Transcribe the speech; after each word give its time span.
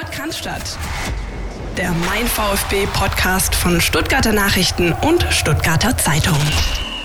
Podcast. 0.00 0.78
Der 1.76 1.92
Mein 2.06 2.26
VfB 2.26 2.86
Podcast 2.94 3.54
von 3.54 3.82
Stuttgarter 3.82 4.32
Nachrichten 4.32 4.94
und 5.06 5.22
Stuttgarter 5.24 5.94
Zeitung. 5.98 6.38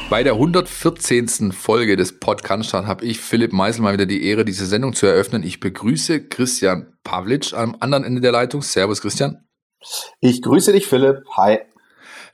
Bei 0.10 0.24
der 0.24 0.34
114. 0.34 1.52
Folge 1.52 1.98
des 1.98 2.22
Podcast 2.22 2.74
habe 2.74 3.04
ich 3.04 3.20
Philipp 3.20 3.52
Meisel 3.52 3.82
mal 3.82 3.92
wieder 3.92 4.06
die 4.06 4.26
Ehre, 4.26 4.46
diese 4.46 4.66
Sendung 4.66 4.94
zu 4.94 5.08
eröffnen. 5.08 5.44
Ich 5.44 5.60
begrüße 5.60 6.30
Christian 6.30 6.94
Pavlic 7.04 7.54
am 7.54 7.76
anderen 7.82 8.06
Ende 8.06 8.22
der 8.22 8.32
Leitung. 8.32 8.62
Servus 8.62 9.02
Christian. 9.02 9.46
Ich 10.22 10.42
grüße 10.42 10.72
dich 10.72 10.88
Philipp. 10.88 11.18
Hi. 11.36 11.60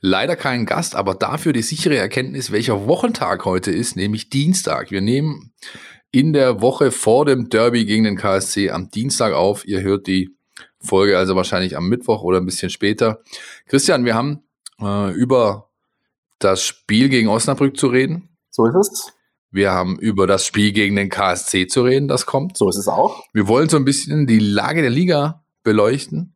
Leider 0.00 0.36
kein 0.36 0.64
Gast, 0.64 0.94
aber 0.94 1.16
dafür 1.16 1.52
die 1.52 1.62
sichere 1.62 1.96
Erkenntnis, 1.96 2.52
welcher 2.52 2.86
Wochentag 2.86 3.44
heute 3.46 3.72
ist, 3.72 3.96
nämlich 3.96 4.30
Dienstag. 4.30 4.92
Wir 4.92 5.00
nehmen 5.00 5.54
in 6.12 6.32
der 6.32 6.60
Woche 6.60 6.92
vor 6.92 7.24
dem 7.24 7.48
Derby 7.48 7.84
gegen 7.84 8.04
den 8.04 8.16
KSC 8.16 8.70
am 8.70 8.90
Dienstag 8.90 9.32
auf. 9.32 9.66
Ihr 9.66 9.80
hört 9.80 10.06
die 10.06 10.36
Folge 10.82 11.16
also 11.18 11.36
wahrscheinlich 11.36 11.76
am 11.76 11.88
Mittwoch 11.88 12.22
oder 12.22 12.38
ein 12.38 12.46
bisschen 12.46 12.70
später. 12.70 13.20
Christian, 13.66 14.04
wir 14.04 14.14
haben 14.14 14.42
äh, 14.80 15.12
über 15.12 15.68
das 16.38 16.62
Spiel 16.62 17.08
gegen 17.08 17.28
Osnabrück 17.28 17.76
zu 17.76 17.86
reden. 17.86 18.28
So 18.50 18.66
ist 18.66 18.74
es. 18.74 19.12
Wir 19.50 19.70
haben 19.70 19.98
über 19.98 20.26
das 20.26 20.46
Spiel 20.46 20.72
gegen 20.72 20.96
den 20.96 21.10
KSC 21.10 21.66
zu 21.66 21.82
reden, 21.82 22.08
das 22.08 22.24
kommt. 22.24 22.56
So 22.56 22.68
ist 22.70 22.76
es 22.76 22.88
auch. 22.88 23.22
Wir 23.34 23.48
wollen 23.48 23.68
so 23.68 23.76
ein 23.76 23.84
bisschen 23.84 24.26
die 24.26 24.38
Lage 24.38 24.80
der 24.80 24.90
Liga 24.90 25.44
beleuchten. 25.62 26.34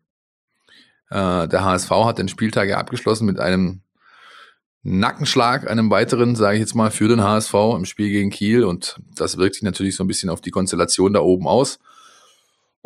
Äh, 1.10 1.48
der 1.48 1.64
HSV 1.64 1.90
hat 1.90 2.18
den 2.18 2.28
Spieltag 2.28 2.68
ja 2.68 2.76
abgeschlossen 2.76 3.26
mit 3.26 3.40
einem 3.40 3.80
Nackenschlag, 4.82 5.68
einem 5.68 5.90
weiteren, 5.90 6.36
sage 6.36 6.56
ich 6.56 6.60
jetzt 6.60 6.74
mal, 6.74 6.90
für 6.90 7.08
den 7.08 7.22
HSV 7.22 7.54
im 7.74 7.86
Spiel 7.86 8.10
gegen 8.10 8.30
Kiel. 8.30 8.64
Und 8.64 9.00
das 9.16 9.36
wirkt 9.36 9.54
sich 9.54 9.64
natürlich 9.64 9.96
so 9.96 10.04
ein 10.04 10.08
bisschen 10.08 10.30
auf 10.30 10.40
die 10.40 10.50
Konstellation 10.50 11.12
da 11.12 11.20
oben 11.20 11.48
aus. 11.48 11.78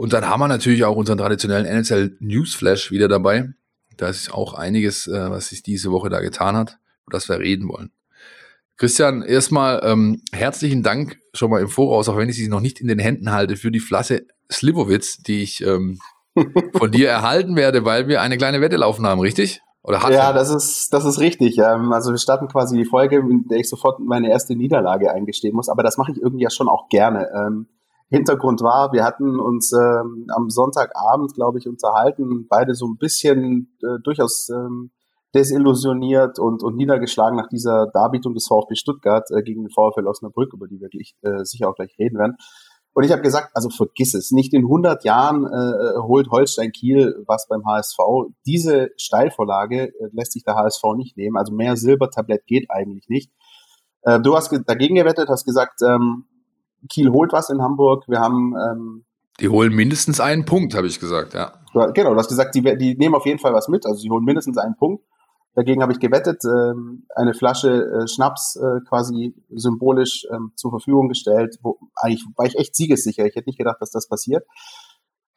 Und 0.01 0.15
dann 0.15 0.27
haben 0.27 0.41
wir 0.41 0.49
natürlich 0.49 0.83
auch 0.85 0.97
unseren 0.97 1.19
traditionellen 1.19 1.67
NSL 1.67 2.17
Newsflash 2.21 2.91
wieder 2.91 3.07
dabei. 3.07 3.51
Da 3.99 4.09
ist 4.09 4.33
auch 4.33 4.55
einiges, 4.55 5.07
äh, 5.07 5.31
was 5.31 5.51
sich 5.51 5.63
diese 5.63 5.93
Woche 5.93 6.09
da 6.09 6.21
getan 6.21 6.57
hat, 6.57 6.79
über 7.05 7.19
das 7.19 7.29
wir 7.29 7.39
reden 7.39 7.69
wollen. 7.69 7.91
Christian, 8.79 9.21
erstmal 9.21 9.83
ähm, 9.85 10.23
herzlichen 10.33 10.83
Dank 10.83 11.19
schon 11.35 11.51
mal 11.51 11.61
im 11.61 11.69
Voraus, 11.69 12.09
auch 12.09 12.17
wenn 12.17 12.31
ich 12.31 12.37
sie 12.37 12.49
noch 12.49 12.63
nicht 12.63 12.81
in 12.81 12.89
den 12.89 12.99
Händen 12.99 13.31
halte, 13.31 13.59
für 13.59 13.71
die 13.71 13.79
Flasche 13.79 14.23
Slivovitz, 14.51 15.19
die 15.19 15.43
ich 15.43 15.61
ähm, 15.61 15.99
von 16.79 16.91
dir 16.91 17.09
erhalten 17.11 17.55
werde, 17.55 17.85
weil 17.85 18.09
wir 18.09 18.23
eine 18.23 18.39
kleine 18.39 18.63
Wette 18.63 18.77
laufen 18.77 19.05
haben, 19.05 19.21
richtig? 19.21 19.61
Oder 19.83 20.03
hat 20.03 20.15
ja, 20.15 20.33
das 20.33 20.49
ist, 20.49 20.95
das 20.95 21.05
ist 21.05 21.21
richtig. 21.21 21.59
Ähm, 21.59 21.93
also 21.93 22.11
wir 22.11 22.19
starten 22.19 22.49
quasi 22.49 22.75
die 22.75 22.87
Folge, 22.87 23.17
in 23.17 23.49
der 23.49 23.59
ich 23.59 23.69
sofort 23.69 24.01
meine 24.01 24.31
erste 24.31 24.57
Niederlage 24.57 25.13
eingestehen 25.13 25.55
muss. 25.55 25.69
Aber 25.69 25.83
das 25.83 25.99
mache 25.99 26.13
ich 26.13 26.23
irgendwie 26.23 26.45
ja 26.45 26.51
schon 26.51 26.71
auch 26.71 26.89
gerne. 26.89 27.29
Hintergrund 28.11 28.61
war, 28.61 28.93
wir 28.93 29.05
hatten 29.05 29.39
uns 29.39 29.73
ähm, 29.73 30.27
am 30.35 30.51
Sonntagabend, 30.51 31.33
glaube 31.35 31.59
ich, 31.59 31.69
unterhalten, 31.69 32.47
beide 32.49 32.75
so 32.75 32.87
ein 32.87 32.99
bisschen 32.99 33.77
äh, 33.83 34.01
durchaus 34.03 34.49
ähm, 34.49 34.91
desillusioniert 35.35 36.41
und, 36.41 36.65
und 36.65 36.77
niedergeschlagen 36.77 37.37
nach 37.37 37.47
dieser 37.47 37.87
Darbietung 37.87 38.35
des 38.35 38.49
VfB 38.49 38.75
Stuttgart 38.75 39.31
äh, 39.31 39.43
gegen 39.43 39.63
den 39.63 39.71
VfL 39.71 40.09
Osnabrück, 40.09 40.53
über 40.53 40.67
die 40.67 40.81
wir 40.81 40.89
gleich, 40.89 41.15
äh, 41.23 41.45
sicher 41.45 41.69
auch 41.69 41.77
gleich 41.77 41.95
reden 42.01 42.19
werden. 42.19 42.37
Und 42.93 43.05
ich 43.05 43.13
habe 43.13 43.23
gesagt, 43.23 43.51
also 43.55 43.71
vergiss 43.71 44.15
es. 44.15 44.33
Nicht 44.33 44.53
in 44.53 44.63
100 44.63 45.05
Jahren 45.05 45.47
äh, 45.47 45.99
holt 46.01 46.31
Holstein 46.31 46.73
Kiel 46.73 47.23
was 47.29 47.47
beim 47.47 47.65
HSV. 47.65 47.99
Diese 48.45 48.91
Steilvorlage 48.97 49.85
äh, 49.85 50.09
lässt 50.13 50.33
sich 50.33 50.43
der 50.43 50.57
HSV 50.57 50.83
nicht 50.97 51.17
nehmen. 51.17 51.37
Also 51.37 51.55
mehr 51.55 51.77
Silbertablett 51.77 52.47
geht 52.47 52.67
eigentlich 52.69 53.09
nicht. 53.09 53.31
Äh, 54.03 54.21
du 54.21 54.35
hast 54.35 54.53
dagegen 54.67 54.97
gewettet, 54.97 55.29
hast 55.29 55.45
gesagt, 55.45 55.81
ähm, 55.87 56.25
Kiel 56.89 57.11
holt 57.11 57.33
was 57.33 57.51
in 57.51 57.61
Hamburg. 57.61 58.05
Wir 58.09 58.21
haben 58.21 58.55
ähm, 58.57 59.05
die 59.41 59.49
holen 59.49 59.75
mindestens 59.75 60.21
einen 60.21 60.45
Punkt, 60.45 60.75
habe 60.75 60.87
ich 60.87 61.01
gesagt, 61.01 61.33
ja. 61.33 61.53
Genau, 61.73 62.13
du 62.13 62.17
hast 62.17 62.29
gesagt, 62.29 62.55
die, 62.55 62.63
die 62.77 62.97
nehmen 62.97 63.15
auf 63.15 63.25
jeden 63.25 63.39
Fall 63.39 63.55
was 63.55 63.69
mit. 63.69 63.87
Also 63.87 64.01
sie 64.01 64.11
holen 64.11 64.25
mindestens 64.25 64.59
einen 64.59 64.77
Punkt. 64.77 65.03
Dagegen 65.55 65.83
habe 65.83 65.93
ich 65.93 65.99
gewettet, 65.99 66.43
ähm, 66.45 67.07
eine 67.17 67.35
Flasche 67.35 67.71
äh, 67.71 68.07
Schnaps 68.07 68.57
äh, 68.57 68.81
quasi 68.89 69.35
symbolisch 69.49 70.27
ähm, 70.31 70.53
zur 70.57 70.71
Verfügung 70.71 71.09
gestellt. 71.09 71.59
Wo, 71.63 71.79
eigentlich 71.97 72.25
war 72.37 72.47
ich 72.47 72.57
echt 72.57 72.77
siegessicher. 72.77 73.25
Ich 73.25 73.35
hätte 73.35 73.49
nicht 73.49 73.59
gedacht, 73.59 73.79
dass 73.81 73.91
das 73.91 74.09
passiert. 74.09 74.47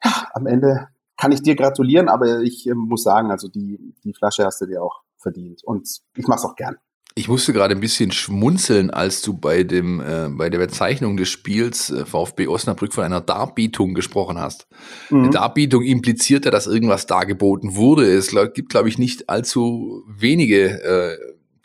Ja, 0.04 0.28
am 0.34 0.46
Ende 0.46 0.88
kann 1.16 1.32
ich 1.32 1.42
dir 1.42 1.56
gratulieren, 1.56 2.08
aber 2.08 2.40
ich 2.40 2.66
äh, 2.68 2.74
muss 2.74 3.02
sagen, 3.02 3.30
also 3.30 3.48
die, 3.48 3.94
die 4.04 4.12
Flasche 4.12 4.44
hast 4.44 4.60
du 4.60 4.66
dir 4.66 4.82
auch 4.82 5.02
verdient. 5.16 5.62
Und 5.64 5.88
ich 6.14 6.26
mache 6.26 6.38
es 6.38 6.44
auch 6.44 6.56
gern. 6.56 6.76
Ich 7.16 7.28
musste 7.28 7.52
gerade 7.52 7.76
ein 7.76 7.80
bisschen 7.80 8.10
schmunzeln, 8.10 8.90
als 8.90 9.22
du 9.22 9.34
bei 9.34 9.62
dem 9.62 10.00
äh, 10.00 10.28
bei 10.30 10.50
der 10.50 10.58
Bezeichnung 10.58 11.16
des 11.16 11.28
Spiels 11.28 11.90
äh, 11.90 12.04
VfB 12.04 12.48
Osnabrück 12.48 12.92
von 12.92 13.04
einer 13.04 13.20
Darbietung 13.20 13.94
gesprochen 13.94 14.38
hast. 14.38 14.66
Mhm. 15.10 15.22
Eine 15.22 15.30
Darbietung 15.30 15.84
impliziert 15.84 16.44
ja, 16.44 16.50
dass 16.50 16.66
irgendwas 16.66 17.06
dargeboten 17.06 17.76
wurde. 17.76 18.12
Es 18.12 18.34
gibt, 18.54 18.68
glaube 18.68 18.88
ich, 18.88 18.98
nicht 18.98 19.28
allzu 19.28 20.02
wenige, 20.08 20.82
äh, 20.82 21.16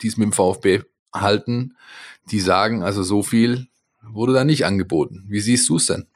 die 0.02 0.06
es 0.06 0.16
mit 0.16 0.26
dem 0.26 0.32
VfB 0.32 0.82
halten, 1.12 1.74
die 2.30 2.38
sagen, 2.38 2.84
also 2.84 3.02
so 3.02 3.24
viel 3.24 3.66
wurde 4.02 4.32
da 4.32 4.44
nicht 4.44 4.64
angeboten. 4.64 5.24
Wie 5.28 5.40
siehst 5.40 5.68
du 5.68 5.76
es 5.76 5.86
denn? 5.86 6.06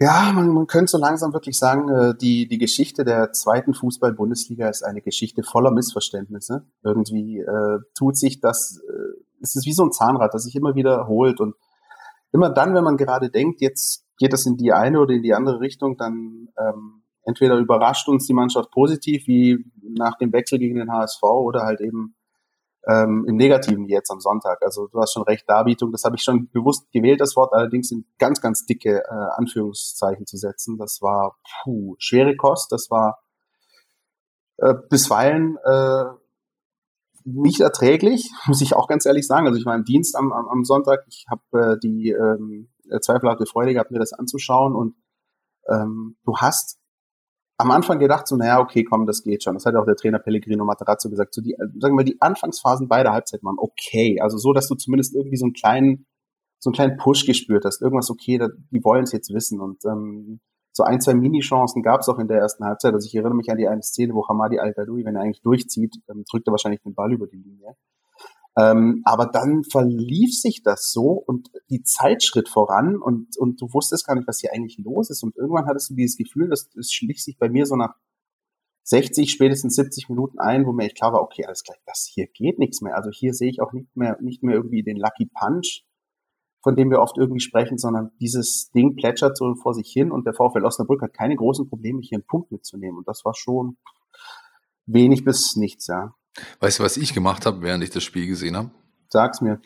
Ja, 0.00 0.30
man, 0.32 0.48
man 0.50 0.68
könnte 0.68 0.92
so 0.92 0.98
langsam 0.98 1.32
wirklich 1.32 1.58
sagen, 1.58 1.88
äh, 1.88 2.14
die, 2.16 2.46
die 2.46 2.58
Geschichte 2.58 3.04
der 3.04 3.32
zweiten 3.32 3.74
Fußball-Bundesliga 3.74 4.68
ist 4.68 4.84
eine 4.84 5.02
Geschichte 5.02 5.42
voller 5.42 5.72
Missverständnisse. 5.72 6.66
Irgendwie 6.84 7.40
äh, 7.40 7.78
tut 7.96 8.16
sich 8.16 8.40
das, 8.40 8.80
äh, 8.88 9.20
es 9.42 9.56
ist 9.56 9.66
wie 9.66 9.72
so 9.72 9.84
ein 9.84 9.92
Zahnrad, 9.92 10.32
das 10.32 10.44
sich 10.44 10.54
immer 10.54 10.76
wiederholt 10.76 11.40
und 11.40 11.56
immer 12.32 12.50
dann, 12.50 12.74
wenn 12.74 12.84
man 12.84 12.96
gerade 12.96 13.28
denkt, 13.28 13.60
jetzt 13.60 14.04
geht 14.18 14.32
das 14.32 14.46
in 14.46 14.56
die 14.56 14.72
eine 14.72 15.00
oder 15.00 15.14
in 15.14 15.22
die 15.22 15.34
andere 15.34 15.58
Richtung, 15.58 15.96
dann 15.96 16.48
ähm, 16.58 17.02
entweder 17.24 17.56
überrascht 17.56 18.08
uns 18.08 18.26
die 18.26 18.34
Mannschaft 18.34 18.70
positiv, 18.70 19.26
wie 19.26 19.64
nach 19.82 20.16
dem 20.18 20.32
Wechsel 20.32 20.60
gegen 20.60 20.76
den 20.76 20.92
HSV, 20.92 21.22
oder 21.22 21.64
halt 21.64 21.80
eben 21.80 22.14
ähm, 22.88 23.26
im 23.28 23.36
Negativen 23.36 23.86
jetzt 23.86 24.10
am 24.10 24.20
Sonntag. 24.20 24.62
Also 24.62 24.88
du 24.88 24.98
hast 24.98 25.12
schon 25.12 25.22
recht, 25.22 25.48
Darbietung, 25.48 25.92
das 25.92 26.04
habe 26.04 26.16
ich 26.16 26.22
schon 26.22 26.48
bewusst 26.50 26.90
gewählt, 26.90 27.20
das 27.20 27.36
Wort, 27.36 27.52
allerdings 27.52 27.90
in 27.90 28.06
ganz, 28.18 28.40
ganz 28.40 28.64
dicke 28.64 29.02
äh, 29.04 29.26
Anführungszeichen 29.36 30.26
zu 30.26 30.38
setzen. 30.38 30.78
Das 30.78 31.02
war 31.02 31.36
puh, 31.62 31.96
schwere 31.98 32.34
Kost, 32.34 32.72
das 32.72 32.90
war 32.90 33.22
äh, 34.56 34.74
bisweilen 34.88 35.58
äh, 35.64 36.04
nicht 37.24 37.60
erträglich, 37.60 38.30
muss 38.46 38.62
ich 38.62 38.74
auch 38.74 38.88
ganz 38.88 39.04
ehrlich 39.04 39.26
sagen. 39.26 39.46
Also 39.46 39.58
ich 39.58 39.66
war 39.66 39.74
im 39.74 39.84
Dienst 39.84 40.16
am, 40.16 40.32
am, 40.32 40.48
am 40.48 40.64
Sonntag, 40.64 41.04
ich 41.08 41.26
habe 41.30 41.74
äh, 41.74 41.78
die 41.78 42.10
ähm, 42.10 42.70
zweifelhafte 43.02 43.44
Freude 43.44 43.74
gehabt, 43.74 43.90
mir 43.90 43.98
das 43.98 44.14
anzuschauen 44.14 44.74
und 44.74 44.94
ähm, 45.68 46.16
du 46.24 46.38
hast 46.38 46.78
am 47.58 47.72
Anfang 47.72 47.98
gedacht, 47.98 48.28
so, 48.28 48.36
naja, 48.36 48.60
okay, 48.60 48.84
komm, 48.84 49.04
das 49.04 49.24
geht 49.24 49.42
schon. 49.42 49.54
Das 49.54 49.66
hat 49.66 49.74
auch 49.74 49.84
der 49.84 49.96
Trainer 49.96 50.20
Pellegrino 50.20 50.64
Materazzo 50.64 51.10
gesagt. 51.10 51.34
So 51.34 51.42
die, 51.42 51.56
sagen 51.80 51.98
wir, 51.98 52.04
die 52.04 52.20
Anfangsphasen 52.20 52.88
beider 52.88 53.12
Halbzeit 53.12 53.42
waren 53.42 53.56
okay. 53.58 54.20
Also 54.20 54.38
so, 54.38 54.52
dass 54.52 54.68
du 54.68 54.76
zumindest 54.76 55.14
irgendwie 55.14 55.36
so 55.36 55.44
einen 55.44 55.54
kleinen, 55.54 56.06
so 56.60 56.70
einen 56.70 56.74
kleinen 56.74 56.96
Push 56.96 57.26
gespürt 57.26 57.64
hast. 57.64 57.82
Irgendwas 57.82 58.10
okay, 58.10 58.38
da, 58.38 58.48
die 58.70 58.82
wollen 58.84 59.02
es 59.02 59.12
jetzt 59.12 59.34
wissen. 59.34 59.60
Und 59.60 59.84
ähm, 59.84 60.40
so 60.72 60.84
ein, 60.84 61.00
zwei 61.00 61.14
Mini-Chancen 61.14 61.82
gab 61.82 62.00
es 62.00 62.08
auch 62.08 62.20
in 62.20 62.28
der 62.28 62.38
ersten 62.38 62.64
Halbzeit. 62.64 62.94
Also 62.94 63.06
ich 63.06 63.14
erinnere 63.16 63.34
mich 63.34 63.50
an 63.50 63.58
die 63.58 63.66
eine 63.66 63.82
Szene, 63.82 64.14
wo 64.14 64.28
Hamadi 64.28 64.60
Al-Gadoui, 64.60 65.04
wenn 65.04 65.16
er 65.16 65.22
eigentlich 65.22 65.42
durchzieht, 65.42 65.96
ähm, 66.08 66.22
drückt 66.30 66.46
er 66.46 66.52
wahrscheinlich 66.52 66.82
den 66.82 66.94
Ball 66.94 67.12
über 67.12 67.26
die 67.26 67.38
Linie. 67.38 67.74
Ähm, 68.58 69.02
aber 69.04 69.26
dann 69.26 69.62
verlief 69.62 70.34
sich 70.34 70.62
das 70.62 70.90
so 70.90 71.12
und 71.12 71.50
die 71.70 71.82
Zeit 71.82 72.24
schritt 72.24 72.48
voran 72.48 72.96
und, 72.96 73.36
und 73.36 73.60
du 73.60 73.72
wusstest 73.72 74.06
gar 74.06 74.16
nicht, 74.16 74.26
was 74.26 74.40
hier 74.40 74.52
eigentlich 74.52 74.78
los 74.78 75.10
ist. 75.10 75.22
Und 75.22 75.36
irgendwann 75.36 75.66
hattest 75.66 75.90
du 75.90 75.94
dieses 75.94 76.16
Gefühl, 76.16 76.48
dass 76.48 76.68
es 76.76 76.92
schlich 76.92 77.22
sich 77.22 77.38
bei 77.38 77.48
mir 77.48 77.66
so 77.66 77.76
nach 77.76 77.94
60, 78.84 79.30
spätestens 79.30 79.76
70 79.76 80.08
Minuten 80.08 80.38
ein, 80.38 80.64
wo 80.66 80.72
mir 80.72 80.86
echt 80.86 80.96
klar 80.96 81.12
war, 81.12 81.22
okay, 81.22 81.44
alles 81.44 81.62
klar, 81.62 81.76
das 81.84 82.10
hier 82.12 82.26
geht 82.26 82.58
nichts 82.58 82.80
mehr. 82.80 82.96
Also 82.96 83.10
hier 83.10 83.34
sehe 83.34 83.50
ich 83.50 83.60
auch 83.60 83.72
nicht 83.72 83.94
mehr, 83.94 84.16
nicht 84.20 84.42
mehr 84.42 84.54
irgendwie 84.54 84.82
den 84.82 84.96
Lucky 84.96 85.26
Punch, 85.26 85.84
von 86.62 86.74
dem 86.74 86.90
wir 86.90 87.00
oft 87.00 87.18
irgendwie 87.18 87.40
sprechen, 87.40 87.78
sondern 87.78 88.10
dieses 88.18 88.70
Ding 88.70 88.96
plätschert 88.96 89.36
so 89.36 89.54
vor 89.56 89.74
sich 89.74 89.92
hin 89.92 90.10
und 90.10 90.26
der 90.26 90.32
VfL 90.32 90.64
Osnabrück 90.64 91.02
hat 91.02 91.12
keine 91.12 91.36
großen 91.36 91.68
Probleme, 91.68 92.00
hier 92.00 92.16
einen 92.16 92.26
Punkt 92.26 92.50
mitzunehmen. 92.50 92.98
Und 92.98 93.06
das 93.06 93.24
war 93.24 93.34
schon 93.34 93.76
wenig 94.86 95.24
bis 95.24 95.54
nichts, 95.54 95.86
ja. 95.86 96.14
Weißt 96.60 96.78
du, 96.78 96.82
was 96.82 96.96
ich 96.96 97.14
gemacht 97.14 97.46
habe, 97.46 97.62
während 97.62 97.84
ich 97.84 97.90
das 97.90 98.04
Spiel 98.04 98.26
gesehen 98.26 98.56
habe? 98.56 98.70
Sag's 99.08 99.40
mir. 99.40 99.60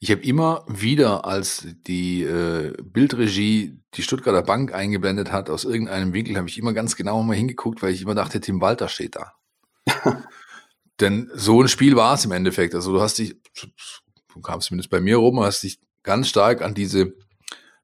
Ich 0.00 0.10
habe 0.10 0.22
immer 0.22 0.64
wieder, 0.66 1.24
als 1.24 1.66
die 1.86 2.22
äh, 2.22 2.74
Bildregie 2.82 3.80
die 3.94 4.02
Stuttgarter 4.02 4.42
Bank 4.42 4.74
eingeblendet 4.74 5.30
hat, 5.30 5.48
aus 5.48 5.64
irgendeinem 5.64 6.12
Winkel, 6.12 6.36
habe 6.36 6.48
ich 6.48 6.58
immer 6.58 6.72
ganz 6.72 6.96
genau 6.96 7.22
mal 7.22 7.36
hingeguckt, 7.36 7.82
weil 7.82 7.92
ich 7.92 8.02
immer 8.02 8.14
dachte, 8.14 8.40
Tim 8.40 8.60
Walter 8.60 8.88
steht 8.88 9.16
da. 9.16 9.32
Denn 11.00 11.30
so 11.34 11.62
ein 11.62 11.68
Spiel 11.68 11.96
war 11.96 12.14
es 12.14 12.24
im 12.24 12.32
Endeffekt. 12.32 12.74
Also 12.74 12.92
du 12.92 13.00
hast 13.00 13.18
dich, 13.18 13.36
du 14.34 14.40
kamst 14.40 14.68
zumindest 14.68 14.90
bei 14.90 15.00
mir 15.00 15.16
rum, 15.16 15.40
hast 15.40 15.62
dich 15.62 15.80
ganz 16.02 16.28
stark 16.28 16.62
an 16.62 16.74
diese 16.74 17.14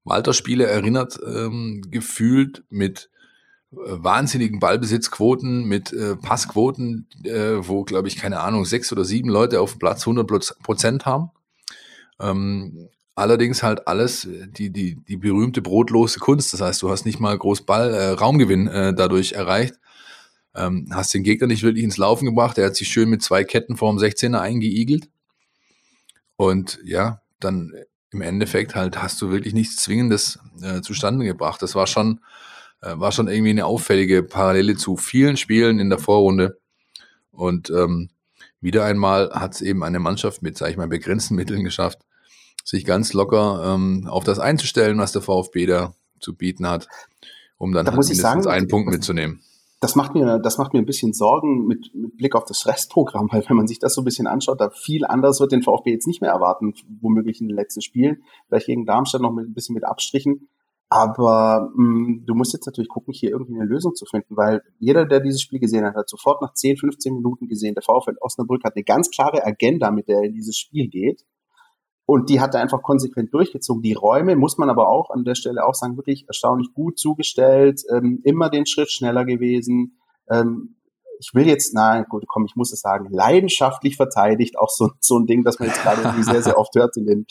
Walter-Spiele 0.04 0.66
erinnert 0.66 1.18
ähm, 1.26 1.82
gefühlt 1.90 2.64
mit 2.68 3.10
wahnsinnigen 3.70 4.60
Ballbesitzquoten 4.60 5.64
mit 5.64 5.92
äh, 5.92 6.16
Passquoten, 6.16 7.08
äh, 7.24 7.56
wo, 7.66 7.84
glaube 7.84 8.08
ich, 8.08 8.16
keine 8.16 8.40
Ahnung, 8.40 8.64
sechs 8.64 8.92
oder 8.92 9.04
sieben 9.04 9.28
Leute 9.28 9.60
auf 9.60 9.72
dem 9.72 9.78
Platz 9.80 10.02
100 10.02 10.56
Prozent 10.62 11.04
haben. 11.04 11.30
Ähm, 12.20 12.88
allerdings 13.14 13.62
halt 13.62 13.88
alles 13.88 14.28
die, 14.30 14.70
die, 14.70 14.96
die 14.96 15.16
berühmte 15.16 15.62
brotlose 15.62 16.20
Kunst. 16.20 16.52
Das 16.52 16.60
heißt, 16.60 16.82
du 16.82 16.90
hast 16.90 17.04
nicht 17.04 17.20
mal 17.20 17.36
groß 17.36 17.62
Ball, 17.62 17.92
äh, 17.92 18.10
Raumgewinn 18.10 18.68
äh, 18.68 18.94
dadurch 18.94 19.32
erreicht. 19.32 19.74
Ähm, 20.54 20.88
hast 20.92 21.12
den 21.12 21.24
Gegner 21.24 21.48
nicht 21.48 21.62
wirklich 21.62 21.84
ins 21.84 21.98
Laufen 21.98 22.24
gebracht. 22.24 22.56
Er 22.58 22.66
hat 22.66 22.76
sich 22.76 22.88
schön 22.88 23.10
mit 23.10 23.22
zwei 23.22 23.44
Ketten 23.44 23.76
vorm 23.76 23.98
16er 23.98 24.40
eingeigelt. 24.40 25.08
Und 26.36 26.78
ja, 26.84 27.20
dann 27.40 27.72
im 28.10 28.22
Endeffekt 28.22 28.74
halt 28.74 29.02
hast 29.02 29.20
du 29.20 29.30
wirklich 29.30 29.52
nichts 29.52 29.76
Zwingendes 29.76 30.38
äh, 30.62 30.80
zustande 30.80 31.26
gebracht. 31.26 31.60
Das 31.60 31.74
war 31.74 31.86
schon, 31.86 32.20
äh, 32.20 32.20
war 32.94 33.12
schon 33.12 33.28
irgendwie 33.28 33.50
eine 33.50 33.66
auffällige 33.66 34.22
Parallele 34.22 34.76
zu 34.76 34.96
vielen 34.96 35.36
Spielen 35.36 35.78
in 35.78 35.90
der 35.90 35.98
Vorrunde. 35.98 36.58
Und 37.30 37.70
ähm, 37.70 38.10
wieder 38.60 38.84
einmal 38.84 39.30
hat 39.30 39.54
es 39.54 39.60
eben 39.60 39.82
eine 39.82 39.98
Mannschaft 39.98 40.42
mit, 40.42 40.56
sage 40.56 40.72
ich 40.72 40.76
mal, 40.76 40.88
begrenzten 40.88 41.34
Mitteln 41.34 41.64
geschafft, 41.64 42.00
sich 42.64 42.84
ganz 42.84 43.12
locker 43.12 43.74
ähm, 43.74 44.06
auf 44.08 44.24
das 44.24 44.38
einzustellen, 44.38 44.98
was 44.98 45.12
der 45.12 45.22
VfB 45.22 45.66
da 45.66 45.94
zu 46.20 46.34
bieten 46.34 46.68
hat, 46.68 46.88
um 47.58 47.72
dann 47.72 47.84
da 47.84 47.92
halt 47.92 47.96
muss 47.96 48.10
ich 48.10 48.16
mindestens 48.16 48.44
sagen, 48.44 48.56
einen 48.56 48.68
Punkt 48.68 48.90
mitzunehmen. 48.90 49.40
Das 49.80 49.94
macht 49.94 50.14
mir, 50.14 50.38
das 50.38 50.56
macht 50.56 50.72
mir 50.72 50.78
ein 50.78 50.86
bisschen 50.86 51.12
Sorgen 51.12 51.66
mit, 51.66 51.94
mit 51.94 52.16
Blick 52.16 52.34
auf 52.34 52.44
das 52.44 52.66
Restprogramm, 52.66 53.28
weil 53.32 53.44
wenn 53.48 53.56
man 53.56 53.66
sich 53.66 53.78
das 53.78 53.94
so 53.94 54.00
ein 54.00 54.04
bisschen 54.04 54.26
anschaut, 54.26 54.60
da 54.60 54.70
viel 54.70 55.04
anderes 55.04 55.38
wird 55.38 55.52
den 55.52 55.62
VfB 55.62 55.92
jetzt 55.92 56.06
nicht 56.06 56.20
mehr 56.20 56.30
erwarten, 56.30 56.74
womöglich 57.00 57.40
in 57.40 57.48
den 57.48 57.56
letzten 57.56 57.82
Spielen, 57.82 58.24
vielleicht 58.48 58.66
gegen 58.66 58.86
Darmstadt 58.86 59.20
noch 59.20 59.32
mit, 59.32 59.46
ein 59.46 59.54
bisschen 59.54 59.74
mit 59.74 59.84
Abstrichen. 59.84 60.48
Aber 60.88 61.70
mh, 61.74 61.82
mm, 61.82 62.26
du 62.26 62.34
musst 62.34 62.52
jetzt 62.52 62.66
natürlich 62.66 62.88
gucken, 62.88 63.12
hier 63.12 63.30
irgendwie 63.30 63.54
eine 63.54 63.64
Lösung 63.64 63.94
zu 63.94 64.04
finden, 64.06 64.36
weil 64.36 64.62
jeder, 64.78 65.04
der 65.04 65.20
dieses 65.20 65.40
Spiel 65.40 65.58
gesehen 65.58 65.84
hat, 65.84 65.96
hat 65.96 66.08
sofort 66.08 66.40
nach 66.42 66.52
10, 66.54 66.76
15 66.76 67.14
Minuten 67.14 67.48
gesehen, 67.48 67.74
der 67.74 67.82
VfL 67.82 68.16
Osnabrück 68.20 68.62
hat 68.64 68.76
eine 68.76 68.84
ganz 68.84 69.10
klare 69.10 69.44
Agenda, 69.44 69.90
mit 69.90 70.08
der 70.08 70.18
er 70.18 70.24
in 70.24 70.34
dieses 70.34 70.56
Spiel 70.56 70.88
geht. 70.88 71.24
Und 72.08 72.30
die 72.30 72.40
hat 72.40 72.54
er 72.54 72.60
einfach 72.60 72.82
konsequent 72.82 73.34
durchgezogen. 73.34 73.82
Die 73.82 73.94
Räume, 73.94 74.36
muss 74.36 74.58
man 74.58 74.70
aber 74.70 74.88
auch 74.88 75.10
an 75.10 75.24
der 75.24 75.34
Stelle 75.34 75.66
auch 75.66 75.74
sagen, 75.74 75.96
wirklich 75.96 76.24
erstaunlich 76.28 76.72
gut 76.72 77.00
zugestellt, 77.00 77.82
ähm, 77.92 78.20
immer 78.22 78.48
den 78.48 78.64
Schritt 78.64 78.92
schneller 78.92 79.24
gewesen. 79.24 79.98
Ähm, 80.30 80.76
ich 81.18 81.30
will 81.34 81.48
jetzt, 81.48 81.74
na 81.74 82.04
gut, 82.04 82.24
komm, 82.28 82.44
ich 82.44 82.54
muss 82.54 82.72
es 82.72 82.80
sagen, 82.80 83.08
leidenschaftlich 83.10 83.96
verteidigt, 83.96 84.56
auch 84.56 84.68
so, 84.68 84.90
so 85.00 85.18
ein 85.18 85.26
Ding, 85.26 85.42
das 85.42 85.58
man 85.58 85.68
jetzt 85.68 85.82
gerade 85.82 86.02
irgendwie 86.02 86.22
sehr, 86.22 86.42
sehr 86.42 86.58
oft 86.58 86.76
hört 86.76 86.96
in 86.96 87.06
den, 87.06 87.26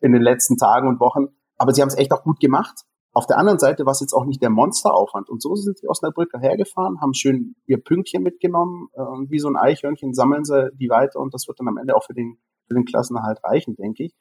in 0.00 0.10
den 0.10 0.22
letzten 0.22 0.56
Tagen 0.56 0.88
und 0.88 0.98
Wochen. 0.98 1.26
Aber 1.56 1.72
sie 1.72 1.80
haben 1.80 1.88
es 1.88 1.96
echt 1.96 2.12
auch 2.12 2.24
gut 2.24 2.40
gemacht. 2.40 2.82
Auf 3.16 3.26
der 3.26 3.38
anderen 3.38 3.58
Seite 3.58 3.86
war 3.86 3.92
es 3.92 4.00
jetzt 4.00 4.12
auch 4.12 4.26
nicht 4.26 4.42
der 4.42 4.50
Monsteraufwand. 4.50 5.30
Und 5.30 5.40
so 5.40 5.54
sind 5.54 5.80
die 5.80 5.88
Osnabrücker 5.88 6.38
hergefahren, 6.38 7.00
haben 7.00 7.14
schön 7.14 7.56
ihr 7.64 7.82
Pünktchen 7.82 8.22
mitgenommen 8.22 8.88
und 8.92 9.30
wie 9.30 9.38
so 9.38 9.48
ein 9.48 9.56
Eichhörnchen 9.56 10.12
sammeln 10.12 10.44
sie 10.44 10.68
die 10.74 10.90
weiter 10.90 11.18
und 11.20 11.32
das 11.32 11.48
wird 11.48 11.58
dann 11.58 11.68
am 11.68 11.78
Ende 11.78 11.96
auch 11.96 12.04
für 12.04 12.12
den 12.12 12.36
für 12.68 12.74
den 12.74 12.84
Klassenerhalt 12.84 13.42
reichen, 13.42 13.74
denke 13.74 14.04
ich. 14.04 14.14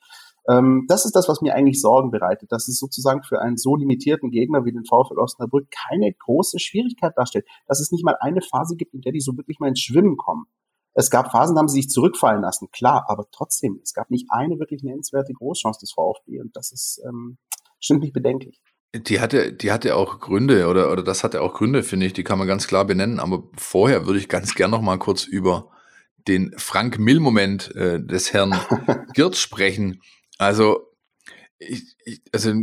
Ähm, 0.47 0.85
das 0.87 1.03
ist 1.03 1.13
das, 1.13 1.27
was 1.27 1.41
mir 1.41 1.55
eigentlich 1.55 1.81
Sorgen 1.81 2.09
bereitet, 2.09 2.53
dass 2.53 2.69
es 2.69 2.79
sozusagen 2.79 3.21
für 3.23 3.41
einen 3.41 3.57
so 3.57 3.75
limitierten 3.75 4.31
Gegner 4.31 4.63
wie 4.63 4.71
den 4.71 4.85
VfL 4.85 5.19
Osnabrück 5.19 5.67
keine 5.89 6.13
große 6.13 6.59
Schwierigkeit 6.59 7.11
darstellt, 7.17 7.45
dass 7.67 7.81
es 7.81 7.91
nicht 7.91 8.05
mal 8.05 8.15
eine 8.21 8.39
Phase 8.41 8.77
gibt, 8.77 8.93
in 8.93 9.01
der 9.01 9.11
die 9.11 9.19
so 9.19 9.35
wirklich 9.35 9.59
mal 9.59 9.67
ins 9.67 9.81
Schwimmen 9.81 10.15
kommen. 10.15 10.45
Es 10.93 11.09
gab 11.09 11.33
Phasen, 11.33 11.55
da 11.55 11.59
haben 11.59 11.67
sie 11.67 11.81
sich 11.81 11.89
zurückfallen 11.89 12.41
lassen, 12.43 12.69
klar, 12.71 13.03
aber 13.09 13.25
trotzdem, 13.33 13.81
es 13.83 13.93
gab 13.93 14.09
nicht 14.09 14.27
eine 14.29 14.57
wirklich 14.57 14.83
nennenswerte 14.83 15.33
Großchance 15.33 15.81
des 15.81 15.91
VfB 15.91 16.39
und 16.39 16.55
das 16.55 16.71
ist 16.71 17.03
ähm, 17.05 17.37
stimmt 17.85 18.01
mich 18.01 18.13
bedenklich. 18.13 18.61
Die 18.95 19.19
hatte, 19.19 19.51
die 19.51 19.71
hatte 19.71 19.95
auch 19.95 20.19
Gründe 20.19 20.67
oder, 20.67 20.91
oder 20.91 21.03
das 21.03 21.23
hatte 21.23 21.41
auch 21.41 21.53
Gründe, 21.53 21.83
finde 21.83 22.05
ich, 22.05 22.13
die 22.13 22.23
kann 22.23 22.37
man 22.37 22.47
ganz 22.47 22.67
klar 22.67 22.85
benennen. 22.85 23.19
Aber 23.19 23.43
vorher 23.57 24.05
würde 24.05 24.19
ich 24.19 24.29
ganz 24.29 24.55
gern 24.55 24.71
noch 24.71 24.81
mal 24.81 24.97
kurz 24.97 25.25
über 25.25 25.69
den 26.27 26.53
Frank 26.57 26.97
Mill-Moment 26.97 27.75
äh, 27.75 28.03
des 28.03 28.33
Herrn 28.33 28.55
Girt 29.13 29.37
sprechen. 29.37 30.01
Also 30.37 30.91
ich, 31.59 31.95
ich, 32.03 32.21
also 32.31 32.53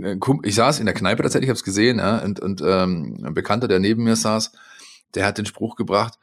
ich 0.42 0.54
saß 0.54 0.80
in 0.80 0.86
der 0.86 0.94
Kneipe 0.94 1.22
tatsächlich, 1.22 1.46
ich 1.46 1.50
habe 1.50 1.58
es 1.58 1.64
gesehen, 1.64 1.98
ja, 1.98 2.18
und, 2.18 2.40
und 2.40 2.62
ähm, 2.64 3.22
ein 3.24 3.34
Bekannter, 3.34 3.68
der 3.68 3.78
neben 3.78 4.04
mir 4.04 4.16
saß, 4.16 4.52
der 5.14 5.26
hat 5.26 5.38
den 5.38 5.46
Spruch 5.46 5.76
gebracht, 5.76 6.18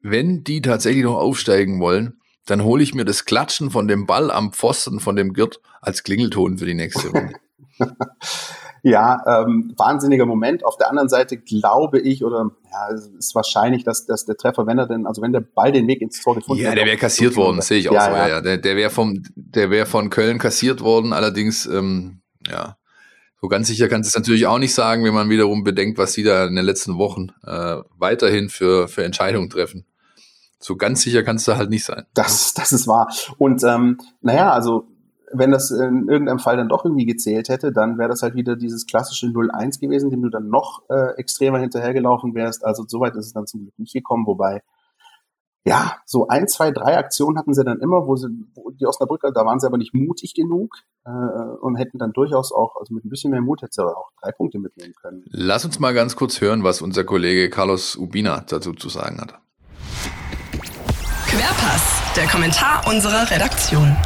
wenn 0.00 0.44
die 0.44 0.60
tatsächlich 0.60 1.04
noch 1.04 1.16
aufsteigen 1.16 1.80
wollen, 1.80 2.20
dann 2.46 2.64
hole 2.64 2.82
ich 2.82 2.94
mir 2.94 3.04
das 3.04 3.24
Klatschen 3.24 3.70
von 3.70 3.86
dem 3.86 4.06
Ball 4.06 4.30
am 4.30 4.52
Pfosten 4.52 5.00
von 5.00 5.16
dem 5.16 5.32
Girt 5.32 5.60
als 5.80 6.02
Klingelton 6.02 6.58
für 6.58 6.66
die 6.66 6.74
nächste 6.74 7.08
Runde. 7.08 7.34
Ja, 8.84 9.22
ähm, 9.26 9.72
wahnsinniger 9.76 10.26
Moment. 10.26 10.64
Auf 10.64 10.76
der 10.76 10.90
anderen 10.90 11.08
Seite 11.08 11.38
glaube 11.38 12.00
ich, 12.00 12.24
oder 12.24 12.50
ja, 12.70 12.94
es 12.94 13.06
ist 13.06 13.34
wahrscheinlich, 13.34 13.84
dass, 13.84 14.06
dass 14.06 14.24
der 14.24 14.36
Treffer, 14.36 14.66
wenn 14.66 14.78
er 14.78 14.88
denn, 14.88 15.06
also 15.06 15.22
wenn 15.22 15.32
der 15.32 15.40
Ball 15.40 15.70
den 15.70 15.86
Weg 15.86 16.02
ins 16.02 16.20
Tor 16.20 16.34
gefunden 16.34 16.64
hat. 16.64 16.70
Ja, 16.70 16.74
der 16.74 16.86
wäre 16.86 16.96
kassiert 16.96 17.36
worden, 17.36 17.60
sehe 17.60 17.78
ich 17.78 17.88
auch 17.88 17.94
ja, 17.94 18.04
so. 18.06 18.10
Ja. 18.10 18.28
Ja. 18.28 18.40
Der, 18.40 18.58
der 18.58 18.76
wäre 18.76 18.90
vom, 18.90 19.22
der 19.36 19.70
wäre 19.70 19.86
von 19.86 20.10
Köln 20.10 20.38
kassiert 20.38 20.80
worden. 20.80 21.12
Allerdings, 21.12 21.64
ähm, 21.66 22.22
ja, 22.48 22.76
so 23.40 23.46
ganz 23.46 23.68
sicher 23.68 23.88
kannst 23.88 24.08
du 24.08 24.16
es 24.16 24.20
natürlich 24.20 24.46
auch 24.46 24.58
nicht 24.58 24.74
sagen, 24.74 25.04
wenn 25.04 25.14
man 25.14 25.30
wiederum 25.30 25.62
bedenkt, 25.62 25.98
was 25.98 26.12
sie 26.12 26.24
da 26.24 26.46
in 26.46 26.56
den 26.56 26.64
letzten 26.64 26.98
Wochen 26.98 27.28
äh, 27.44 27.76
weiterhin 27.98 28.48
für, 28.48 28.88
für 28.88 29.04
Entscheidungen 29.04 29.48
treffen. 29.48 29.86
So 30.58 30.76
ganz 30.76 31.02
sicher 31.02 31.22
kannst 31.24 31.46
du 31.46 31.56
halt 31.56 31.70
nicht 31.70 31.84
sein. 31.84 32.04
Das, 32.14 32.54
das 32.54 32.72
ist 32.72 32.86
wahr. 32.86 33.12
Und 33.38 33.62
ähm, 33.64 33.98
naja, 34.20 34.52
also 34.52 34.86
wenn 35.32 35.50
das 35.50 35.70
in 35.70 36.08
irgendeinem 36.08 36.38
Fall 36.38 36.56
dann 36.56 36.68
doch 36.68 36.84
irgendwie 36.84 37.06
gezählt 37.06 37.48
hätte, 37.48 37.72
dann 37.72 37.98
wäre 37.98 38.08
das 38.08 38.22
halt 38.22 38.34
wieder 38.34 38.56
dieses 38.56 38.86
klassische 38.86 39.26
0-1 39.26 39.80
gewesen, 39.80 40.10
dem 40.10 40.22
du 40.22 40.28
dann 40.28 40.48
noch 40.48 40.82
äh, 40.90 41.16
extremer 41.16 41.58
hinterhergelaufen 41.58 42.34
wärst. 42.34 42.64
Also 42.64 42.84
soweit 42.86 43.16
ist 43.16 43.26
es 43.26 43.32
dann 43.32 43.46
zum 43.46 43.62
Glück 43.62 43.78
nicht 43.78 43.94
gekommen, 43.94 44.26
wobei 44.26 44.62
ja, 45.64 45.98
so 46.06 46.26
ein, 46.26 46.48
zwei, 46.48 46.72
drei 46.72 46.98
Aktionen 46.98 47.38
hatten 47.38 47.54
sie 47.54 47.64
dann 47.64 47.78
immer, 47.78 48.06
wo 48.06 48.16
sie, 48.16 48.26
wo 48.54 48.70
die 48.70 48.84
Osnabrücker, 48.84 49.30
da 49.30 49.44
waren 49.44 49.60
sie 49.60 49.66
aber 49.66 49.78
nicht 49.78 49.94
mutig 49.94 50.34
genug 50.34 50.74
äh, 51.04 51.10
und 51.10 51.76
hätten 51.76 51.98
dann 51.98 52.12
durchaus 52.12 52.52
auch, 52.52 52.74
also 52.80 52.92
mit 52.92 53.04
ein 53.04 53.08
bisschen 53.08 53.30
mehr 53.30 53.40
Mut 53.40 53.62
hätte 53.62 53.72
sie 53.72 53.84
auch 53.84 54.10
drei 54.20 54.32
Punkte 54.32 54.58
mitnehmen 54.58 54.94
können. 55.00 55.24
Lass 55.28 55.64
uns 55.64 55.78
mal 55.78 55.94
ganz 55.94 56.16
kurz 56.16 56.40
hören, 56.40 56.64
was 56.64 56.82
unser 56.82 57.04
Kollege 57.04 57.48
Carlos 57.48 57.96
Ubina 57.96 58.44
dazu 58.48 58.72
zu 58.72 58.88
sagen 58.88 59.20
hat. 59.20 59.40
Querpass, 61.28 62.02
der 62.16 62.26
Kommentar 62.26 62.84
unserer 62.88 63.30
Redaktion. 63.30 63.96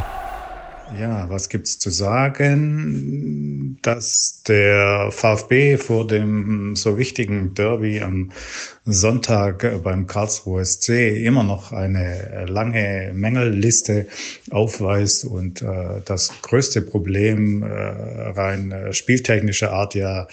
Ja, 0.89 1.29
was 1.29 1.49
gibt's 1.49 1.79
zu 1.79 1.89
sagen? 1.89 3.77
Dass 3.81 4.41
der 4.47 5.09
VfB 5.11 5.75
vor 5.77 6.07
dem 6.07 6.77
so 6.77 6.97
wichtigen 6.97 7.53
Derby 7.53 7.99
am 7.99 8.31
Sonntag 8.85 9.83
beim 9.83 10.07
Karlsruhe 10.07 10.63
SC 10.63 10.89
immer 11.25 11.43
noch 11.43 11.73
eine 11.73 12.45
lange 12.47 13.11
Mängelliste 13.13 14.07
aufweist 14.49 15.25
und 15.25 15.61
äh, 15.61 16.01
das 16.05 16.31
größte 16.41 16.81
Problem 16.81 17.63
äh, 17.63 17.67
rein 17.67 18.71
äh, 18.71 18.93
spieltechnischer 18.93 19.73
Art 19.73 19.93
ja 19.93 20.27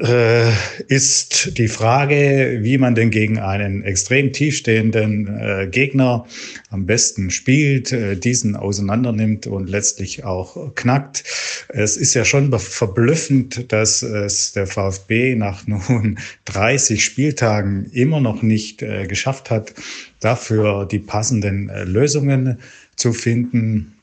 äh, 0.00 0.50
ist 0.88 1.56
die 1.56 1.68
Frage, 1.68 2.58
wie 2.62 2.78
man 2.78 2.94
denn 2.94 3.10
gegen 3.10 3.38
einen 3.38 3.84
extrem 3.84 4.32
tiefstehenden 4.32 5.28
äh, 5.28 5.68
Gegner 5.70 6.26
am 6.70 6.86
besten 6.86 7.30
spielt, 7.30 7.92
äh, 7.92 8.16
diesen 8.16 8.56
auseinandernimmt 8.56 9.46
und 9.46 9.68
letztlich 9.68 10.24
auch 10.24 10.74
knackt. 10.74 11.24
Es 11.68 11.96
ist 11.96 12.14
ja 12.14 12.24
schon 12.24 12.56
verblüffend, 12.58 13.72
dass 13.72 14.02
es 14.02 14.52
der 14.52 14.66
VfB 14.66 15.36
nach 15.36 15.66
nun 15.66 16.18
30 16.46 17.04
Spieltagen 17.04 17.86
immer 17.92 18.20
noch 18.20 18.42
nicht 18.42 18.82
äh, 18.82 19.06
geschafft 19.06 19.50
hat, 19.50 19.74
dafür 20.20 20.86
die 20.86 20.98
passenden 20.98 21.68
äh, 21.68 21.84
Lösungen 21.84 22.58
zu 22.96 23.12
finden 23.12 23.93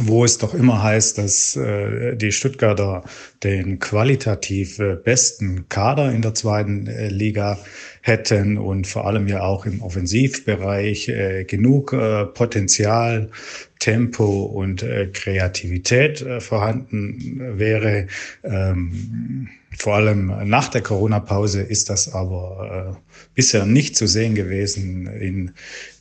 wo 0.00 0.24
es 0.24 0.38
doch 0.38 0.54
immer 0.54 0.82
heißt, 0.82 1.18
dass 1.18 1.56
äh, 1.56 2.16
die 2.16 2.32
Stuttgarter 2.32 3.04
den 3.42 3.78
qualitativ 3.78 4.78
äh, 4.78 4.96
besten 4.96 5.68
Kader 5.68 6.12
in 6.12 6.22
der 6.22 6.34
zweiten 6.34 6.86
äh, 6.86 7.08
Liga 7.08 7.58
hätten 8.00 8.58
und 8.58 8.86
vor 8.86 9.06
allem 9.06 9.28
ja 9.28 9.42
auch 9.42 9.66
im 9.66 9.82
Offensivbereich 9.82 11.08
äh, 11.08 11.44
genug 11.44 11.92
äh, 11.92 12.26
Potenzial, 12.26 13.30
Tempo 13.78 14.44
und 14.44 14.82
äh, 14.82 15.08
Kreativität 15.12 16.22
äh, 16.22 16.40
vorhanden 16.40 17.58
wäre. 17.58 18.06
Ähm, 18.42 19.48
vor 19.76 19.96
allem 19.96 20.32
nach 20.48 20.68
der 20.68 20.82
Corona-Pause 20.82 21.62
ist 21.62 21.90
das 21.90 22.12
aber 22.12 22.94
äh, 22.94 23.12
bisher 23.34 23.66
nicht 23.66 23.96
zu 23.96 24.06
sehen 24.06 24.34
gewesen 24.34 25.06
in 25.06 25.50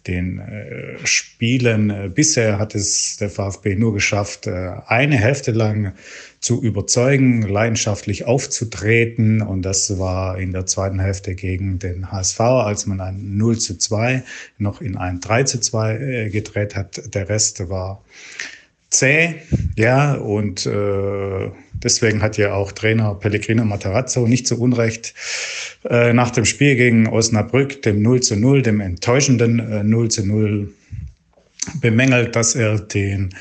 den 0.07 0.39
äh, 0.39 0.98
Spielen. 1.05 2.12
Bisher 2.13 2.60
hat 2.60 2.75
es 2.75 3.17
der 3.17 3.29
VfB 3.29 3.75
nur 3.75 3.93
geschafft, 3.93 4.48
äh, 4.48 4.72
eine 4.88 5.17
Hälfte 5.17 5.51
lang 5.51 5.93
zu 6.39 6.62
überzeugen, 6.62 7.41
leidenschaftlich 7.43 8.25
aufzutreten. 8.25 9.41
Und 9.41 9.62
das 9.62 9.98
war 9.98 10.38
in 10.38 10.51
der 10.51 10.65
zweiten 10.65 11.00
Hälfte 11.00 11.36
gegen 11.36 11.79
den 11.79 12.12
HSV, 12.12 12.39
als 12.41 12.86
man 12.86 13.00
ein 13.00 13.38
0 13.38 13.57
zu 13.60 13.77
2 13.77 14.24
noch 14.57 14.81
in 14.81 14.98
ein 14.98 15.22
3 15.22 15.43
zu 15.43 15.60
2 15.62 15.98
äh, 15.98 16.29
gedreht 16.29 16.75
hat. 16.75 17.15
Der 17.15 17.29
Rest 17.29 17.69
war 17.69 18.03
zäh, 18.89 19.36
ja, 19.75 20.13
und 20.15 20.65
äh, 20.65 21.50
deswegen 21.84 22.22
hat 22.22 22.38
ja 22.38 22.54
auch 22.54 22.72
Trainer 22.72 23.16
Pellegrino 23.16 23.66
Matarazzo 23.66 24.28
nicht 24.28 24.48
zu 24.48 24.60
Unrecht 24.60 25.13
äh, 25.90 26.13
nach 26.13 26.32
dem 26.32 26.46
Spiel 26.46 26.75
gegen 26.75 27.08
Osnabrück, 27.08 27.82
dem 27.82 28.02
0 28.02 28.22
zu 28.22 28.36
0, 28.36 28.62
dem 28.62 28.82
enttäuschenden 28.82 29.60
äh, 29.60 29.84
0 29.84 30.10
zu 30.10 30.25
0, 30.25 30.74
bemängelt, 31.82 32.36
dass 32.36 32.56
er 32.56 32.80
den 32.80 33.34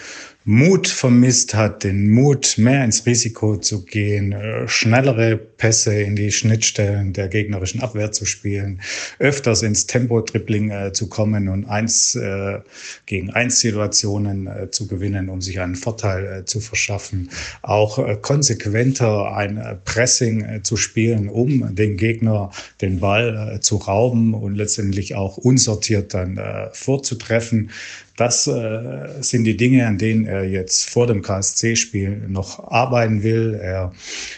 Mut 0.44 0.88
vermisst 0.88 1.54
hat, 1.54 1.84
den 1.84 2.10
Mut, 2.10 2.58
mehr 2.58 2.84
ins 2.84 3.06
Risiko 3.06 3.58
zu 3.58 3.84
gehen, 3.84 4.32
äh, 4.32 4.66
schnellere 4.66 5.36
Pässe 5.36 5.94
in 5.94 6.16
die 6.16 6.32
Schnittstellen 6.32 7.12
der 7.12 7.28
gegnerischen 7.28 7.80
Abwehr 7.80 8.10
zu 8.10 8.26
spielen, 8.26 8.80
öfters 9.20 9.62
ins 9.62 9.86
Tempo-Tripling 9.86 10.70
äh, 10.70 10.92
zu 10.92 11.08
kommen 11.08 11.48
und 11.48 11.66
eins 11.66 12.16
äh, 12.16 12.58
gegen 13.06 13.30
eins 13.30 13.60
Situationen 13.60 14.48
äh, 14.48 14.70
zu 14.72 14.88
gewinnen, 14.88 15.28
um 15.28 15.40
sich 15.40 15.60
einen 15.60 15.76
Vorteil 15.76 16.40
äh, 16.40 16.44
zu 16.44 16.58
verschaffen, 16.58 17.30
auch 17.62 18.00
äh, 18.00 18.16
konsequenter 18.20 19.36
ein 19.36 19.78
Pressing 19.84 20.64
zu 20.64 20.76
spielen, 20.76 21.28
um 21.28 21.72
den 21.74 21.96
Gegner 21.96 22.50
den 22.80 22.98
Ball 22.98 23.60
zu 23.60 23.76
rauben 23.76 24.34
und 24.34 24.56
letztendlich 24.56 25.14
auch 25.14 25.36
unsortiert 25.36 26.14
dann 26.14 26.40
vorzutreffen. 26.72 27.70
Das 28.16 28.46
äh, 28.46 29.22
sind 29.22 29.44
die 29.44 29.56
Dinge, 29.56 29.86
an 29.86 29.96
denen 29.96 30.26
er 30.26 30.44
jetzt 30.44 30.90
vor 30.90 31.06
dem 31.06 31.22
KSC-Spiel 31.22 32.28
noch 32.28 32.70
arbeiten 32.70 33.22
will. 33.22 33.58
Er 33.60 33.92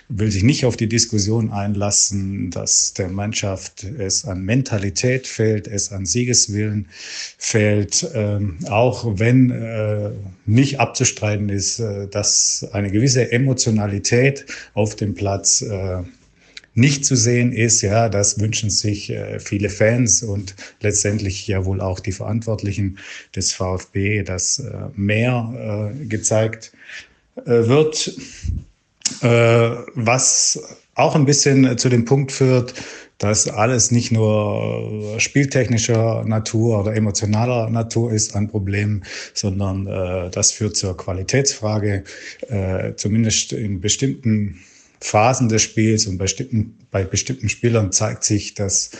will 0.09 0.31
sich 0.31 0.45
nicht 0.45 0.65
auf 0.65 0.77
die 0.77 0.89
Diskussion 0.89 1.51
einlassen, 1.51 2.51
dass 2.51 2.95
der 2.95 3.09
Mannschaft 3.09 3.83
es 3.83 4.25
an 4.25 4.43
Mentalität 4.43 5.27
fehlt, 5.27 5.67
es 5.67 5.91
an 5.91 6.07
Siegeswillen 6.07 6.87
fehlt, 7.37 8.09
ähm, 8.15 8.59
auch 8.69 9.19
wenn 9.19 9.51
äh, 9.51 10.11
nicht 10.47 10.79
abzustreiten 10.79 11.49
ist, 11.49 11.81
äh, 11.81 12.07
dass 12.07 12.69
eine 12.73 12.93
gewisse 12.93 13.33
Emotionalität 13.33 14.47
auf 14.75 14.95
dem 14.95 15.15
Platz 15.15 15.63
äh, 15.63 16.03
nicht 16.75 17.05
zu 17.05 17.17
sehen 17.17 17.53
ist. 17.53 17.83
Ja, 17.83 18.09
das 18.09 18.41
wünschen 18.41 18.71
sich 18.71 19.11
äh, 19.11 19.39
viele 19.39 19.71
Fans 19.71 20.23
und 20.23 20.55
letztendlich 20.81 21.47
ja 21.47 21.65
wohl 21.65 21.81
auch 21.81 22.01
die 22.01 22.13
Verantwortlichen 22.13 22.99
des 23.35 23.53
VfB, 23.53 24.23
dass 24.23 24.59
äh, 24.59 24.73
mehr 24.95 25.93
äh, 25.95 26.05
gezeigt 26.07 26.73
äh, 27.37 27.67
wird, 27.67 28.17
äh, 29.23 29.71
was 29.95 30.61
auch 30.95 31.15
ein 31.15 31.27
bisschen 31.27 31.77
zu 31.79 31.89
dem 31.89 32.05
Punkt 32.05 32.33
führt, 32.33 32.75
dass 33.19 33.49
alles 33.49 33.91
nicht 33.91 34.11
nur 34.11 35.19
spieltechnischer 35.19 36.25
Natur 36.25 36.81
oder 36.81 36.95
emotionaler 36.95 37.71
Natur 37.71 38.13
ist 38.13 38.35
an 38.35 38.49
Problemen, 38.49 39.05
sondern 39.33 39.87
äh, 39.87 40.31
das 40.31 40.53
führt 40.53 40.77
zur 40.77 40.97
Qualitätsfrage, 40.97 42.05
äh, 42.49 42.95
zumindest 42.97 43.53
in 43.53 43.81
bestimmten 43.81 44.61
Phasen 45.05 45.51
des 45.51 45.61
Spiels 45.61 46.07
und 46.07 46.17
bei 46.17 46.25
bestimmten, 46.25 46.79
bei 46.91 47.05
bestimmten 47.05 47.51
Spielern 47.51 47.93
zeigt 47.93 48.25
sich, 48.25 48.55
dass 48.55 48.91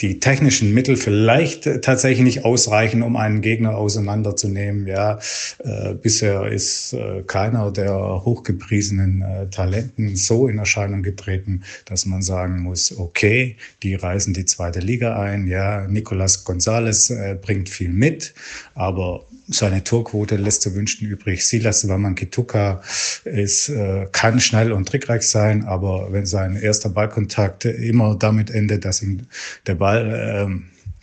die 0.00 0.20
technischen 0.20 0.72
Mittel 0.72 0.96
vielleicht 0.96 1.82
tatsächlich 1.82 2.24
nicht 2.24 2.44
ausreichen, 2.44 3.02
um 3.02 3.16
einen 3.16 3.40
Gegner 3.40 3.76
auseinanderzunehmen. 3.76 4.86
Ja, 4.86 5.18
äh, 5.58 5.94
bisher 5.94 6.46
ist 6.46 6.92
äh, 6.92 7.22
keiner 7.26 7.70
der 7.70 8.24
hochgepriesenen 8.24 9.22
äh, 9.22 9.46
Talenten 9.50 10.16
so 10.16 10.48
in 10.48 10.58
Erscheinung 10.58 11.02
getreten, 11.02 11.62
dass 11.84 12.06
man 12.06 12.22
sagen 12.22 12.60
muss, 12.60 12.96
okay, 12.98 13.56
die 13.82 13.94
reisen 13.94 14.34
die 14.34 14.44
zweite 14.44 14.80
Liga 14.80 15.20
ein. 15.20 15.46
Ja, 15.46 15.86
Nicolas 15.86 16.44
Gonzalez 16.44 17.10
äh, 17.10 17.36
bringt 17.40 17.68
viel 17.68 17.90
mit, 17.90 18.34
aber 18.74 19.24
seine 19.48 19.84
Torquote 19.84 20.36
lässt 20.36 20.62
zu 20.62 20.74
wünschen 20.74 21.06
übrig. 21.06 21.46
Silas 21.46 21.86
Wamankituka 21.88 22.82
ist, 23.24 23.68
äh, 23.68 24.06
kann 24.12 24.40
schnell 24.40 24.72
und 24.72 24.88
trickreich 24.88 25.22
sein, 25.22 25.64
aber 25.64 26.12
wenn 26.12 26.26
sein 26.26 26.56
erster 26.56 26.88
Ballkontakt 26.88 27.64
immer 27.64 28.14
damit 28.14 28.50
endet, 28.50 28.84
dass 28.84 29.02
ihm 29.02 29.26
der 29.66 29.74
Ball 29.74 29.91
äh, 29.98 30.46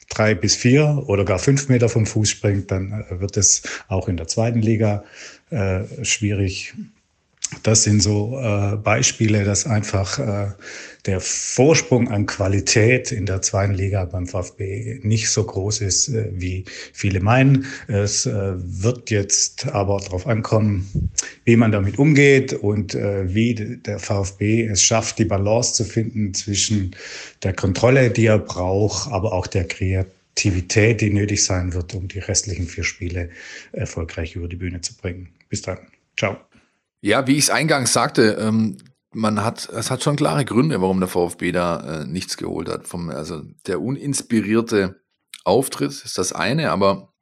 drei 0.10 0.36
bis 0.36 0.55
vier 0.55 1.03
oder 1.08 1.24
gar 1.25 1.39
fünf 1.39 1.69
Meter 1.69 1.89
vom 1.89 2.05
Fuß 2.05 2.29
springt, 2.29 2.72
dann 2.72 3.05
äh, 3.10 3.19
wird 3.19 3.38
es 3.38 3.63
auch 3.88 4.08
in 4.08 4.17
der 4.17 4.27
zweiten 4.27 4.62
Liga 4.62 5.03
äh, 5.50 5.81
schwierig. 6.03 6.74
Das 7.63 7.84
sind 7.84 8.01
so 8.01 8.39
äh, 8.39 8.75
Beispiele, 8.77 9.44
dass 9.44 9.65
einfach 9.65 10.20
äh, 10.20 10.51
der 11.06 11.20
Vorsprung 11.20 12.10
an 12.10 12.27
Qualität 12.27 13.12
in 13.12 13.25
der 13.25 13.41
zweiten 13.41 13.74
Liga 13.74 14.06
beim 14.06 14.27
VfB 14.27 15.00
nicht 15.01 15.29
so 15.29 15.44
groß 15.44 15.82
ist, 15.82 16.10
äh, 16.10 16.29
wie 16.32 16.65
viele 16.94 17.20
meinen. 17.22 17.65
Es 17.88 18.27
äh, 18.27 18.53
wird 18.56 19.10
jetzt 19.10 19.68
aber 19.68 20.00
darauf 20.00 20.27
ankommen, 20.27 21.12
wie 21.46 21.56
man 21.56 21.72
damit 21.72 21.98
umgeht 21.98 22.53
und 22.53 22.94
äh, 22.94 23.34
wie 23.34 23.56
der 23.56 23.98
VfB 23.98 24.65
es 24.65 24.84
schafft, 24.84 25.18
die 25.18 25.25
Balance 25.25 25.74
zu 25.74 25.86
finden 25.86 26.34
zwischen 26.36 26.96
der 27.41 27.53
Kontrolle, 27.53 28.12
die 28.12 28.27
er 28.27 28.39
braucht, 28.39 29.12
aber 29.12 29.34
auch 29.34 29.48
der 29.48 29.68
Kreativität, 29.68 31.01
die 31.01 31.10
nötig 31.10 31.44
sein 31.44 31.74
wird, 31.74 31.96
um 31.96 32.08
die 32.08 32.20
restlichen 32.20 32.68
vier 32.68 32.84
Spiele 32.84 33.29
erfolgreich 33.72 34.36
über 34.36 34.48
die 34.48 34.58
Bühne 34.58 34.82
zu 34.82 34.96
bringen. 34.96 35.29
Bis 35.50 35.63
dann. 35.63 35.79
Ciao. 36.15 36.49
Ja, 37.01 37.27
wie 37.27 37.38
ich 37.38 37.46
es 37.46 37.50
eingangs 37.50 37.94
sagte, 37.94 38.38
ähm, 38.39 38.77
man 39.13 39.44
hat, 39.44 39.70
es 39.70 39.89
hat 39.89 40.03
schon 40.03 40.15
klare 40.15 40.46
Gründe, 40.46 40.82
warum 40.82 41.00
der 41.00 41.10
VfB 41.10 41.51
da 41.51 42.01
äh, 42.01 42.06
nichts 42.06 42.38
geholt 42.38 42.70
hat. 42.70 42.88
Vom, 42.88 43.10
also 43.10 43.41
der 43.65 43.82
uninspirierte 43.82 45.01
Auftritt 45.44 45.91
ist 45.91 46.18
das 46.18 46.34
eine, 46.34 46.72
aber 46.72 47.13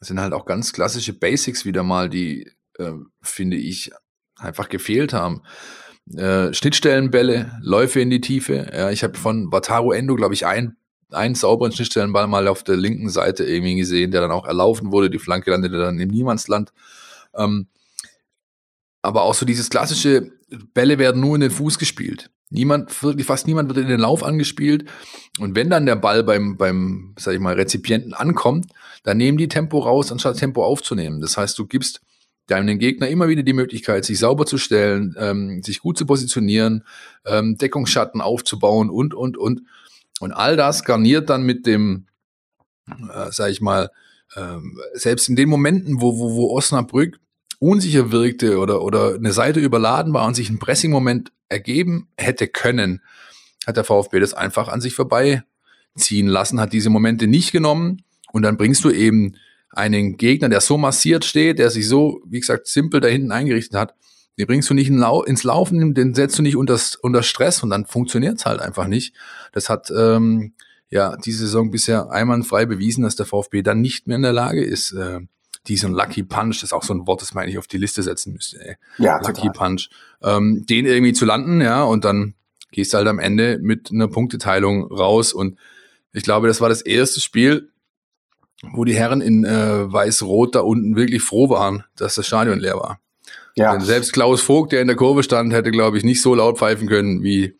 es 0.00 0.08
sind 0.08 0.20
halt 0.20 0.32
auch 0.32 0.44
ganz 0.44 0.72
klassische 0.72 1.12
Basics 1.12 1.64
wieder 1.64 1.82
mal, 1.82 2.08
die, 2.10 2.50
äh, 2.78 2.92
finde 3.22 3.56
ich, 3.56 3.92
einfach 4.36 4.68
gefehlt 4.68 5.12
haben. 5.12 5.42
Äh, 6.14 6.52
Schnittstellenbälle, 6.52 7.58
Läufe 7.62 8.00
in 8.00 8.10
die 8.10 8.20
Tiefe. 8.20 8.68
Ja, 8.72 8.90
ich 8.90 9.04
habe 9.04 9.16
von 9.16 9.52
Wataru 9.52 9.92
Endo, 9.92 10.16
glaube 10.16 10.34
ich, 10.34 10.44
ein, 10.44 10.76
einen 11.10 11.36
sauberen 11.36 11.72
Schnittstellenball 11.72 12.26
mal 12.26 12.48
auf 12.48 12.64
der 12.64 12.76
linken 12.76 13.08
Seite 13.08 13.44
irgendwie 13.44 13.76
gesehen, 13.76 14.10
der 14.10 14.20
dann 14.20 14.32
auch 14.32 14.46
erlaufen 14.46 14.90
wurde. 14.90 15.10
Die 15.10 15.20
Flanke 15.20 15.50
landete 15.50 15.78
dann 15.78 16.00
im 16.00 16.08
Niemandsland. 16.08 16.72
Ähm, 17.34 17.68
aber 19.02 19.22
auch 19.22 19.34
so 19.34 19.44
dieses 19.44 19.68
klassische, 19.68 20.30
Bälle 20.74 20.98
werden 20.98 21.20
nur 21.20 21.34
in 21.34 21.40
den 21.40 21.50
Fuß 21.50 21.78
gespielt. 21.78 22.30
Niemand, 22.50 23.02
wirklich 23.02 23.26
fast 23.26 23.46
niemand 23.46 23.68
wird 23.68 23.78
in 23.78 23.88
den 23.88 24.00
Lauf 24.00 24.22
angespielt. 24.22 24.84
Und 25.38 25.56
wenn 25.56 25.70
dann 25.70 25.86
der 25.86 25.96
Ball 25.96 26.22
beim, 26.22 26.56
beim, 26.56 27.14
sag 27.18 27.34
ich 27.34 27.40
mal, 27.40 27.54
Rezipienten 27.54 28.12
ankommt, 28.12 28.66
dann 29.02 29.16
nehmen 29.16 29.38
die 29.38 29.48
Tempo 29.48 29.78
raus, 29.78 30.12
anstatt 30.12 30.36
Tempo 30.36 30.62
aufzunehmen. 30.64 31.20
Das 31.20 31.36
heißt, 31.36 31.58
du 31.58 31.66
gibst 31.66 32.02
deinem 32.46 32.78
Gegner 32.78 33.08
immer 33.08 33.28
wieder 33.28 33.42
die 33.42 33.54
Möglichkeit, 33.54 34.04
sich 34.04 34.18
sauber 34.18 34.44
zu 34.44 34.58
stellen, 34.58 35.14
ähm, 35.18 35.62
sich 35.62 35.80
gut 35.80 35.96
zu 35.96 36.04
positionieren, 36.04 36.84
ähm, 37.24 37.56
Deckungsschatten 37.56 38.20
aufzubauen 38.20 38.90
und, 38.90 39.14
und, 39.14 39.38
und. 39.38 39.62
Und 40.20 40.32
all 40.32 40.56
das 40.56 40.84
garniert 40.84 41.30
dann 41.30 41.42
mit 41.44 41.66
dem, 41.66 42.06
äh, 42.88 43.30
sag 43.30 43.50
ich 43.50 43.60
mal, 43.60 43.90
ähm, 44.36 44.78
selbst 44.92 45.28
in 45.28 45.36
den 45.36 45.48
Momenten, 45.48 46.00
wo, 46.00 46.18
wo, 46.18 46.34
wo 46.34 46.56
Osnabrück 46.56 47.18
unsicher 47.62 48.10
wirkte 48.10 48.58
oder, 48.58 48.82
oder 48.82 49.14
eine 49.14 49.32
Seite 49.32 49.60
überladen 49.60 50.12
war 50.12 50.26
und 50.26 50.34
sich 50.34 50.50
ein 50.50 50.58
Pressing-Moment 50.58 51.30
ergeben 51.48 52.08
hätte 52.16 52.48
können, 52.48 53.02
hat 53.66 53.76
der 53.76 53.84
VfB 53.84 54.18
das 54.18 54.34
einfach 54.34 54.66
an 54.66 54.80
sich 54.80 54.94
vorbeiziehen 54.94 56.26
lassen, 56.26 56.60
hat 56.60 56.72
diese 56.72 56.90
Momente 56.90 57.28
nicht 57.28 57.52
genommen 57.52 58.02
und 58.32 58.42
dann 58.42 58.56
bringst 58.56 58.82
du 58.84 58.90
eben 58.90 59.36
einen 59.70 60.16
Gegner, 60.16 60.48
der 60.48 60.60
so 60.60 60.76
massiert 60.76 61.24
steht, 61.24 61.60
der 61.60 61.70
sich 61.70 61.86
so, 61.86 62.20
wie 62.26 62.40
gesagt, 62.40 62.66
simpel 62.66 63.00
da 63.00 63.06
hinten 63.06 63.30
eingerichtet 63.30 63.78
hat, 63.78 63.94
den 64.38 64.48
bringst 64.48 64.68
du 64.68 64.74
nicht 64.74 64.90
ins 64.90 65.44
Laufen, 65.44 65.94
den 65.94 66.14
setzt 66.14 66.38
du 66.38 66.42
nicht 66.42 66.56
unter, 66.56 66.80
unter 67.02 67.22
Stress 67.22 67.62
und 67.62 67.70
dann 67.70 67.86
funktioniert's 67.86 68.44
halt 68.44 68.60
einfach 68.60 68.88
nicht. 68.88 69.14
Das 69.52 69.68
hat 69.68 69.92
ähm, 69.96 70.54
ja 70.90 71.16
diese 71.16 71.46
Saison 71.46 71.70
bisher 71.70 72.10
einwandfrei 72.10 72.66
bewiesen, 72.66 73.04
dass 73.04 73.14
der 73.14 73.26
VfB 73.26 73.62
dann 73.62 73.80
nicht 73.80 74.08
mehr 74.08 74.16
in 74.16 74.22
der 74.22 74.32
Lage 74.32 74.64
ist, 74.64 74.92
äh, 74.92 75.20
diesen 75.68 75.92
Lucky 75.92 76.22
Punch, 76.22 76.56
das 76.56 76.64
ist 76.64 76.72
auch 76.72 76.82
so 76.82 76.92
ein 76.92 77.06
Wort, 77.06 77.22
das 77.22 77.34
man 77.34 77.44
eigentlich 77.44 77.58
auf 77.58 77.66
die 77.66 77.78
Liste 77.78 78.02
setzen 78.02 78.32
müsste. 78.32 78.60
Ey. 78.60 78.76
Ja, 78.98 79.18
Lucky 79.18 79.46
total. 79.46 79.52
Punch. 79.52 79.88
Ähm, 80.22 80.66
den 80.68 80.86
irgendwie 80.86 81.12
zu 81.12 81.24
landen, 81.24 81.60
ja, 81.60 81.82
und 81.84 82.04
dann 82.04 82.34
gehst 82.72 82.92
du 82.92 82.98
halt 82.98 83.08
am 83.08 83.18
Ende 83.18 83.58
mit 83.60 83.90
einer 83.92 84.08
Punkteteilung 84.08 84.84
raus. 84.84 85.32
Und 85.32 85.58
ich 86.12 86.24
glaube, 86.24 86.48
das 86.48 86.60
war 86.60 86.68
das 86.68 86.82
erste 86.82 87.20
Spiel, 87.20 87.70
wo 88.72 88.84
die 88.84 88.94
Herren 88.94 89.20
in 89.20 89.44
äh, 89.44 89.92
Weiß-Rot 89.92 90.54
da 90.54 90.60
unten 90.60 90.96
wirklich 90.96 91.22
froh 91.22 91.48
waren, 91.48 91.84
dass 91.96 92.14
das 92.14 92.26
Stadion 92.26 92.58
leer 92.58 92.76
war. 92.76 93.00
Ja. 93.54 93.72
Denn 93.72 93.82
selbst 93.82 94.12
Klaus 94.12 94.40
Vogt, 94.40 94.72
der 94.72 94.80
in 94.80 94.86
der 94.86 94.96
Kurve 94.96 95.22
stand, 95.22 95.52
hätte, 95.52 95.70
glaube 95.70 95.98
ich, 95.98 96.04
nicht 96.04 96.22
so 96.22 96.34
laut 96.34 96.58
pfeifen 96.58 96.88
können, 96.88 97.22
wie 97.22 97.56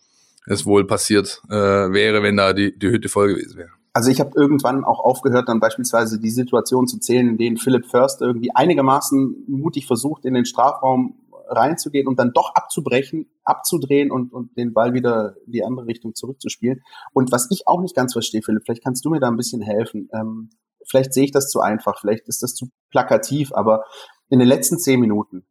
es 0.46 0.64
wohl 0.64 0.86
passiert 0.86 1.42
äh, 1.50 1.52
wäre, 1.54 2.22
wenn 2.22 2.36
da 2.36 2.52
die, 2.52 2.76
die 2.76 2.88
Hütte 2.88 3.08
voll 3.08 3.34
gewesen 3.34 3.58
wäre 3.58 3.70
also 3.92 4.10
ich 4.10 4.20
habe 4.20 4.30
irgendwann 4.34 4.84
auch 4.84 5.00
aufgehört, 5.00 5.48
dann 5.48 5.60
beispielsweise 5.60 6.18
die 6.18 6.30
Situation 6.30 6.86
zu 6.86 6.98
zählen, 6.98 7.28
in 7.28 7.38
denen 7.38 7.56
Philipp 7.56 7.86
First 7.86 8.22
irgendwie 8.22 8.54
einigermaßen 8.54 9.44
mutig 9.48 9.86
versucht, 9.86 10.24
in 10.24 10.34
den 10.34 10.46
Strafraum 10.46 11.18
reinzugehen 11.48 12.08
und 12.08 12.18
dann 12.18 12.32
doch 12.32 12.54
abzubrechen, 12.54 13.26
abzudrehen 13.44 14.10
und, 14.10 14.32
und 14.32 14.56
den 14.56 14.72
Ball 14.72 14.94
wieder 14.94 15.34
in 15.46 15.52
die 15.52 15.64
andere 15.64 15.86
Richtung 15.86 16.14
zurückzuspielen. 16.14 16.82
Und 17.12 17.32
was 17.32 17.48
ich 17.50 17.68
auch 17.68 17.82
nicht 17.82 17.94
ganz 17.94 18.14
verstehe, 18.14 18.42
Philipp, 18.42 18.62
vielleicht 18.64 18.84
kannst 18.84 19.04
du 19.04 19.10
mir 19.10 19.20
da 19.20 19.28
ein 19.28 19.36
bisschen 19.36 19.60
helfen. 19.60 20.08
Ähm, 20.14 20.50
vielleicht 20.86 21.12
sehe 21.12 21.24
ich 21.24 21.32
das 21.32 21.48
zu 21.48 21.60
einfach, 21.60 22.00
vielleicht 22.00 22.28
ist 22.28 22.42
das 22.42 22.54
zu 22.54 22.70
plakativ, 22.90 23.52
aber 23.52 23.84
in 24.30 24.38
den 24.38 24.48
letzten 24.48 24.78
zehn 24.78 25.00
Minuten, 25.00 25.44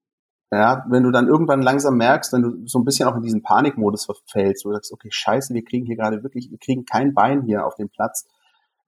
ja, 0.52 0.86
wenn 0.90 1.04
du 1.04 1.12
dann 1.12 1.28
irgendwann 1.28 1.62
langsam 1.62 1.96
merkst, 1.96 2.34
wenn 2.34 2.42
du 2.42 2.68
so 2.68 2.78
ein 2.80 2.84
bisschen 2.84 3.08
auch 3.08 3.16
in 3.16 3.22
diesen 3.22 3.42
Panikmodus 3.42 4.06
verfällst, 4.06 4.66
wo 4.66 4.70
du 4.70 4.76
sagst, 4.76 4.92
okay, 4.92 5.08
scheiße, 5.10 5.54
wir 5.54 5.64
kriegen 5.64 5.86
hier 5.86 5.96
gerade 5.96 6.24
wirklich, 6.24 6.52
wir 6.52 6.58
kriegen 6.58 6.86
kein 6.86 7.14
Bein 7.14 7.44
hier 7.44 7.66
auf 7.66 7.76
dem 7.76 7.90
Platz, 7.90 8.28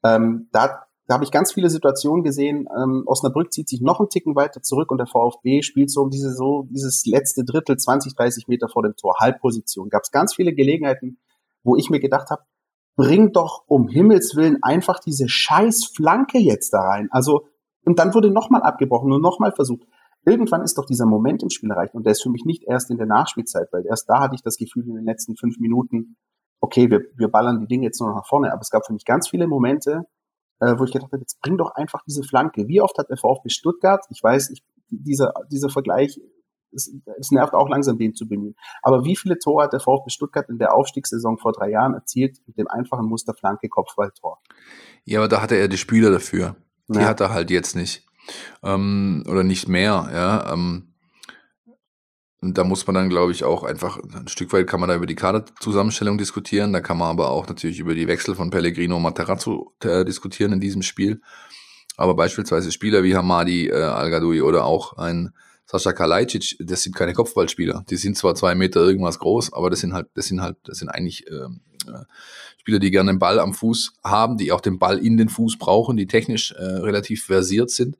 ähm, 0.03 0.49
da, 0.51 0.83
da 1.07 1.15
habe 1.15 1.23
ich 1.23 1.31
ganz 1.31 1.53
viele 1.53 1.69
Situationen 1.69 2.23
gesehen. 2.23 2.67
Ähm, 2.77 3.03
Osnabrück 3.05 3.53
zieht 3.53 3.69
sich 3.69 3.81
noch 3.81 3.99
einen 3.99 4.09
Ticken 4.09 4.35
weiter 4.35 4.61
zurück 4.61 4.91
und 4.91 4.97
der 4.97 5.07
VfB 5.07 5.61
spielt 5.61 5.89
so 5.89 6.01
um 6.01 6.09
diese 6.09 6.33
so 6.33 6.67
dieses 6.69 7.05
letzte 7.05 7.45
Drittel, 7.45 7.77
20, 7.77 8.15
30 8.15 8.47
Meter 8.47 8.67
vor 8.67 8.83
dem 8.83 8.95
Tor, 8.95 9.15
Halbposition. 9.19 9.89
Gab 9.89 10.03
es 10.03 10.11
ganz 10.11 10.35
viele 10.35 10.53
Gelegenheiten, 10.53 11.17
wo 11.63 11.77
ich 11.77 11.89
mir 11.89 11.99
gedacht 11.99 12.29
habe, 12.29 12.43
bring 12.95 13.31
doch 13.31 13.63
um 13.67 13.87
Himmels 13.87 14.35
willen 14.35 14.61
einfach 14.61 14.99
diese 14.99 15.29
scheiß 15.29 15.85
Flanke 15.95 16.37
jetzt 16.37 16.73
da 16.73 16.81
rein. 16.81 17.07
Also 17.11 17.47
und 17.85 17.99
dann 17.99 18.13
wurde 18.13 18.31
nochmal 18.31 18.61
abgebrochen 18.61 19.11
und 19.11 19.21
nochmal 19.21 19.51
versucht. 19.51 19.87
Irgendwann 20.25 20.61
ist 20.61 20.77
doch 20.77 20.85
dieser 20.85 21.05
Moment 21.05 21.43
im 21.43 21.49
Spiel 21.49 21.69
erreicht 21.69 21.93
und 21.95 22.05
der 22.05 22.11
ist 22.11 22.23
für 22.23 22.29
mich 22.29 22.45
nicht 22.45 22.63
erst 22.63 22.89
in 22.89 22.97
der 22.97 23.07
Nachspielzeit, 23.07 23.67
weil 23.71 23.85
erst 23.85 24.09
da 24.09 24.21
hatte 24.21 24.35
ich 24.35 24.41
das 24.41 24.57
Gefühl 24.57 24.87
in 24.87 24.95
den 24.95 25.05
letzten 25.05 25.35
fünf 25.35 25.59
Minuten, 25.59 26.15
okay, 26.61 26.89
wir, 26.89 27.01
wir 27.15 27.27
ballern 27.27 27.59
die 27.59 27.67
Dinge 27.67 27.85
jetzt 27.85 27.99
nur 27.99 28.09
noch 28.09 28.15
nach 28.15 28.27
vorne. 28.27 28.53
Aber 28.53 28.61
es 28.61 28.69
gab 28.69 28.85
für 28.85 28.93
mich 28.93 29.03
ganz 29.03 29.27
viele 29.27 29.47
Momente, 29.47 30.05
äh, 30.59 30.75
wo 30.77 30.85
ich 30.85 30.93
gedacht 30.93 31.11
habe, 31.11 31.21
jetzt 31.21 31.41
bring 31.41 31.57
doch 31.57 31.71
einfach 31.75 32.01
diese 32.07 32.23
Flanke. 32.23 32.67
Wie 32.67 32.79
oft 32.79 32.97
hat 32.97 33.09
der 33.09 33.17
VfB 33.17 33.49
Stuttgart, 33.49 34.05
ich 34.09 34.23
weiß, 34.23 34.49
ich, 34.51 34.63
dieser, 34.89 35.33
dieser 35.51 35.69
Vergleich, 35.69 36.21
es, 36.71 36.91
es 37.19 37.31
nervt 37.31 37.53
auch 37.53 37.67
langsam, 37.67 37.97
den 37.97 38.13
zu 38.13 38.27
bemühen. 38.27 38.55
Aber 38.81 39.03
wie 39.03 39.17
viele 39.17 39.37
Tore 39.37 39.65
hat 39.65 39.73
der 39.73 39.81
VfB 39.81 40.09
Stuttgart 40.09 40.49
in 40.49 40.57
der 40.57 40.73
Aufstiegssaison 40.73 41.37
vor 41.37 41.51
drei 41.51 41.69
Jahren 41.69 41.93
erzielt 41.93 42.39
mit 42.47 42.57
dem 42.57 42.67
einfachen 42.67 43.05
Muster 43.05 43.33
Flanke, 43.33 43.67
Kopfballtor? 43.67 44.39
Ja, 45.03 45.19
aber 45.19 45.27
da 45.27 45.41
hatte 45.41 45.55
er 45.55 45.67
die 45.67 45.77
Spieler 45.77 46.11
dafür. 46.11 46.55
Die 46.87 46.99
ja. 46.99 47.07
hat 47.07 47.19
er 47.19 47.33
halt 47.33 47.51
jetzt 47.51 47.75
nicht. 47.75 48.07
Ähm, 48.63 49.23
oder 49.27 49.43
nicht 49.43 49.67
mehr, 49.67 50.09
ja. 50.13 50.53
Ähm, 50.53 50.93
und 52.41 52.57
da 52.57 52.65
muss 52.65 52.85
man 52.85 52.95
dann, 52.95 53.09
glaube 53.09 53.31
ich, 53.31 53.45
auch 53.45 53.63
einfach, 53.63 53.99
ein 54.13 54.27
Stück 54.27 54.51
weit 54.51 54.67
kann 54.67 54.81
man 54.81 54.89
da 54.89 54.95
über 54.95 55.05
die 55.05 55.15
Kaderzusammenstellung 55.15 56.17
diskutieren, 56.17 56.73
da 56.73 56.81
kann 56.81 56.97
man 56.97 57.09
aber 57.09 57.31
auch 57.31 57.47
natürlich 57.47 57.79
über 57.79 57.95
die 57.95 58.07
Wechsel 58.07 58.35
von 58.35 58.49
Pellegrino 58.49 58.97
und 58.97 59.01
Materazzo 59.01 59.73
äh, 59.81 60.03
diskutieren 60.03 60.51
in 60.51 60.59
diesem 60.59 60.81
Spiel. 60.81 61.21
Aber 61.95 62.15
beispielsweise 62.15 62.71
Spieler 62.71 63.03
wie 63.03 63.15
Hamadi 63.15 63.67
äh, 63.67 63.75
Al-Gadoui 63.75 64.41
oder 64.41 64.65
auch 64.65 64.97
ein 64.97 65.31
Sascha 65.65 65.93
Kalajdzic, 65.93 66.57
das 66.59 66.83
sind 66.83 66.95
keine 66.95 67.13
Kopfballspieler. 67.13 67.85
Die 67.89 67.95
sind 67.95 68.17
zwar 68.17 68.35
zwei 68.35 68.55
Meter 68.55 68.81
irgendwas 68.81 69.19
groß, 69.19 69.53
aber 69.53 69.69
das 69.69 69.79
sind 69.79 69.93
halt, 69.93 70.07
das 70.13 70.25
sind 70.25 70.41
halt, 70.41 70.57
das 70.65 70.79
sind 70.79 70.89
eigentlich 70.89 71.25
ähm, 71.29 71.61
äh, 71.87 72.03
Spieler, 72.57 72.79
die 72.79 72.91
gerne 72.91 73.13
den 73.13 73.19
Ball 73.19 73.39
am 73.39 73.53
Fuß 73.53 73.93
haben, 74.03 74.37
die 74.37 74.51
auch 74.51 74.61
den 74.61 74.79
Ball 74.79 74.97
in 74.97 75.17
den 75.17 75.29
Fuß 75.29 75.57
brauchen, 75.57 75.95
die 75.95 76.07
technisch 76.07 76.51
äh, 76.51 76.61
relativ 76.61 77.23
versiert 77.23 77.69
sind, 77.69 77.97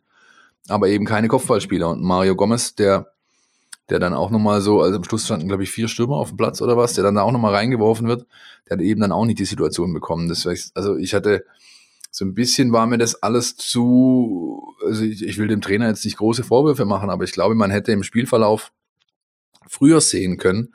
aber 0.67 0.88
eben 0.89 1.05
keine 1.05 1.27
Kopfballspieler. 1.27 1.89
Und 1.89 2.03
Mario 2.03 2.36
Gomez, 2.36 2.75
der 2.75 3.13
der 3.89 4.00
dann 4.00 4.13
auch 4.13 4.32
nochmal 4.32 4.62
so, 4.62 4.82
also 4.82 4.98
am 4.98 5.03
Schluss 5.03 5.25
standen, 5.25 5.48
glaube 5.48 5.63
ich, 5.63 5.72
vier 5.72 5.88
Stürmer 5.88 6.15
auf 6.15 6.29
dem 6.29 6.38
Platz 6.38 6.62
oder 6.62 6.77
was, 6.77 6.93
der 6.93 7.03
dann 7.03 7.15
da 7.15 7.22
auch 7.22 7.32
nochmal 7.32 7.53
reingeworfen 7.53 8.08
wird, 8.08 8.25
der 8.67 8.77
hat 8.77 8.84
eben 8.84 9.01
dann 9.01 9.12
auch 9.12 9.25
nicht 9.25 9.39
die 9.39 9.46
Situation 9.46 9.93
bekommen. 9.93 10.29
Das 10.29 10.48
also 10.74 10.96
ich 10.96 11.13
hatte 11.13 11.46
so 12.10 12.24
ein 12.25 12.34
bisschen 12.34 12.72
war 12.72 12.86
mir 12.86 12.98
das 12.98 13.22
alles 13.22 13.58
zu, 13.58 14.74
also 14.86 15.03
ich, 15.03 15.24
ich 15.24 15.38
will 15.38 15.48
dem 15.48 15.62
Trainer 15.62 15.88
jetzt 15.88 16.05
nicht 16.05 16.17
große 16.17 16.43
Vorwürfe 16.43 16.86
machen, 16.86 17.10
aber 17.10 17.24
ich 17.24 17.34
glaube, 17.34 17.55
man 17.55 17.72
hätte 17.72 17.91
im 17.91 18.03
Spielverlauf 18.03 18.72
früher 19.67 20.00
sehen 20.00 20.38
können, 20.38 20.74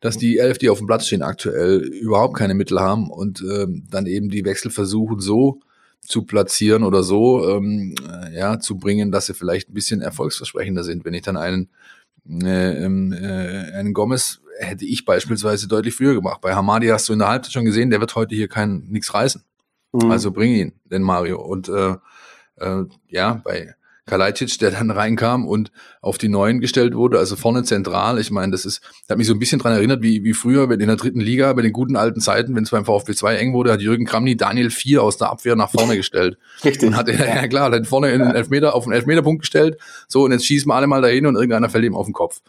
dass 0.00 0.16
die 0.16 0.38
elf, 0.38 0.58
die 0.58 0.70
auf 0.70 0.78
dem 0.78 0.86
Platz 0.86 1.06
stehen, 1.06 1.22
aktuell 1.22 1.80
überhaupt 1.80 2.36
keine 2.36 2.54
Mittel 2.54 2.80
haben 2.80 3.10
und 3.10 3.42
ähm, 3.42 3.86
dann 3.90 4.06
eben 4.06 4.30
die 4.30 4.44
Wechsel 4.44 4.70
versuchen 4.70 5.20
so 5.20 5.60
zu 6.08 6.22
platzieren 6.22 6.84
oder 6.84 7.02
so 7.02 7.48
ähm, 7.48 7.94
ja 8.32 8.58
zu 8.58 8.78
bringen, 8.78 9.12
dass 9.12 9.26
sie 9.26 9.34
vielleicht 9.34 9.68
ein 9.68 9.74
bisschen 9.74 10.00
erfolgsversprechender 10.00 10.82
sind. 10.82 11.04
Wenn 11.04 11.14
ich 11.14 11.22
dann 11.22 11.36
einen 11.36 11.68
äh, 12.28 12.84
ähm, 12.84 13.12
äh, 13.12 13.72
einen 13.72 13.94
Gomez 13.94 14.40
hätte 14.58 14.84
ich 14.84 15.04
beispielsweise 15.04 15.68
deutlich 15.68 15.94
früher 15.94 16.14
gemacht. 16.14 16.40
Bei 16.40 16.54
Hamadi 16.54 16.88
hast 16.88 17.08
du 17.08 17.12
in 17.12 17.20
der 17.20 17.28
Halbzeit 17.28 17.52
schon 17.52 17.64
gesehen, 17.64 17.90
der 17.90 18.00
wird 18.00 18.14
heute 18.14 18.34
hier 18.34 18.48
kein 18.48 18.84
nichts 18.88 19.14
reißen. 19.14 19.44
Mhm. 19.92 20.10
Also 20.10 20.30
bring 20.32 20.52
ihn, 20.52 20.72
den 20.84 21.02
Mario. 21.02 21.40
Und 21.40 21.68
äh, 21.68 21.94
äh, 22.56 22.84
ja, 23.08 23.40
bei 23.44 23.74
Kalajdzic, 24.08 24.58
der 24.58 24.72
dann 24.72 24.90
reinkam 24.90 25.46
und 25.46 25.70
auf 26.00 26.18
die 26.18 26.28
Neuen 26.28 26.60
gestellt 26.60 26.94
wurde, 26.94 27.18
also 27.18 27.36
vorne 27.36 27.62
zentral. 27.62 28.18
Ich 28.18 28.30
meine, 28.30 28.50
das 28.52 28.64
ist, 28.64 28.80
das 28.82 29.10
hat 29.10 29.18
mich 29.18 29.26
so 29.26 29.34
ein 29.34 29.38
bisschen 29.38 29.60
dran 29.60 29.72
erinnert, 29.72 30.02
wie, 30.02 30.24
wie 30.24 30.34
früher 30.34 30.70
in 30.70 30.78
der 30.78 30.96
dritten 30.96 31.20
Liga, 31.20 31.52
bei 31.52 31.62
den 31.62 31.72
guten 31.72 31.96
alten 31.96 32.20
Zeiten, 32.20 32.56
wenn 32.56 32.64
es 32.64 32.70
beim 32.70 32.84
VfB 32.84 33.14
2 33.14 33.36
eng 33.36 33.52
wurde, 33.52 33.72
hat 33.72 33.80
Jürgen 33.80 34.06
Kramny 34.06 34.36
Daniel 34.36 34.70
4 34.70 35.02
aus 35.02 35.16
der 35.16 35.30
Abwehr 35.30 35.54
nach 35.54 35.70
vorne 35.70 35.96
gestellt. 35.96 36.38
Richtig. 36.64 36.88
Und 36.88 36.96
hat 36.96 37.08
er, 37.08 37.26
ja 37.26 37.46
klar, 37.46 37.70
hat 37.70 37.86
vorne 37.86 38.10
in 38.10 38.20
den 38.20 38.32
Elfmeter, 38.32 38.74
auf 38.74 38.84
den 38.84 38.92
Elfmeterpunkt 38.92 39.42
gestellt. 39.42 39.78
So, 40.08 40.24
und 40.24 40.32
jetzt 40.32 40.46
schießen 40.46 40.68
wir 40.68 40.74
alle 40.74 40.86
mal 40.86 41.02
dahin 41.02 41.26
und 41.26 41.36
irgendeiner 41.36 41.68
fällt 41.68 41.84
ihm 41.84 41.94
auf 41.94 42.06
den 42.06 42.14
Kopf. 42.14 42.40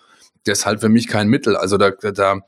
Das 0.45 0.59
ist 0.59 0.65
halt 0.65 0.79
für 0.79 0.89
mich 0.89 1.07
kein 1.07 1.27
Mittel. 1.27 1.55
Also 1.55 1.77
da, 1.77 1.91
da, 1.91 2.39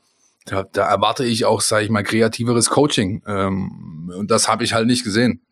da, 0.44 0.64
da 0.72 0.88
erwarte 0.88 1.24
ich 1.24 1.44
auch, 1.44 1.60
sage 1.60 1.84
ich 1.84 1.90
mal, 1.90 2.02
kreativeres 2.02 2.70
Coaching. 2.70 3.22
Ähm, 3.26 4.12
und 4.16 4.30
das 4.30 4.48
habe 4.48 4.64
ich 4.64 4.74
halt 4.74 4.86
nicht 4.86 5.04
gesehen. 5.04 5.42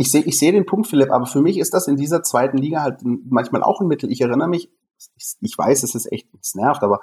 Ich 0.00 0.10
sehe 0.10 0.22
ich 0.22 0.38
sehe 0.38 0.50
den 0.50 0.64
Punkt, 0.64 0.86
Philipp, 0.86 1.10
aber 1.10 1.26
für 1.26 1.42
mich 1.42 1.58
ist 1.58 1.74
das 1.74 1.86
in 1.86 1.96
dieser 1.96 2.22
zweiten 2.22 2.56
Liga 2.56 2.80
halt 2.80 3.02
manchmal 3.02 3.62
auch 3.62 3.82
ein 3.82 3.86
Mittel. 3.86 4.10
Ich 4.10 4.22
erinnere 4.22 4.48
mich, 4.48 4.70
ich, 5.14 5.34
ich 5.42 5.58
weiß, 5.58 5.82
es 5.82 5.94
ist 5.94 6.10
echt, 6.10 6.26
es 6.40 6.54
nervt, 6.54 6.82
aber 6.82 7.00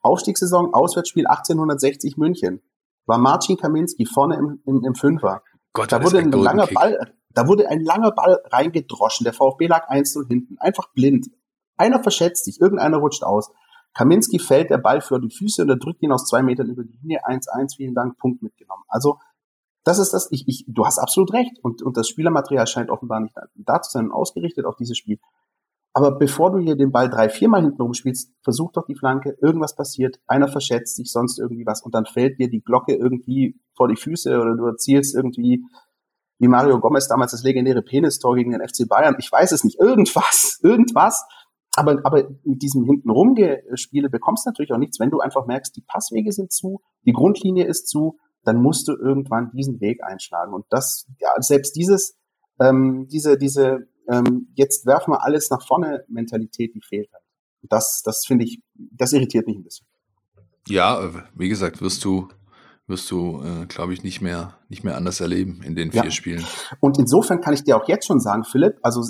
Aufstiegssaison, 0.00 0.72
Auswärtsspiel 0.72 1.26
1860 1.26 2.16
München, 2.16 2.62
war 3.04 3.18
Marcin 3.18 3.58
Kaminski 3.58 4.06
vorne 4.06 4.36
im, 4.36 4.62
im, 4.64 4.82
im 4.82 4.94
Fünfer. 4.94 5.42
Gott, 5.74 5.92
da 5.92 6.02
wurde 6.02 6.20
ein 6.20 6.32
langer 6.32 6.68
Kick. 6.68 6.74
Ball, 6.74 7.12
da 7.34 7.46
wurde 7.46 7.68
ein 7.68 7.82
langer 7.82 8.12
Ball 8.12 8.40
reingedroschen. 8.46 9.24
Der 9.24 9.34
VfB 9.34 9.66
lag 9.66 9.90
1-0 9.90 10.26
hinten. 10.26 10.56
Einfach 10.58 10.88
blind. 10.94 11.26
Einer 11.76 12.02
verschätzt 12.02 12.46
sich, 12.46 12.62
irgendeiner 12.62 12.96
rutscht 12.96 13.24
aus. 13.24 13.52
Kaminski 13.92 14.38
fällt 14.38 14.70
der 14.70 14.78
Ball 14.78 15.02
für 15.02 15.20
die 15.20 15.30
Füße 15.30 15.60
und 15.60 15.68
er 15.68 15.76
drückt 15.76 16.02
ihn 16.02 16.12
aus 16.12 16.24
zwei 16.24 16.42
Metern 16.42 16.70
über 16.70 16.82
die 16.82 16.96
Linie. 17.02 17.26
1-1, 17.26 17.76
vielen 17.76 17.94
Dank, 17.94 18.16
Punkt 18.16 18.42
mitgenommen. 18.42 18.84
Also, 18.88 19.18
das 19.88 19.98
ist 19.98 20.12
das, 20.12 20.28
ich, 20.30 20.46
ich, 20.46 20.66
du 20.68 20.84
hast 20.84 20.98
absolut 20.98 21.32
recht. 21.32 21.58
Und, 21.62 21.82
und 21.82 21.96
das 21.96 22.08
Spielermaterial 22.08 22.66
scheint 22.66 22.90
offenbar 22.90 23.20
nicht 23.20 23.34
da 23.54 23.80
zu 23.80 23.90
sein, 23.90 24.10
ausgerichtet 24.10 24.66
auf 24.66 24.76
dieses 24.76 24.98
Spiel. 24.98 25.18
Aber 25.94 26.18
bevor 26.18 26.52
du 26.52 26.58
hier 26.58 26.76
den 26.76 26.92
Ball 26.92 27.08
drei, 27.08 27.30
viermal 27.30 27.62
hinten 27.62 27.80
rumspielst, 27.80 28.30
versuch 28.42 28.70
doch 28.72 28.84
die 28.84 28.94
Flanke, 28.94 29.38
irgendwas 29.40 29.74
passiert, 29.74 30.20
einer 30.26 30.46
verschätzt 30.46 30.96
sich, 30.96 31.10
sonst 31.10 31.38
irgendwie 31.38 31.64
was 31.64 31.82
und 31.82 31.94
dann 31.94 32.04
fällt 32.04 32.38
dir 32.38 32.50
die 32.50 32.60
Glocke 32.60 32.94
irgendwie 32.94 33.58
vor 33.74 33.88
die 33.88 33.96
Füße 33.96 34.38
oder 34.38 34.54
du 34.54 34.66
erzielst 34.66 35.14
irgendwie 35.14 35.64
wie 36.38 36.48
Mario 36.48 36.78
Gomez 36.80 37.08
damals 37.08 37.32
das 37.32 37.42
legendäre 37.42 37.80
Penistor 37.80 38.36
gegen 38.36 38.52
den 38.52 38.60
FC 38.60 38.86
Bayern. 38.86 39.16
Ich 39.18 39.32
weiß 39.32 39.52
es 39.52 39.64
nicht. 39.64 39.80
Irgendwas, 39.80 40.60
irgendwas. 40.62 41.24
Aber, 41.76 41.98
aber 42.04 42.28
mit 42.44 42.60
diesem 42.60 42.84
hintenrum 42.84 43.34
Spiele 43.74 44.10
bekommst 44.10 44.44
du 44.44 44.50
natürlich 44.50 44.72
auch 44.72 44.78
nichts, 44.78 45.00
wenn 45.00 45.10
du 45.10 45.20
einfach 45.20 45.46
merkst, 45.46 45.74
die 45.74 45.84
Passwege 45.86 46.30
sind 46.30 46.52
zu, 46.52 46.82
die 47.06 47.12
Grundlinie 47.12 47.64
ist 47.66 47.88
zu, 47.88 48.18
dann 48.44 48.62
musst 48.62 48.88
du 48.88 48.92
irgendwann 48.92 49.50
diesen 49.52 49.80
Weg 49.80 50.02
einschlagen. 50.02 50.52
Und 50.54 50.66
das, 50.70 51.06
ja, 51.18 51.30
selbst 51.40 51.76
dieses, 51.76 52.16
ähm, 52.60 53.06
diese, 53.10 53.36
diese, 53.36 53.88
ähm, 54.08 54.48
jetzt 54.54 54.86
werfen 54.86 55.12
wir 55.12 55.22
alles 55.22 55.50
nach 55.50 55.66
vorne 55.66 56.04
Mentalität, 56.08 56.74
die 56.74 56.80
fehlt 56.80 57.12
halt. 57.12 57.24
Das, 57.62 58.02
das 58.04 58.24
finde 58.26 58.44
ich, 58.44 58.62
das 58.74 59.12
irritiert 59.12 59.46
mich 59.46 59.56
ein 59.56 59.64
bisschen. 59.64 59.86
Ja, 60.68 61.10
wie 61.34 61.48
gesagt, 61.48 61.80
wirst 61.80 62.04
du, 62.04 62.28
wirst 62.86 63.10
du, 63.10 63.42
äh, 63.42 63.66
glaube 63.66 63.92
ich, 63.92 64.02
nicht 64.02 64.20
mehr, 64.20 64.58
nicht 64.68 64.84
mehr 64.84 64.96
anders 64.96 65.20
erleben 65.20 65.62
in 65.62 65.74
den 65.74 65.92
vier 65.92 66.04
ja. 66.04 66.10
Spielen. 66.10 66.44
Und 66.80 66.98
insofern 66.98 67.40
kann 67.40 67.54
ich 67.54 67.64
dir 67.64 67.76
auch 67.76 67.88
jetzt 67.88 68.06
schon 68.06 68.20
sagen, 68.20 68.44
Philipp, 68.44 68.78
also 68.82 69.02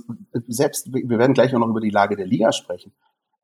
selbst, 0.47 0.93
wir 0.93 1.19
werden 1.19 1.35
gleich 1.35 1.55
auch 1.55 1.61
noch 1.61 1.69
über 1.69 1.81
die 1.81 1.91
Lage 1.91 2.17
der 2.17 2.27
Liga 2.27 2.53
sprechen. 2.53 2.93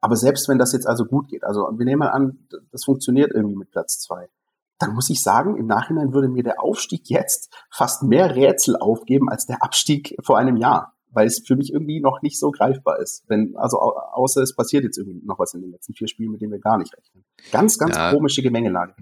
Aber 0.00 0.16
selbst 0.16 0.48
wenn 0.48 0.58
das 0.58 0.72
jetzt 0.72 0.86
also 0.86 1.06
gut 1.06 1.28
geht, 1.28 1.44
also 1.44 1.68
wir 1.76 1.86
nehmen 1.86 2.00
mal 2.00 2.10
an, 2.10 2.46
das 2.72 2.84
funktioniert 2.84 3.32
irgendwie 3.32 3.56
mit 3.56 3.70
Platz 3.70 4.00
zwei, 4.00 4.28
dann 4.78 4.94
muss 4.94 5.10
ich 5.10 5.22
sagen, 5.22 5.56
im 5.56 5.66
Nachhinein 5.66 6.12
würde 6.12 6.28
mir 6.28 6.42
der 6.42 6.62
Aufstieg 6.62 7.08
jetzt 7.08 7.52
fast 7.70 8.02
mehr 8.02 8.34
Rätsel 8.34 8.76
aufgeben 8.76 9.28
als 9.28 9.46
der 9.46 9.62
Abstieg 9.62 10.16
vor 10.22 10.38
einem 10.38 10.56
Jahr, 10.56 10.94
weil 11.10 11.26
es 11.26 11.42
für 11.46 11.56
mich 11.56 11.72
irgendwie 11.72 12.00
noch 12.00 12.22
nicht 12.22 12.38
so 12.38 12.50
greifbar 12.50 12.98
ist. 12.98 13.24
Wenn, 13.28 13.54
also 13.56 13.78
außer 13.78 14.42
es 14.42 14.54
passiert 14.54 14.84
jetzt 14.84 14.98
irgendwie 14.98 15.24
noch 15.24 15.38
was 15.38 15.54
in 15.54 15.62
den 15.62 15.70
letzten 15.70 15.94
vier 15.94 16.08
Spielen, 16.08 16.32
mit 16.32 16.40
denen 16.40 16.52
wir 16.52 16.60
gar 16.60 16.78
nicht 16.78 16.94
rechnen. 16.96 17.24
Ganz, 17.52 17.78
ganz 17.78 17.96
ja, 17.96 18.12
komische 18.12 18.42
Gemengelage. 18.42 18.94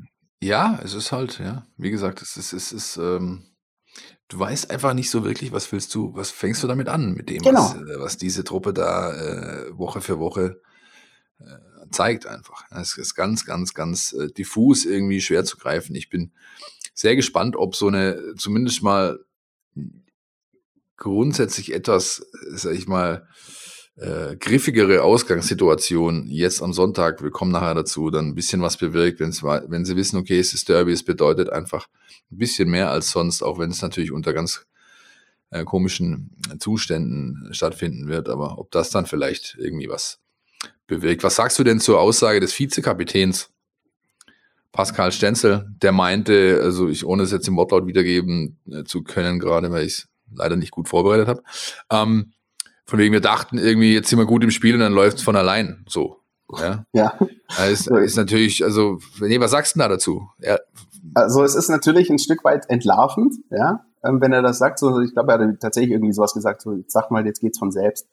Ja, 0.43 0.79
es 0.83 0.95
ist 0.95 1.13
halt, 1.13 1.39
ja, 1.39 1.67
wie 1.77 1.91
gesagt, 1.91 2.21
es 2.21 2.37
ist, 2.37 2.53
es 2.53 2.73
ist, 2.73 2.97
ähm, 2.97 3.45
du 4.29 4.39
weißt 4.39 4.71
einfach 4.71 4.93
nicht 4.93 5.11
so 5.11 5.25
wirklich, 5.25 5.53
was 5.53 5.71
willst 5.73 5.95
du, 5.95 6.15
was 6.15 6.31
fängst 6.31 6.63
du 6.63 6.67
damit 6.67 6.89
an, 6.89 7.13
mit 7.13 7.31
dem, 7.31 7.39
genau. 7.39 7.61
was, 7.61 7.75
äh, 7.77 8.01
was 8.01 8.17
diese 8.19 8.45
Truppe 8.45 8.73
da 8.73 9.13
äh, 9.13 9.79
Woche 9.79 10.01
für 10.01 10.19
Woche 10.19 10.61
äh, 11.39 11.72
zeigt 11.93 12.27
einfach. 12.27 12.65
Es 12.71 12.97
ist 12.97 13.15
ganz, 13.15 13.45
ganz, 13.45 13.75
ganz 13.75 14.13
äh, 14.13 14.29
diffus 14.29 14.85
irgendwie 14.85 15.21
schwer 15.21 15.45
zu 15.45 15.57
greifen. 15.57 15.95
Ich 15.95 16.09
bin 16.09 16.33
sehr 16.95 17.17
gespannt, 17.17 17.57
ob 17.57 17.75
so 17.77 17.89
eine 17.89 18.35
zumindest 18.37 18.83
mal 18.83 19.19
grundsätzlich 20.97 21.73
etwas, 21.73 22.25
sag 22.51 22.75
ich 22.75 22.87
mal, 22.87 23.27
äh, 23.97 24.37
griffigere 24.37 25.03
Ausgangssituation 25.03 26.29
jetzt 26.29 26.63
am 26.63 26.73
Sonntag, 26.73 27.23
wir 27.23 27.31
kommen 27.31 27.53
nachher 27.53 27.75
dazu, 27.75 28.09
dann 28.11 28.29
ein 28.29 28.35
bisschen 28.35 28.63
was 28.63 28.79
bewirkt, 28.79 29.21
wenn 29.21 29.85
sie 29.85 29.97
wissen, 29.97 30.17
okay, 30.17 30.39
es 30.39 30.55
ist 30.55 30.69
Derby, 30.69 30.93
es 30.93 31.05
bedeutet 31.05 31.51
einfach 31.51 31.89
ein 32.31 32.39
bisschen 32.39 32.71
mehr 32.71 32.91
als 32.91 33.11
sonst, 33.11 33.43
auch 33.43 33.59
wenn 33.59 33.71
es 33.71 33.83
natürlich 33.83 34.13
unter 34.13 34.33
ganz 34.33 34.67
äh, 35.51 35.65
komischen 35.65 36.31
Zuständen 36.59 37.49
stattfinden 37.53 38.09
wird, 38.09 38.31
aber 38.31 38.59
ob 38.59 38.71
das 38.71 38.89
dann 38.89 39.05
vielleicht 39.05 39.57
irgendwie 39.59 39.89
was 39.89 40.22
bewirkt. 40.87 41.23
Was 41.23 41.37
sagst 41.37 41.59
du 41.59 41.65
denn 41.65 41.81
zur 41.81 42.01
Aussage 42.01 42.41
des 42.41 42.59
Vizekapitäns 42.59 43.51
Pascal 44.73 45.13
Stenzel, 45.13 45.67
der 45.83 45.93
meinte, 45.93 46.61
also 46.63 46.89
ich 46.89 47.05
ohne 47.05 47.25
es 47.25 47.31
jetzt 47.31 47.47
im 47.47 47.57
Wortlaut 47.57 47.87
wiedergeben 47.87 48.59
äh, 48.71 48.85
zu 48.85 49.03
können, 49.03 49.39
gerade 49.39 49.71
weil 49.71 49.85
ich 49.85 50.07
leider 50.35 50.57
nicht 50.57 50.71
gut 50.71 50.89
vorbereitet 50.89 51.29
habe. 51.29 51.43
Ähm, 51.91 52.33
von 52.87 52.99
wegen, 52.99 53.13
wir 53.13 53.21
dachten 53.21 53.59
irgendwie, 53.59 53.95
jetzt 53.95 54.09
sind 54.09 54.19
wir 54.19 54.27
gut 54.27 54.43
im 54.43 54.51
Spiel 54.51 54.75
und 54.75 54.81
dann 54.81 54.95
läuft 54.95 55.19
es 55.19 55.23
von 55.23 55.37
allein. 55.37 55.85
So. 55.89 56.19
Ja. 56.59 56.85
ja. 56.93 57.19
ist, 57.71 57.87
ist 57.87 58.17
natürlich, 58.17 58.65
also, 58.65 58.99
nee, 59.21 59.41
was 59.41 59.51
sagst 59.51 59.75
du 59.75 59.81
da 59.81 59.89
dazu? 59.89 60.29
Ja. 60.39 60.59
Also 61.15 61.43
es 61.45 61.55
ist 61.55 61.69
natürlich 61.69 62.11
ein 62.11 62.19
Stück 62.19 62.45
weit 62.45 62.69
entlarvend, 62.71 63.35
ja, 63.51 63.85
ähm, 64.05 64.21
wenn 64.21 64.33
er 64.33 64.43
das 64.43 64.59
sagt. 64.59 64.79
So, 64.79 65.01
ich 65.01 65.13
glaube, 65.13 65.33
er 65.33 65.39
hat 65.39 65.61
tatsächlich 65.61 65.93
irgendwie 65.93 66.13
sowas 66.13 66.33
gesagt, 66.33 66.63
so, 66.63 66.77
sag 66.87 67.11
mal, 67.11 67.27
jetzt 67.27 67.41
geht's 67.41 67.59
von 67.59 67.73
selbst. 67.73 68.09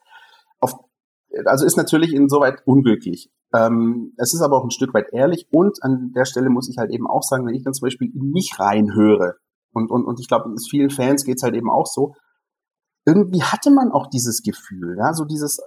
Also 1.46 1.66
ist 1.66 1.78
natürlich 1.78 2.14
insoweit 2.14 2.62
unglücklich. 2.66 3.30
Ähm, 3.54 4.14
es 4.18 4.34
ist 4.34 4.42
aber 4.42 4.58
auch 4.58 4.64
ein 4.64 4.72
Stück 4.72 4.94
weit 4.94 5.12
ehrlich 5.12 5.48
und 5.52 5.82
an 5.82 6.12
der 6.16 6.26
Stelle 6.26 6.50
muss 6.50 6.70
ich 6.70 6.78
halt 6.78 6.92
eben 6.92 7.08
auch 7.08 7.24
sagen, 7.24 7.46
wenn 7.46 7.56
ich 7.56 7.64
dann 7.64 7.74
zum 7.74 7.86
Beispiel 7.86 8.12
in 8.14 8.32
mich 8.32 8.60
reinhöre 8.60 9.36
und, 9.72 9.92
und, 9.92 10.06
und 10.06 10.20
ich 10.20 10.28
glaube, 10.28 10.54
vielen 10.70 10.90
Fans 10.90 11.24
geht's 11.24 11.44
halt 11.44 11.56
eben 11.56 11.70
auch 11.70 11.86
so, 11.86 12.14
irgendwie 13.06 13.42
hatte 13.42 13.72
man 13.72 13.92
auch 13.92 14.08
dieses 14.08 14.44
Gefühl, 14.44 14.98
ja, 15.00 15.14
so 15.14 15.26
dieses 15.26 15.60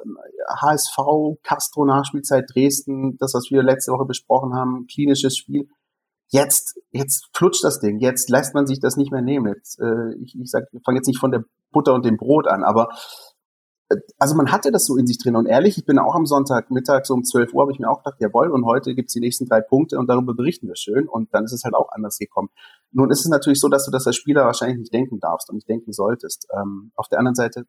HSV, 0.60 0.98
ähm, 0.98 1.36
Castro 1.42 1.84
Nachspielzeit 1.84 2.44
Dresden, 2.52 3.16
das, 3.18 3.34
was 3.34 3.50
wir 3.50 3.62
letzte 3.62 3.92
Woche 3.92 4.04
besprochen 4.04 4.54
haben, 4.54 4.86
klinisches 4.86 5.36
Spiel. 5.36 5.68
Jetzt, 6.28 6.80
jetzt 6.90 7.28
flutscht 7.34 7.64
das 7.64 7.80
Ding, 7.80 7.98
jetzt 7.98 8.30
lässt 8.30 8.54
man 8.54 8.66
sich 8.66 8.80
das 8.80 8.96
nicht 8.96 9.12
mehr 9.12 9.22
nehmen. 9.22 9.52
Jetzt, 9.54 9.80
äh, 9.80 10.14
ich, 10.22 10.38
ich 10.38 10.50
sag, 10.50 10.64
ich 10.72 10.82
fange 10.84 10.98
jetzt 10.98 11.08
nicht 11.08 11.18
von 11.18 11.30
der 11.30 11.44
Butter 11.72 11.94
und 11.94 12.04
dem 12.04 12.16
Brot 12.16 12.46
an, 12.46 12.62
aber 12.62 12.88
also 14.18 14.34
man 14.34 14.52
hatte 14.52 14.70
das 14.70 14.86
so 14.86 14.96
in 14.96 15.06
sich 15.06 15.18
drin. 15.18 15.36
Und 15.36 15.46
ehrlich, 15.46 15.78
ich 15.78 15.84
bin 15.84 15.98
auch 15.98 16.14
am 16.14 16.26
Sonntagmittag 16.26 17.04
so 17.04 17.14
um 17.14 17.24
12 17.24 17.52
Uhr, 17.52 17.62
habe 17.62 17.72
ich 17.72 17.78
mir 17.78 17.90
auch 17.90 18.02
gedacht, 18.02 18.20
jawohl, 18.20 18.50
und 18.50 18.64
heute 18.64 18.94
gibt's 18.94 19.12
die 19.12 19.20
nächsten 19.20 19.46
drei 19.46 19.60
Punkte 19.60 19.98
und 19.98 20.08
darüber 20.08 20.34
berichten 20.34 20.68
wir 20.68 20.76
schön. 20.76 21.08
Und 21.08 21.32
dann 21.34 21.44
ist 21.44 21.52
es 21.52 21.64
halt 21.64 21.74
auch 21.74 21.90
anders 21.92 22.18
gekommen. 22.18 22.50
Nun 22.90 23.10
ist 23.10 23.20
es 23.20 23.28
natürlich 23.28 23.60
so, 23.60 23.68
dass 23.68 23.84
du 23.84 23.90
das 23.90 24.06
als 24.06 24.16
Spieler 24.16 24.44
wahrscheinlich 24.44 24.78
nicht 24.78 24.92
denken 24.92 25.20
darfst 25.20 25.48
und 25.48 25.56
nicht 25.56 25.68
denken 25.68 25.92
solltest. 25.92 26.46
Ähm, 26.56 26.92
auf 26.96 27.08
der 27.08 27.18
anderen 27.18 27.34
Seite, 27.34 27.66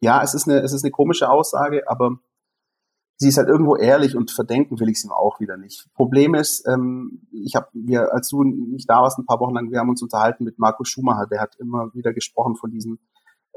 ja, 0.00 0.22
es 0.22 0.34
ist 0.34 0.48
eine, 0.48 0.60
es 0.60 0.72
ist 0.72 0.84
eine 0.84 0.90
komische 0.90 1.28
Aussage, 1.28 1.88
aber 1.88 2.18
sie 3.16 3.28
ist 3.28 3.36
halt 3.36 3.48
irgendwo 3.48 3.76
ehrlich 3.76 4.16
und 4.16 4.30
verdenken 4.30 4.78
will 4.78 4.88
ich 4.88 5.00
sie 5.00 5.08
ihm 5.08 5.12
auch 5.12 5.40
wieder 5.40 5.56
nicht. 5.56 5.88
Problem 5.94 6.34
ist, 6.34 6.66
ähm, 6.68 7.26
ich 7.32 7.56
habe, 7.56 7.66
wir, 7.72 8.12
als 8.14 8.28
du 8.28 8.44
nicht 8.44 8.88
da 8.88 9.02
warst, 9.02 9.18
ein 9.18 9.26
paar 9.26 9.40
Wochen 9.40 9.54
lang, 9.54 9.70
wir 9.70 9.80
haben 9.80 9.90
uns 9.90 10.02
unterhalten 10.02 10.44
mit 10.44 10.58
Marco 10.58 10.84
Schumacher, 10.84 11.26
der 11.26 11.40
hat 11.40 11.56
immer 11.56 11.92
wieder 11.94 12.12
gesprochen 12.12 12.54
von 12.54 12.70
diesen 12.70 13.00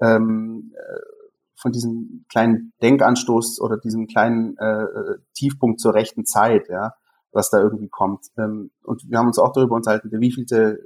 ähm, 0.01 0.73
äh, 0.75 1.20
von 1.55 1.71
diesem 1.71 2.25
kleinen 2.29 2.73
Denkanstoß 2.81 3.61
oder 3.61 3.77
diesem 3.77 4.07
kleinen 4.07 4.57
äh, 4.57 4.83
äh, 4.83 5.17
Tiefpunkt 5.35 5.79
zur 5.79 5.93
rechten 5.93 6.25
Zeit, 6.25 6.69
ja, 6.69 6.95
was 7.31 7.49
da 7.49 7.59
irgendwie 7.59 7.89
kommt. 7.89 8.27
Ähm, 8.37 8.71
und 8.83 9.03
wir 9.09 9.17
haben 9.17 9.27
uns 9.27 9.39
auch 9.39 9.53
darüber 9.53 9.75
unterhalten, 9.75 10.09
der 10.09 10.19
wievielte 10.19 10.79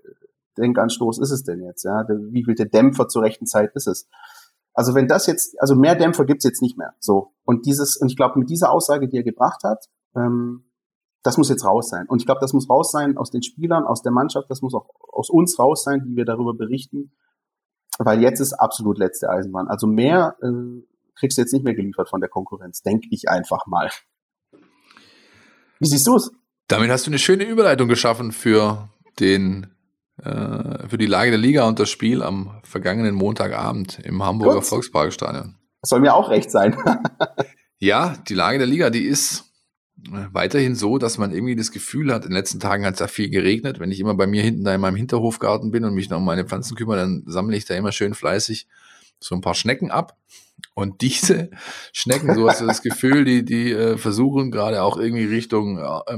Denkanstoß 0.58 1.19
ist 1.19 1.32
es 1.32 1.43
denn 1.43 1.62
jetzt, 1.62 1.84
ja, 1.84 2.04
der 2.04 2.17
wievielte 2.32 2.65
Dämpfer 2.65 3.08
zur 3.08 3.23
rechten 3.23 3.45
Zeit 3.45 3.75
ist 3.75 3.88
es. 3.88 4.08
Also 4.73 4.93
wenn 4.93 5.08
das 5.08 5.25
jetzt, 5.28 5.60
also 5.62 5.75
mehr 5.75 5.95
Dämpfer 5.95 6.25
gibt's 6.25 6.43
jetzt 6.43 6.62
nicht 6.62 6.78
mehr. 6.78 6.93
So. 6.99 7.34
Und 7.45 7.65
dieses, 7.65 7.97
und 7.97 8.10
ich 8.10 8.17
glaube, 8.17 8.39
mit 8.39 8.49
dieser 8.49 8.71
Aussage, 8.71 9.08
die 9.08 9.17
er 9.17 9.23
gebracht 9.23 9.63
hat, 9.63 9.86
ähm, 10.15 10.65
das 11.23 11.38
muss 11.38 11.49
jetzt 11.49 11.65
raus 11.65 11.89
sein. 11.89 12.06
Und 12.08 12.21
ich 12.21 12.25
glaube, 12.25 12.41
das 12.41 12.54
muss 12.54 12.69
raus 12.69 12.91
sein 12.91 13.17
aus 13.17 13.32
den 13.32 13.41
Spielern, 13.41 13.86
aus 13.86 14.01
der 14.01 14.12
Mannschaft, 14.12 14.49
das 14.49 14.62
muss 14.62 14.75
auch 14.75 14.89
aus 15.12 15.30
uns 15.30 15.58
raus 15.58 15.84
sein, 15.84 16.04
die 16.06 16.15
wir 16.15 16.25
darüber 16.25 16.54
berichten 16.54 17.12
weil 17.99 18.21
jetzt 18.21 18.39
ist 18.39 18.53
absolut 18.53 18.97
letzte 18.97 19.29
Eisenbahn. 19.29 19.67
Also 19.67 19.88
mehr 19.88 20.36
äh, 20.41 20.47
kriegst 21.15 21.38
du 21.38 21.41
jetzt 21.41 21.53
nicht 21.53 21.63
mehr 21.63 21.75
geliefert 21.75 22.10
von 22.10 22.19
der 22.19 22.29
Konkurrenz, 22.29 22.81
denke 22.81 23.08
ich 23.12 23.29
einfach 23.29 23.65
mal. 23.67 23.89
Wie 25.79 25.88
siehst 25.88 26.08
du 26.08 26.15
es? 26.15 26.31
Damit 26.67 26.89
hast 26.89 27.05
du 27.05 27.12
eine 27.12 27.19
schöne 27.19 27.43
Überleitung 27.43 27.88
geschaffen 27.88 28.31
für 28.31 28.89
den 29.19 29.75
äh, 30.17 30.88
für 30.88 30.97
die 30.97 31.05
Lage 31.05 31.31
der 31.31 31.39
Liga 31.39 31.67
und 31.67 31.79
das 31.79 31.89
Spiel 31.89 32.23
am 32.23 32.60
vergangenen 32.63 33.15
Montagabend 33.15 33.99
im 33.99 34.23
Hamburger. 34.23 34.62
Volksparkstadion. 34.62 35.55
Das 35.81 35.89
soll 35.89 35.99
mir 35.99 36.15
auch 36.15 36.29
recht 36.29 36.49
sein. 36.49 36.75
ja, 37.79 38.15
die 38.27 38.34
Lage 38.34 38.58
der 38.58 38.67
Liga, 38.67 38.89
die 38.89 39.03
ist 39.03 39.51
weiterhin 40.12 40.76
so, 40.76 40.98
dass 40.98 41.18
man 41.18 41.32
irgendwie 41.32 41.56
das 41.56 41.72
Gefühl 41.72 42.13
hat, 42.13 42.24
in 42.24 42.32
den 42.32 42.38
letzten 42.38 42.60
Tagen 42.60 42.86
hat 42.86 42.96
es 42.96 43.00
ja 43.00 43.08
viel 43.08 43.30
geregnet. 43.30 43.80
Wenn 43.80 43.91
ich 43.91 44.00
immer 44.00 44.15
bei 44.15 44.28
mir 44.28 44.44
hinten 44.44 44.63
da 44.63 44.74
in 44.74 44.82
meinem 44.82 44.96
Hinterhofgarten 44.96 45.72
bin 45.72 45.84
und 45.84 45.94
mich 45.94 46.10
noch 46.10 46.18
um 46.18 46.26
meine 46.26 46.46
Pflanzen 46.46 46.76
kümmere, 46.76 46.98
dann 46.98 47.24
sammle 47.26 47.58
ich 47.58 47.65
da 47.65 47.76
immer 47.76 47.91
schön 47.91 48.13
fleißig 48.13 48.68
so 49.20 49.36
ein 49.36 49.41
paar 49.41 49.56
Schnecken 49.56 49.91
ab. 49.91 50.18
Und 50.74 51.02
diese 51.02 51.50
Schnecken, 51.94 52.36
so 52.36 52.50
hast 52.50 52.62
du 52.62 52.65
das 52.65 52.82
Gefühl, 52.82 53.26
die, 53.26 53.44
die 53.44 53.72
äh, 53.72 53.98
versuchen 53.98 54.52
gerade 54.52 54.84
auch 54.84 54.98
irgendwie 54.98 55.26
Richtung 55.26 55.80
äh, 55.80 56.18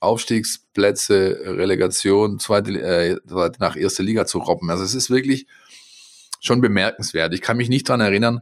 Aufstiegsplätze, 0.00 1.40
Relegation, 1.44 2.38
zweite, 2.38 2.80
äh, 2.80 3.16
nach 3.58 3.76
erste 3.76 4.02
Liga 4.02 4.24
zu 4.24 4.38
robben. 4.38 4.70
Also 4.70 4.82
es 4.82 4.94
ist 4.94 5.10
wirklich 5.10 5.46
schon 6.40 6.62
bemerkenswert. 6.62 7.34
Ich 7.34 7.42
kann 7.42 7.58
mich 7.58 7.68
nicht 7.68 7.88
dran 7.88 8.00
erinnern, 8.00 8.40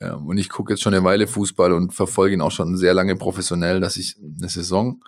ähm, 0.00 0.26
und 0.26 0.38
ich 0.38 0.48
gucke 0.48 0.72
jetzt 0.72 0.82
schon 0.82 0.94
eine 0.94 1.04
Weile 1.04 1.26
Fußball 1.26 1.72
und 1.72 1.94
verfolge 1.94 2.34
ihn 2.34 2.40
auch 2.40 2.50
schon 2.50 2.76
sehr 2.76 2.94
lange 2.94 3.16
professionell, 3.16 3.80
dass 3.80 3.96
ich 3.96 4.16
eine 4.38 4.48
Saison 4.48 5.02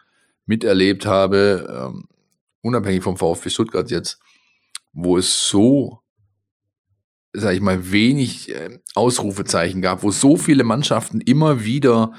miterlebt 0.46 1.04
habe, 1.06 1.90
ähm, 1.92 2.08
unabhängig 2.62 3.02
vom 3.02 3.16
VfB 3.16 3.50
Stuttgart 3.50 3.90
jetzt, 3.90 4.18
wo 4.92 5.18
es 5.18 5.48
so, 5.48 6.00
sag 7.32 7.54
ich 7.54 7.60
mal, 7.60 7.92
wenig 7.92 8.54
äh, 8.54 8.78
Ausrufezeichen 8.94 9.82
gab, 9.82 10.02
wo 10.02 10.10
so 10.10 10.36
viele 10.36 10.64
Mannschaften 10.64 11.20
immer 11.20 11.64
wieder 11.64 12.12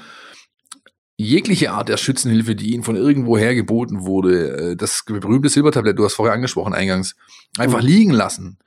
jegliche 1.16 1.72
Art 1.72 1.88
der 1.88 1.98
Schützenhilfe, 1.98 2.54
die 2.54 2.72
ihnen 2.72 2.84
von 2.84 2.96
irgendwoher 2.96 3.54
geboten 3.54 4.06
wurde, 4.06 4.70
äh, 4.70 4.76
das 4.76 5.02
berühmte 5.04 5.48
Silbertablett, 5.48 5.98
du 5.98 6.04
hast 6.04 6.14
vorher 6.14 6.34
angesprochen 6.34 6.72
eingangs, 6.72 7.16
einfach 7.58 7.82
mhm. 7.82 7.88
liegen 7.88 8.12
lassen 8.12 8.58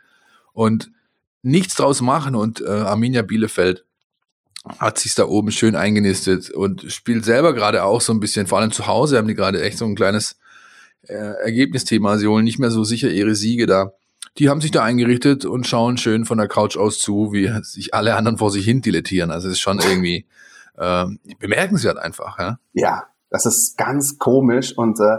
und 0.51 0.91
nichts 1.41 1.75
draus 1.75 2.01
machen 2.01 2.35
und 2.35 2.61
äh, 2.61 2.67
Arminia 2.67 3.21
Bielefeld 3.21 3.85
hat 4.80 4.97
sich 4.97 5.15
da 5.15 5.26
oben 5.28 5.52
schön 5.52 5.76
eingenistet 5.76 6.49
und 6.49 6.91
spielt 6.91 7.26
selber 7.26 7.54
gerade 7.54 7.84
auch 7.84 8.02
so 8.02 8.13
ein 8.13 8.19
bisschen, 8.19 8.47
vor 8.47 8.60
allem 8.60 8.71
zu 8.71 8.88
Hause 8.88 9.17
haben 9.17 9.28
die 9.28 9.36
gerade 9.36 9.62
echt 9.62 9.78
so 9.78 9.86
ein 9.86 9.95
kleines 9.95 10.38
äh, 11.08 11.13
Ergebnisthema. 11.13 12.17
Sie 12.17 12.28
holen 12.28 12.45
nicht 12.45 12.60
mehr 12.60 12.71
so 12.71 12.84
sicher 12.84 13.10
ihre 13.10 13.36
Siege 13.36 13.65
da. 13.65 13.93
Die 14.38 14.49
haben 14.49 14.62
sich 14.62 14.71
da 14.71 14.84
eingerichtet 14.84 15.45
und 15.45 15.67
schauen 15.67 15.97
schön 15.97 16.26
von 16.26 16.38
der 16.38 16.47
Couch 16.47 16.78
aus 16.78 16.97
zu, 16.97 17.34
wie 17.34 17.52
sich 17.63 17.93
alle 17.93 18.15
anderen 18.15 18.38
vor 18.38 18.52
sich 18.52 18.65
hin 18.65 18.82
dilettieren. 18.82 19.32
Also 19.32 19.47
es 19.47 19.56
ist 19.56 19.60
schon 19.60 19.80
irgendwie 19.80 20.26
äh, 20.78 21.06
bemerkenswert 21.39 21.97
einfach. 21.97 22.39
Ja? 22.39 22.58
ja, 22.71 23.04
das 23.30 23.45
ist 23.45 23.78
ganz 23.78 24.17
komisch 24.17 24.76
und 24.78 24.99
äh, 24.99 25.17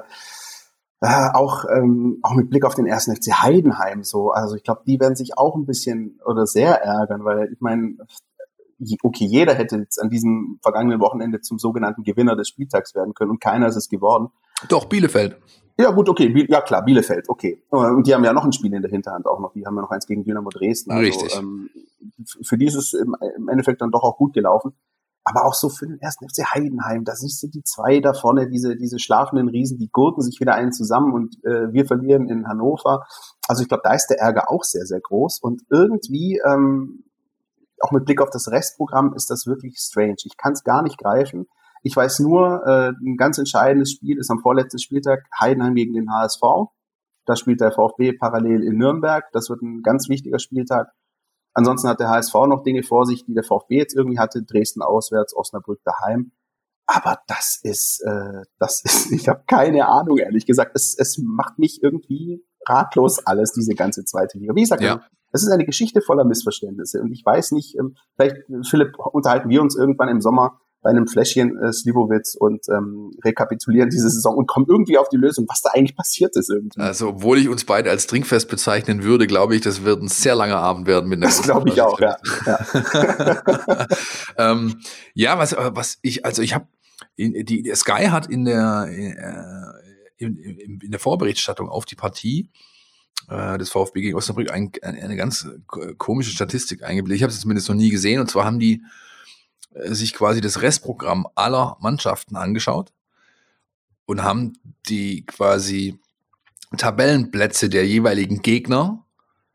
äh, 1.00 1.28
auch, 1.34 1.66
ähm, 1.70 2.18
auch 2.22 2.34
mit 2.34 2.48
Blick 2.48 2.64
auf 2.64 2.74
den 2.74 2.86
ersten 2.86 3.14
FC 3.14 3.42
Heidenheim 3.42 4.02
so. 4.04 4.30
Also 4.30 4.56
ich 4.56 4.62
glaube, 4.62 4.82
die 4.86 4.98
werden 4.98 5.16
sich 5.16 5.36
auch 5.36 5.54
ein 5.54 5.66
bisschen 5.66 6.18
oder 6.24 6.46
sehr 6.46 6.82
ärgern, 6.82 7.24
weil 7.24 7.52
ich 7.52 7.60
meine, 7.60 7.96
okay, 9.02 9.24
jeder 9.24 9.54
hätte 9.54 9.76
jetzt 9.76 10.00
an 10.00 10.10
diesem 10.10 10.58
vergangenen 10.62 11.00
Wochenende 11.00 11.40
zum 11.40 11.58
sogenannten 11.58 12.02
Gewinner 12.02 12.36
des 12.36 12.48
Spieltags 12.48 12.94
werden 12.94 13.14
können 13.14 13.30
und 13.30 13.40
keiner 13.40 13.66
ist 13.66 13.76
es 13.76 13.88
geworden. 13.88 14.28
Doch, 14.68 14.86
Bielefeld. 14.86 15.38
Ja, 15.76 15.90
gut, 15.90 16.08
okay, 16.08 16.46
ja 16.48 16.60
klar, 16.60 16.84
Bielefeld, 16.84 17.28
okay. 17.28 17.62
Und 17.70 18.06
die 18.06 18.14
haben 18.14 18.24
ja 18.24 18.32
noch 18.32 18.44
ein 18.44 18.52
Spiel 18.52 18.72
in 18.72 18.82
der 18.82 18.90
Hinterhand 18.90 19.26
auch 19.26 19.40
noch. 19.40 19.52
Die 19.52 19.66
haben 19.66 19.74
ja 19.74 19.82
noch 19.82 19.90
eins 19.90 20.06
gegen 20.06 20.22
Dynamo 20.22 20.50
Dresden. 20.50 20.92
Also, 20.92 21.02
Richtig. 21.02 21.36
Ähm, 21.36 21.68
für 22.42 22.56
die 22.56 22.66
ist 22.66 22.76
es 22.76 22.92
im, 22.92 23.16
im 23.36 23.48
Endeffekt 23.48 23.80
dann 23.80 23.90
doch 23.90 24.02
auch 24.02 24.16
gut 24.16 24.34
gelaufen. 24.34 24.74
Aber 25.24 25.46
auch 25.46 25.54
so 25.54 25.70
für 25.70 25.86
den 25.86 25.98
ersten 26.00 26.28
FC 26.28 26.44
Heidenheim, 26.54 27.04
da 27.04 27.16
siehst 27.16 27.42
du 27.42 27.48
die 27.48 27.62
zwei 27.62 28.00
da 28.00 28.12
vorne, 28.12 28.48
diese, 28.48 28.76
diese 28.76 28.98
schlafenden 28.98 29.48
Riesen, 29.48 29.78
die 29.78 29.88
gurken 29.90 30.22
sich 30.22 30.38
wieder 30.38 30.54
einen 30.54 30.70
zusammen 30.70 31.14
und 31.14 31.42
äh, 31.44 31.72
wir 31.72 31.86
verlieren 31.86 32.28
in 32.28 32.46
Hannover. 32.46 33.06
Also 33.48 33.62
ich 33.62 33.68
glaube, 33.68 33.82
da 33.84 33.94
ist 33.94 34.08
der 34.08 34.18
Ärger 34.18 34.50
auch 34.50 34.64
sehr, 34.64 34.84
sehr 34.84 35.00
groß. 35.00 35.40
Und 35.40 35.62
irgendwie 35.70 36.40
ähm, 36.46 37.03
auch 37.84 37.92
mit 37.92 38.06
Blick 38.06 38.22
auf 38.22 38.30
das 38.30 38.50
Restprogramm 38.50 39.12
ist 39.14 39.30
das 39.30 39.46
wirklich 39.46 39.76
strange. 39.78 40.16
Ich 40.24 40.38
kann 40.38 40.54
es 40.54 40.64
gar 40.64 40.82
nicht 40.82 40.96
greifen. 40.96 41.46
Ich 41.82 41.94
weiß 41.94 42.20
nur, 42.20 42.66
äh, 42.66 42.92
ein 42.92 43.18
ganz 43.18 43.36
entscheidendes 43.36 43.92
Spiel 43.92 44.18
ist 44.18 44.30
am 44.30 44.40
vorletzten 44.40 44.78
Spieltag 44.78 45.24
Heidenheim 45.38 45.74
gegen 45.74 45.92
den 45.92 46.10
HSV. 46.10 46.40
Da 47.26 47.36
spielt 47.36 47.60
der 47.60 47.72
VfB 47.72 48.14
parallel 48.14 48.64
in 48.64 48.78
Nürnberg. 48.78 49.30
Das 49.32 49.50
wird 49.50 49.60
ein 49.60 49.82
ganz 49.82 50.08
wichtiger 50.08 50.38
Spieltag. 50.38 50.88
Ansonsten 51.52 51.88
hat 51.88 52.00
der 52.00 52.08
HSV 52.08 52.32
noch 52.48 52.62
Dinge 52.62 52.82
vor 52.82 53.04
sich, 53.04 53.26
die 53.26 53.34
der 53.34 53.44
VfB 53.44 53.76
jetzt 53.76 53.94
irgendwie 53.94 54.18
hatte. 54.18 54.42
Dresden 54.42 54.80
auswärts, 54.80 55.36
Osnabrück 55.36 55.80
daheim. 55.84 56.32
Aber 56.86 57.18
das 57.26 57.60
ist, 57.62 58.02
äh, 58.06 58.44
das 58.58 58.82
ist, 58.82 59.12
ich 59.12 59.28
habe 59.28 59.44
keine 59.46 59.86
Ahnung, 59.86 60.16
ehrlich 60.16 60.46
gesagt. 60.46 60.72
Es, 60.74 60.96
es 60.98 61.18
macht 61.22 61.58
mich 61.58 61.82
irgendwie 61.82 62.42
ratlos 62.66 63.18
alles, 63.26 63.52
diese 63.52 63.74
ganze 63.74 64.06
zweite 64.06 64.38
Liga. 64.38 64.54
Wie 64.54 64.62
gesagt, 64.62 64.82
ja. 64.82 65.04
Es 65.34 65.42
ist 65.42 65.50
eine 65.50 65.64
Geschichte 65.64 66.00
voller 66.00 66.24
Missverständnisse. 66.24 67.02
Und 67.02 67.12
ich 67.12 67.26
weiß 67.26 67.52
nicht, 67.52 67.76
ähm, 67.76 67.96
vielleicht, 68.14 68.36
Philipp, 68.70 68.96
unterhalten 68.98 69.48
wir 69.48 69.60
uns 69.62 69.76
irgendwann 69.76 70.08
im 70.08 70.20
Sommer 70.20 70.60
bei 70.80 70.90
einem 70.90 71.08
Fläschchen 71.08 71.58
äh, 71.60 71.72
Slivovitz 71.72 72.36
und 72.38 72.68
ähm, 72.68 73.10
rekapitulieren 73.24 73.90
diese 73.90 74.08
Saison 74.10 74.36
und 74.36 74.46
kommen 74.46 74.66
irgendwie 74.68 74.96
auf 74.96 75.08
die 75.08 75.16
Lösung, 75.16 75.46
was 75.48 75.60
da 75.62 75.70
eigentlich 75.72 75.96
passiert 75.96 76.36
ist 76.36 76.50
irgendwie. 76.50 76.80
Also, 76.80 77.08
obwohl 77.08 77.38
ich 77.38 77.48
uns 77.48 77.64
beide 77.64 77.90
als 77.90 78.06
Trinkfest 78.06 78.48
bezeichnen 78.48 79.02
würde, 79.02 79.26
glaube 79.26 79.56
ich, 79.56 79.62
das 79.62 79.82
wird 79.82 80.02
ein 80.02 80.08
sehr 80.08 80.36
langer 80.36 80.58
Abend 80.58 80.86
werden 80.86 81.08
mit 81.08 81.20
Das 81.22 81.42
glaube 81.42 81.68
ich 81.70 81.80
auch, 81.80 81.98
ja. 81.98 82.16
Ja. 82.46 83.86
ähm, 84.36 84.76
ja, 85.14 85.38
was, 85.38 85.56
was 85.56 85.98
ich, 86.02 86.24
also 86.24 86.42
ich 86.42 86.54
habe, 86.54 86.68
die 87.18 87.72
Sky 87.74 88.06
hat 88.06 88.28
in 88.28 88.44
der, 88.44 88.86
äh, 88.88 90.24
in, 90.24 90.36
in, 90.36 90.80
in 90.80 90.90
der 90.92 91.00
Vorberichterstattung 91.00 91.68
auf 91.68 91.86
die 91.86 91.96
Partie 91.96 92.50
äh, 93.28 93.58
des 93.58 93.70
VfB 93.70 94.00
gegen 94.00 94.16
Osnabrück 94.16 94.50
ein, 94.50 94.72
eine 94.82 95.16
ganz 95.16 95.48
komische 95.98 96.30
Statistik 96.30 96.82
eingeblendet. 96.82 97.16
Ich 97.16 97.22
habe 97.22 97.32
es 97.32 97.40
zumindest 97.40 97.68
noch 97.68 97.76
nie 97.76 97.90
gesehen. 97.90 98.20
Und 98.20 98.30
zwar 98.30 98.44
haben 98.44 98.58
die 98.58 98.82
äh, 99.74 99.94
sich 99.94 100.14
quasi 100.14 100.40
das 100.40 100.62
Restprogramm 100.62 101.26
aller 101.34 101.76
Mannschaften 101.80 102.36
angeschaut 102.36 102.92
und 104.06 104.22
haben 104.22 104.54
die 104.88 105.24
quasi 105.26 105.98
Tabellenplätze 106.76 107.68
der 107.68 107.86
jeweiligen 107.86 108.42
Gegner 108.42 109.04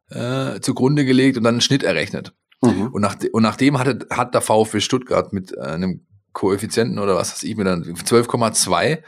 äh, 0.09 0.59
zugrunde 0.61 1.05
gelegt 1.05 1.37
und 1.37 1.43
dann 1.43 1.55
einen 1.55 1.61
Schnitt 1.61 1.83
errechnet. 1.83 2.33
Mhm. 2.61 2.87
Und, 2.87 3.01
nach, 3.01 3.15
und 3.31 3.43
nachdem 3.43 3.77
hatte, 3.77 4.07
hat 4.09 4.33
der 4.33 4.41
VfB 4.41 4.79
Stuttgart 4.79 5.31
mit 5.33 5.53
äh, 5.53 5.61
einem 5.61 6.05
Koeffizienten 6.33 6.99
oder 6.99 7.15
was 7.15 7.33
weiß 7.33 7.43
ich 7.43 7.55
mir 7.55 7.63
dann 7.63 7.83
12,2 7.83 9.03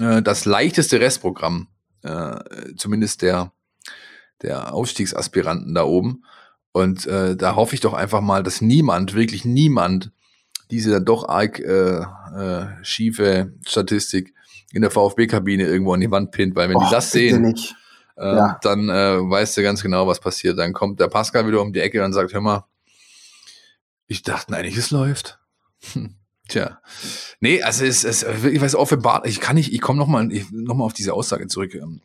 äh, 0.00 0.22
das 0.22 0.44
leichteste 0.44 1.00
Restprogramm, 1.00 1.68
äh, 2.02 2.36
zumindest 2.76 3.22
der, 3.22 3.52
der 4.42 4.74
Aufstiegsaspiranten 4.74 5.74
da 5.74 5.84
oben. 5.84 6.24
Und 6.72 7.06
äh, 7.06 7.36
da 7.36 7.54
hoffe 7.56 7.74
ich 7.74 7.80
doch 7.80 7.94
einfach 7.94 8.20
mal, 8.20 8.42
dass 8.42 8.60
niemand, 8.60 9.14
wirklich 9.14 9.44
niemand, 9.44 10.10
diese 10.70 10.90
dann 10.90 11.04
doch 11.04 11.28
arg 11.28 11.60
äh, 11.60 12.00
äh, 12.00 12.66
schiefe 12.82 13.52
Statistik 13.66 14.34
in 14.72 14.82
der 14.82 14.90
VfB-Kabine 14.90 15.64
irgendwo 15.66 15.94
an 15.94 16.00
die 16.00 16.10
Wand 16.10 16.32
pinnt, 16.32 16.56
weil 16.56 16.68
wenn 16.68 16.76
Och, 16.76 16.84
die 16.84 16.90
das 16.90 17.12
sehen, 17.12 17.54
äh, 18.16 18.36
ja. 18.36 18.58
dann 18.62 18.88
äh, 18.88 19.18
weißt 19.18 19.56
du 19.56 19.62
ganz 19.62 19.82
genau, 19.82 20.06
was 20.06 20.20
passiert. 20.20 20.58
Dann 20.58 20.72
kommt 20.72 20.98
der 20.98 21.08
Pascal 21.08 21.46
wieder 21.46 21.60
um 21.60 21.72
die 21.72 21.80
Ecke 21.80 22.04
und 22.04 22.12
sagt, 22.12 22.32
hör 22.32 22.40
mal, 22.40 22.64
ich 24.06 24.22
dachte 24.22 24.56
eigentlich, 24.56 24.76
es 24.76 24.90
läuft. 24.90 25.38
Hm. 25.92 26.16
Tja. 26.48 26.78
Nee, 27.40 27.62
also 27.62 27.84
es 27.84 28.04
ist, 28.04 28.22
ich 28.22 28.60
weiß, 28.60 28.74
offenbart, 28.74 29.26
ich 29.26 29.40
kann 29.40 29.56
nicht, 29.56 29.72
ich 29.72 29.80
komme 29.80 29.98
nochmal 29.98 30.26
noch 30.50 30.74
mal 30.74 30.84
auf 30.84 30.92
diese 30.92 31.14
Aussage 31.14 31.46
zurück. 31.46 31.74
Ähm, 31.74 32.02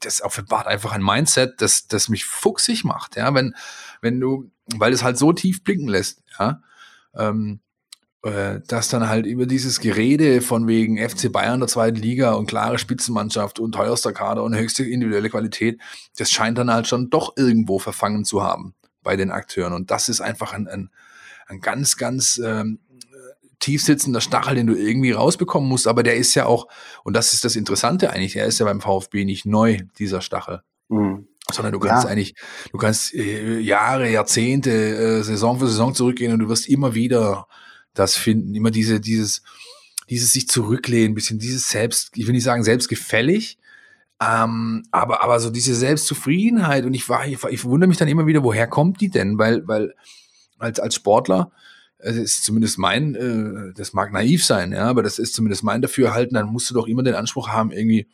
das 0.00 0.22
offenbart 0.22 0.66
einfach 0.66 0.92
ein 0.92 1.02
Mindset, 1.02 1.60
das, 1.60 1.86
das 1.86 2.08
mich 2.08 2.24
fuchsig 2.24 2.84
macht, 2.84 3.16
ja, 3.16 3.34
wenn, 3.34 3.54
wenn 4.00 4.20
du, 4.20 4.50
weil 4.76 4.92
es 4.92 5.02
halt 5.02 5.18
so 5.18 5.34
tief 5.34 5.62
blicken 5.64 5.88
lässt, 5.88 6.22
ja, 6.38 6.62
ähm, 7.14 7.60
äh, 8.22 8.60
dass 8.66 8.88
dann 8.88 9.06
halt 9.06 9.26
über 9.26 9.44
dieses 9.44 9.80
Gerede 9.80 10.40
von 10.40 10.66
wegen 10.66 10.96
FC 10.96 11.30
Bayern 11.30 11.60
der 11.60 11.68
zweiten 11.68 11.98
Liga 11.98 12.32
und 12.32 12.46
klare 12.46 12.78
Spitzenmannschaft 12.78 13.58
und 13.58 13.72
teuerster 13.72 14.14
Kader 14.14 14.44
und 14.44 14.56
höchste 14.56 14.82
individuelle 14.82 15.28
Qualität, 15.28 15.78
das 16.16 16.30
scheint 16.30 16.56
dann 16.56 16.72
halt 16.72 16.86
schon 16.86 17.10
doch 17.10 17.36
irgendwo 17.36 17.78
verfangen 17.78 18.24
zu 18.24 18.42
haben 18.42 18.74
bei 19.02 19.16
den 19.16 19.30
Akteuren. 19.30 19.74
Und 19.74 19.90
das 19.90 20.08
ist 20.08 20.22
einfach 20.22 20.54
ein, 20.54 20.66
ein, 20.68 20.88
ein 21.48 21.60
ganz, 21.60 21.98
ganz 21.98 22.40
ähm, 22.42 22.78
tiefsitzender 23.64 24.20
Stachel, 24.20 24.54
den 24.56 24.66
du 24.66 24.74
irgendwie 24.74 25.12
rausbekommen 25.12 25.68
musst. 25.68 25.88
Aber 25.88 26.02
der 26.02 26.16
ist 26.16 26.34
ja 26.34 26.44
auch, 26.46 26.68
und 27.02 27.14
das 27.14 27.32
ist 27.32 27.44
das 27.44 27.56
Interessante 27.56 28.10
eigentlich, 28.10 28.34
der 28.34 28.44
ist 28.44 28.58
ja 28.58 28.66
beim 28.66 28.80
VfB 28.80 29.24
nicht 29.24 29.46
neu, 29.46 29.78
dieser 29.98 30.20
Stachel. 30.20 30.60
Mhm. 30.88 31.26
Sondern 31.50 31.72
du 31.72 31.78
kannst 31.78 32.04
ja. 32.04 32.10
eigentlich, 32.10 32.34
du 32.72 32.78
kannst 32.78 33.14
äh, 33.14 33.58
Jahre, 33.58 34.10
Jahrzehnte, 34.10 34.70
äh, 34.70 35.22
Saison 35.22 35.58
für 35.58 35.66
Saison 35.66 35.94
zurückgehen 35.94 36.32
und 36.32 36.40
du 36.40 36.48
wirst 36.48 36.68
immer 36.68 36.94
wieder 36.94 37.46
das 37.94 38.16
finden, 38.16 38.54
immer 38.54 38.70
diese, 38.70 39.00
dieses, 39.00 39.42
dieses 40.10 40.32
sich 40.32 40.48
zurücklehnen, 40.48 41.14
bisschen 41.14 41.38
dieses 41.38 41.68
selbst, 41.68 42.10
ich 42.16 42.26
will 42.26 42.34
nicht 42.34 42.44
sagen 42.44 42.64
selbstgefällig, 42.64 43.58
ähm, 44.20 44.84
aber, 44.90 45.22
aber 45.22 45.40
so 45.40 45.50
diese 45.50 45.74
Selbstzufriedenheit 45.74 46.84
und 46.84 46.94
ich 46.94 47.08
war, 47.08 47.26
ich, 47.26 47.42
ich 47.44 47.64
wundere 47.64 47.88
mich 47.88 47.98
dann 47.98 48.08
immer 48.08 48.26
wieder, 48.26 48.42
woher 48.42 48.66
kommt 48.66 49.00
die 49.00 49.10
denn? 49.10 49.38
Weil, 49.38 49.66
weil 49.66 49.94
als, 50.58 50.80
als 50.80 50.94
Sportler, 50.94 51.50
das 52.04 52.16
ist 52.16 52.44
zumindest 52.44 52.78
mein, 52.78 53.14
äh, 53.14 53.72
das 53.74 53.94
mag 53.94 54.12
naiv 54.12 54.44
sein, 54.44 54.72
ja, 54.72 54.84
aber 54.84 55.02
das 55.02 55.18
ist 55.18 55.34
zumindest 55.34 55.64
mein 55.64 55.80
Dafürhalten, 55.80 56.34
dann 56.34 56.46
musst 56.46 56.68
du 56.68 56.74
doch 56.74 56.86
immer 56.86 57.02
den 57.02 57.14
Anspruch 57.14 57.48
haben, 57.48 57.72
irgendwie 57.72 58.06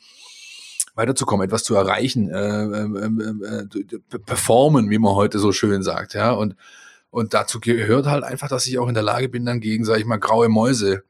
weiterzukommen, 0.95 1.45
etwas 1.45 1.65
zu 1.65 1.75
erreichen, 1.75 2.31
äh, 2.31 2.65
äh, 2.65 3.65
äh, 3.65 4.19
performen, 4.25 4.91
wie 4.91 4.99
man 4.99 5.15
heute 5.15 5.39
so 5.39 5.51
schön 5.51 5.83
sagt, 5.83 6.15
ja, 6.15 6.31
und, 6.33 6.55
und 7.11 7.35
dazu 7.35 7.59
gehört 7.59 8.07
halt 8.07 8.23
einfach, 8.23 8.49
dass 8.49 8.67
ich 8.67 8.79
auch 8.79 8.89
in 8.89 8.95
der 8.95 9.03
Lage 9.03 9.29
bin, 9.29 9.45
dann 9.45 9.61
gegen, 9.61 9.85
sage 9.85 10.01
ich 10.01 10.07
mal, 10.07 10.19
graue 10.19 10.49
Mäuse 10.49 11.03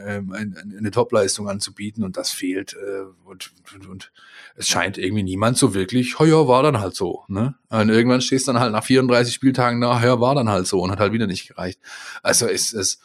äh, 0.00 0.18
äh, 0.18 0.78
eine 0.78 0.90
Topleistung 0.90 1.48
anzubieten 1.48 2.04
und 2.04 2.16
das 2.16 2.30
fehlt 2.30 2.74
äh, 2.74 3.02
und, 3.24 3.52
und, 3.74 3.86
und 3.86 4.12
es 4.56 4.68
scheint 4.68 4.98
irgendwie 4.98 5.22
niemand 5.22 5.58
so 5.58 5.74
wirklich, 5.74 6.16
ja, 6.18 6.48
war 6.48 6.62
dann 6.62 6.80
halt 6.80 6.94
so. 6.94 7.24
Ne? 7.28 7.54
Und 7.68 7.88
irgendwann 7.88 8.20
stehst 8.20 8.48
du 8.48 8.52
dann 8.52 8.60
halt 8.60 8.72
nach 8.72 8.84
34 8.84 9.32
Spieltagen 9.32 9.78
nach, 9.78 10.02
ja, 10.02 10.20
war 10.20 10.34
dann 10.34 10.48
halt 10.48 10.66
so 10.66 10.80
und 10.80 10.90
hat 10.90 11.00
halt 11.00 11.12
wieder 11.12 11.26
nicht 11.26 11.48
gereicht. 11.48 11.80
Also 12.22 12.46
es 12.46 12.72
ist 12.72 13.00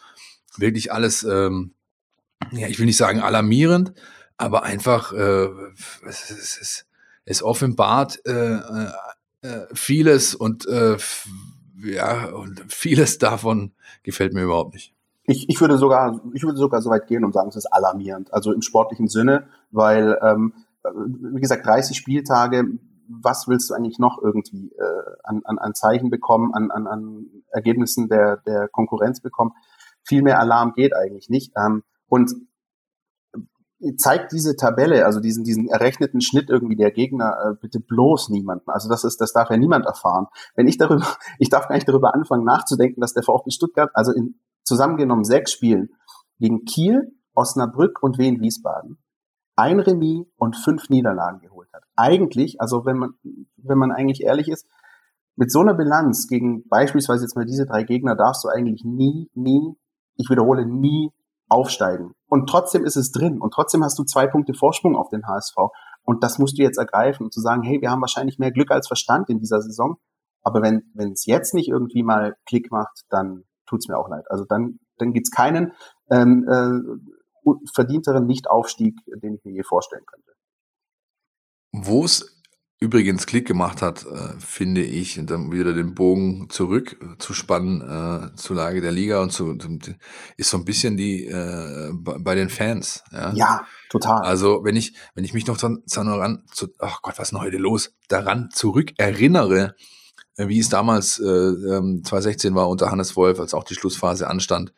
wirklich 0.56 0.92
alles, 0.92 1.22
ähm, 1.22 1.74
ja, 2.52 2.68
ich 2.68 2.78
will 2.78 2.86
nicht 2.86 2.96
sagen 2.96 3.20
alarmierend, 3.20 3.92
aber 4.36 4.62
einfach, 4.62 5.12
äh, 5.12 5.48
es, 6.06 6.30
es, 6.30 6.58
es, 6.60 6.86
es 7.24 7.42
offenbart 7.42 8.24
äh, 8.26 8.58
äh, 9.42 9.66
vieles 9.72 10.34
und 10.34 10.66
äh, 10.66 10.96
ja, 11.82 12.26
und 12.26 12.64
vieles 12.68 13.18
davon 13.18 13.72
gefällt 14.02 14.32
mir 14.32 14.42
überhaupt 14.42 14.74
nicht. 14.74 14.95
Ich, 15.26 15.48
ich 15.48 15.60
würde 15.60 15.76
sogar, 15.78 16.20
ich 16.34 16.42
würde 16.42 16.56
sogar 16.56 16.80
so 16.82 16.90
weit 16.90 17.06
gehen 17.06 17.24
und 17.24 17.32
sagen, 17.32 17.48
es 17.48 17.56
ist 17.56 17.66
alarmierend. 17.66 18.32
Also 18.32 18.52
im 18.52 18.62
sportlichen 18.62 19.08
Sinne, 19.08 19.48
weil, 19.70 20.18
ähm, 20.22 20.54
wie 20.84 21.40
gesagt, 21.40 21.66
30 21.66 21.96
Spieltage, 21.96 22.64
was 23.08 23.48
willst 23.48 23.70
du 23.70 23.74
eigentlich 23.74 23.98
noch 23.98 24.20
irgendwie 24.22 24.72
äh, 24.72 25.16
an, 25.24 25.42
an, 25.44 25.58
an 25.58 25.74
Zeichen 25.74 26.10
bekommen, 26.10 26.52
an, 26.54 26.70
an, 26.70 26.86
an 26.86 27.26
Ergebnissen 27.50 28.08
der, 28.08 28.38
der 28.38 28.68
Konkurrenz 28.68 29.20
bekommen? 29.20 29.52
Viel 30.04 30.22
mehr 30.22 30.40
Alarm 30.40 30.72
geht 30.74 30.94
eigentlich 30.94 31.28
nicht. 31.28 31.52
Ähm, 31.56 31.82
und 32.08 32.32
zeigt 33.98 34.32
diese 34.32 34.56
Tabelle, 34.56 35.04
also 35.04 35.20
diesen, 35.20 35.44
diesen 35.44 35.68
errechneten 35.68 36.20
Schnitt 36.20 36.48
irgendwie 36.48 36.76
der 36.76 36.90
Gegner, 36.90 37.36
äh, 37.44 37.54
bitte 37.60 37.80
bloß 37.80 38.30
niemanden. 38.30 38.70
Also 38.70 38.88
das 38.88 39.04
ist, 39.04 39.20
das 39.20 39.32
darf 39.32 39.50
ja 39.50 39.56
niemand 39.56 39.86
erfahren. 39.86 40.26
Wenn 40.54 40.66
ich 40.66 40.78
darüber, 40.78 41.06
ich 41.38 41.50
darf 41.50 41.68
gar 41.68 41.74
nicht 41.74 41.88
darüber 41.88 42.14
anfangen 42.14 42.44
nachzudenken, 42.44 43.00
dass 43.00 43.12
der 43.12 43.22
VfB 43.22 43.50
Stuttgart, 43.50 43.90
also 43.94 44.12
in 44.12 44.38
zusammengenommen 44.66 45.24
sechs 45.24 45.52
Spielen 45.52 45.90
gegen 46.38 46.64
Kiel, 46.64 47.12
Osnabrück 47.34 48.02
und 48.02 48.18
Wien 48.18 48.40
Wiesbaden 48.40 48.98
ein 49.56 49.80
Remis 49.80 50.26
und 50.36 50.54
fünf 50.56 50.90
Niederlagen 50.90 51.40
geholt 51.40 51.68
hat. 51.72 51.82
Eigentlich, 51.96 52.60
also 52.60 52.84
wenn 52.84 52.98
man, 52.98 53.14
wenn 53.56 53.78
man 53.78 53.90
eigentlich 53.90 54.22
ehrlich 54.22 54.48
ist, 54.48 54.66
mit 55.34 55.50
so 55.50 55.60
einer 55.60 55.74
Bilanz 55.74 56.28
gegen 56.28 56.66
beispielsweise 56.68 57.24
jetzt 57.24 57.36
mal 57.36 57.46
diese 57.46 57.66
drei 57.66 57.82
Gegner 57.82 58.14
darfst 58.16 58.44
du 58.44 58.48
eigentlich 58.48 58.84
nie, 58.84 59.30
nie, 59.34 59.74
ich 60.16 60.30
wiederhole, 60.30 60.66
nie 60.66 61.10
aufsteigen. 61.48 62.12
Und 62.28 62.48
trotzdem 62.48 62.84
ist 62.84 62.96
es 62.96 63.12
drin 63.12 63.40
und 63.40 63.52
trotzdem 63.52 63.82
hast 63.82 63.98
du 63.98 64.04
zwei 64.04 64.26
Punkte 64.26 64.54
Vorsprung 64.54 64.96
auf 64.96 65.08
den 65.08 65.26
HSV. 65.26 65.56
Und 66.02 66.22
das 66.22 66.38
musst 66.38 66.58
du 66.58 66.62
jetzt 66.62 66.78
ergreifen 66.78 67.24
und 67.24 67.32
zu 67.32 67.40
sagen, 67.40 67.62
hey, 67.62 67.80
wir 67.80 67.90
haben 67.90 68.00
wahrscheinlich 68.00 68.38
mehr 68.38 68.52
Glück 68.52 68.70
als 68.70 68.86
Verstand 68.86 69.28
in 69.28 69.38
dieser 69.38 69.60
Saison. 69.60 69.96
Aber 70.42 70.62
wenn 70.62 70.90
wenn 70.94 71.12
es 71.12 71.26
jetzt 71.26 71.54
nicht 71.54 71.68
irgendwie 71.68 72.02
mal 72.02 72.36
Klick 72.46 72.70
macht, 72.70 73.04
dann 73.10 73.44
tut's 73.66 73.88
mir 73.88 73.98
auch 73.98 74.08
leid. 74.08 74.24
Also 74.30 74.44
dann, 74.44 74.78
dann 74.98 75.12
gibt's 75.12 75.30
keinen 75.30 75.72
ähm, 76.10 76.46
äh, 76.48 77.50
verdienteren 77.74 78.26
Nichtaufstieg, 78.26 78.94
den 79.06 79.34
ich 79.34 79.44
mir 79.44 79.52
je 79.52 79.62
vorstellen 79.62 80.04
könnte. 80.06 80.32
Wo 81.72 82.04
es 82.04 82.36
übrigens 82.78 83.26
Klick 83.26 83.46
gemacht 83.46 83.80
hat, 83.80 84.04
äh, 84.04 84.38
finde 84.38 84.82
ich, 84.82 85.18
und 85.18 85.30
dann 85.30 85.50
wieder 85.50 85.72
den 85.72 85.94
Bogen 85.94 86.50
zurück 86.50 86.98
äh, 87.00 87.18
zu 87.18 87.32
spannen 87.32 87.80
äh, 87.80 88.36
zur 88.36 88.56
Lage 88.56 88.80
der 88.80 88.92
Liga 88.92 89.22
und 89.22 89.32
zu, 89.32 89.56
ist 90.36 90.50
so 90.50 90.58
ein 90.58 90.64
bisschen 90.64 90.96
die 90.96 91.26
äh, 91.26 91.90
bei 91.94 92.34
den 92.34 92.50
Fans. 92.50 93.02
Ja? 93.12 93.32
ja, 93.34 93.66
total. 93.88 94.22
Also 94.22 94.62
wenn 94.62 94.76
ich 94.76 94.94
wenn 95.14 95.24
ich 95.24 95.32
mich 95.32 95.46
noch 95.46 95.56
daran 95.56 95.82
ach 96.78 97.02
Gott, 97.02 97.18
was 97.18 97.28
ist 97.28 97.32
denn 97.32 97.40
heute 97.40 97.56
los? 97.56 97.94
Daran 98.08 98.50
zurück 98.52 98.92
erinnere, 98.98 99.74
wie 100.36 100.58
es 100.58 100.68
damals 100.68 101.18
äh, 101.18 101.22
2016 101.22 102.50
ähm, 102.50 102.54
war 102.54 102.68
unter 102.68 102.90
Hannes 102.90 103.16
Wolf, 103.16 103.40
als 103.40 103.54
auch 103.54 103.64
die 103.64 103.74
Schlussphase 103.74 104.28
anstand. 104.28 104.72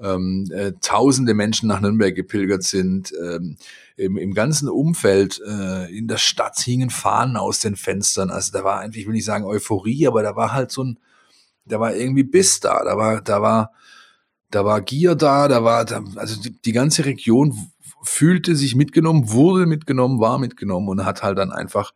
Ähm, 0.00 0.48
äh, 0.52 0.72
tausende 0.80 1.34
Menschen 1.34 1.68
nach 1.68 1.80
Nürnberg 1.80 2.14
gepilgert 2.14 2.62
sind. 2.62 3.12
Ähm, 3.20 3.56
im, 3.96 4.16
Im 4.16 4.32
ganzen 4.32 4.68
Umfeld 4.68 5.40
äh, 5.44 5.86
in 5.96 6.06
der 6.06 6.18
Stadt 6.18 6.58
hingen 6.60 6.90
Fahnen 6.90 7.36
aus 7.36 7.60
den 7.60 7.74
Fenstern. 7.74 8.30
Also 8.30 8.52
da 8.52 8.62
war 8.62 8.80
eigentlich, 8.80 9.02
ich 9.02 9.06
will 9.06 9.14
nicht 9.14 9.24
sagen 9.24 9.44
Euphorie, 9.44 10.06
aber 10.06 10.22
da 10.22 10.36
war 10.36 10.52
halt 10.52 10.70
so 10.70 10.84
ein, 10.84 10.98
da 11.64 11.80
war 11.80 11.94
irgendwie 11.94 12.22
Biss 12.22 12.60
da. 12.60 12.84
Da 12.84 12.96
war, 12.96 13.20
da 13.20 13.42
war, 13.42 13.72
da 14.50 14.64
war 14.64 14.80
Gier 14.80 15.14
da, 15.14 15.48
da 15.48 15.64
war, 15.64 15.84
da, 15.84 16.02
also 16.16 16.40
die, 16.40 16.50
die 16.62 16.72
ganze 16.72 17.04
Region 17.04 17.56
fühlte 18.02 18.54
sich 18.54 18.76
mitgenommen, 18.76 19.30
wurde 19.32 19.66
mitgenommen, 19.66 20.20
war 20.20 20.38
mitgenommen 20.38 20.88
und 20.88 21.04
hat 21.04 21.22
halt 21.22 21.38
dann 21.38 21.52
einfach 21.52 21.92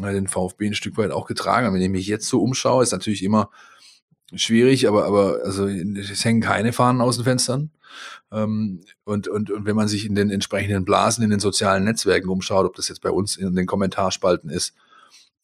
den 0.00 0.28
VfB 0.28 0.66
ein 0.66 0.74
Stück 0.74 0.96
weit 0.96 1.10
auch 1.10 1.26
getragen. 1.26 1.72
Wenn 1.72 1.82
ich 1.82 1.88
mich 1.88 2.06
jetzt 2.06 2.28
so 2.28 2.42
umschaue, 2.42 2.82
ist 2.82 2.92
natürlich 2.92 3.22
immer 3.22 3.50
schwierig, 4.34 4.88
aber, 4.88 5.04
aber 5.06 5.40
also 5.44 5.66
es 5.66 6.24
hängen 6.24 6.40
keine 6.40 6.72
Fahnen 6.72 7.00
aus 7.00 7.16
den 7.16 7.24
Fenstern. 7.24 7.70
Ähm, 8.32 8.80
und, 9.04 9.28
und, 9.28 9.50
und 9.50 9.66
wenn 9.66 9.76
man 9.76 9.88
sich 9.88 10.06
in 10.06 10.14
den 10.14 10.30
entsprechenden 10.30 10.84
Blasen 10.84 11.22
in 11.22 11.30
den 11.30 11.40
sozialen 11.40 11.84
Netzwerken 11.84 12.28
umschaut, 12.28 12.66
ob 12.66 12.74
das 12.74 12.88
jetzt 12.88 13.02
bei 13.02 13.10
uns 13.10 13.36
in 13.36 13.54
den 13.54 13.66
Kommentarspalten 13.66 14.50
ist 14.50 14.74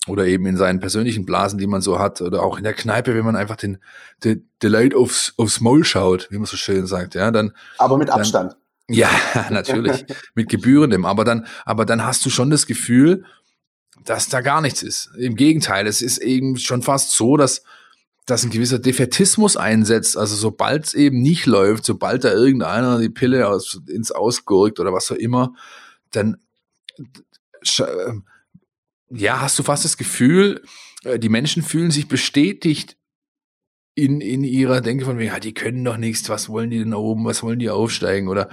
oder 0.07 0.27
eben 0.27 0.47
in 0.47 0.57
seinen 0.57 0.81
persönlichen 0.81 1.27
Blasen, 1.27 1.59
die 1.59 1.67
man 1.67 1.83
so 1.83 1.99
hat, 1.99 2.21
oder 2.23 2.43
auch 2.43 2.57
in 2.57 2.65
der 2.65 2.73
Kneipe, 2.73 3.15
wenn 3.15 3.25
man 3.25 3.37
einfach 3.37 3.57
den, 3.57 3.79
den, 4.25 4.49
den 4.63 4.73
Light 4.73 4.95
aufs, 4.95 5.35
aufs 5.37 5.61
Maul 5.61 5.85
schaut, 5.85 6.29
wie 6.31 6.39
man 6.39 6.47
so 6.47 6.57
schön 6.57 6.87
sagt, 6.87 7.15
ja, 7.15 7.31
dann. 7.31 7.53
Aber 7.79 7.99
mit 7.99 8.11
Abstand. 8.11 8.53
Dann, 8.53 8.59
ja, 8.97 9.11
natürlich, 9.51 10.05
mit 10.35 10.49
gebührendem. 10.49 11.05
Aber 11.05 11.25
dann, 11.25 11.47
aber 11.65 11.85
dann 11.85 12.05
hast 12.05 12.25
du 12.25 12.31
schon 12.31 12.51
das 12.51 12.67
Gefühl, 12.67 13.25
dass 14.05 14.29
da 14.29 14.41
gar 14.41 14.61
nichts 14.61 14.83
ist. 14.83 15.11
Im 15.19 15.37
Gegenteil, 15.37 15.87
es 15.87 16.03
ist 16.03 16.19
eben 16.19 16.57
schon 16.57 16.83
fast 16.83 17.13
so, 17.13 17.37
dass, 17.37 17.63
dass 18.27 18.45
ein 18.45 18.51
gewisser 18.51 18.79
Defetismus 18.79 19.57
einsetzt. 19.57 20.17
Also 20.17 20.37
sobald 20.37 20.87
es 20.87 20.95
eben 20.95 21.21
nicht 21.21 21.47
läuft, 21.47 21.85
sobald 21.85 22.25
da 22.25 22.33
irgendeiner 22.33 22.99
die 22.99 23.11
Pille 23.11 23.49
aus, 23.49 23.81
ins 23.89 24.11
Ausgurkt 24.11 24.81
oder 24.81 24.93
was 24.93 25.11
auch 25.11 25.17
immer, 25.17 25.55
dann 26.11 26.39
ja, 29.11 29.41
hast 29.41 29.59
du 29.59 29.63
fast 29.63 29.85
das 29.85 29.97
Gefühl, 29.97 30.63
äh, 31.05 31.19
die 31.19 31.29
Menschen 31.29 31.63
fühlen 31.63 31.91
sich 31.91 32.09
bestätigt 32.09 32.97
in, 33.95 34.21
in 34.21 34.45
ihrer 34.45 34.81
Denke 34.81 35.05
von 35.05 35.19
wegen, 35.19 35.33
ja, 35.33 35.41
die 35.41 35.55
können 35.55 35.85
doch 35.85 35.97
nichts, 35.97 36.29
was 36.29 36.49
wollen 36.49 36.71
die 36.71 36.79
denn 36.79 36.95
oben, 36.95 37.25
was 37.25 37.43
wollen 37.43 37.59
die 37.59 37.71
aufsteigen 37.71 38.29
oder 38.29 38.49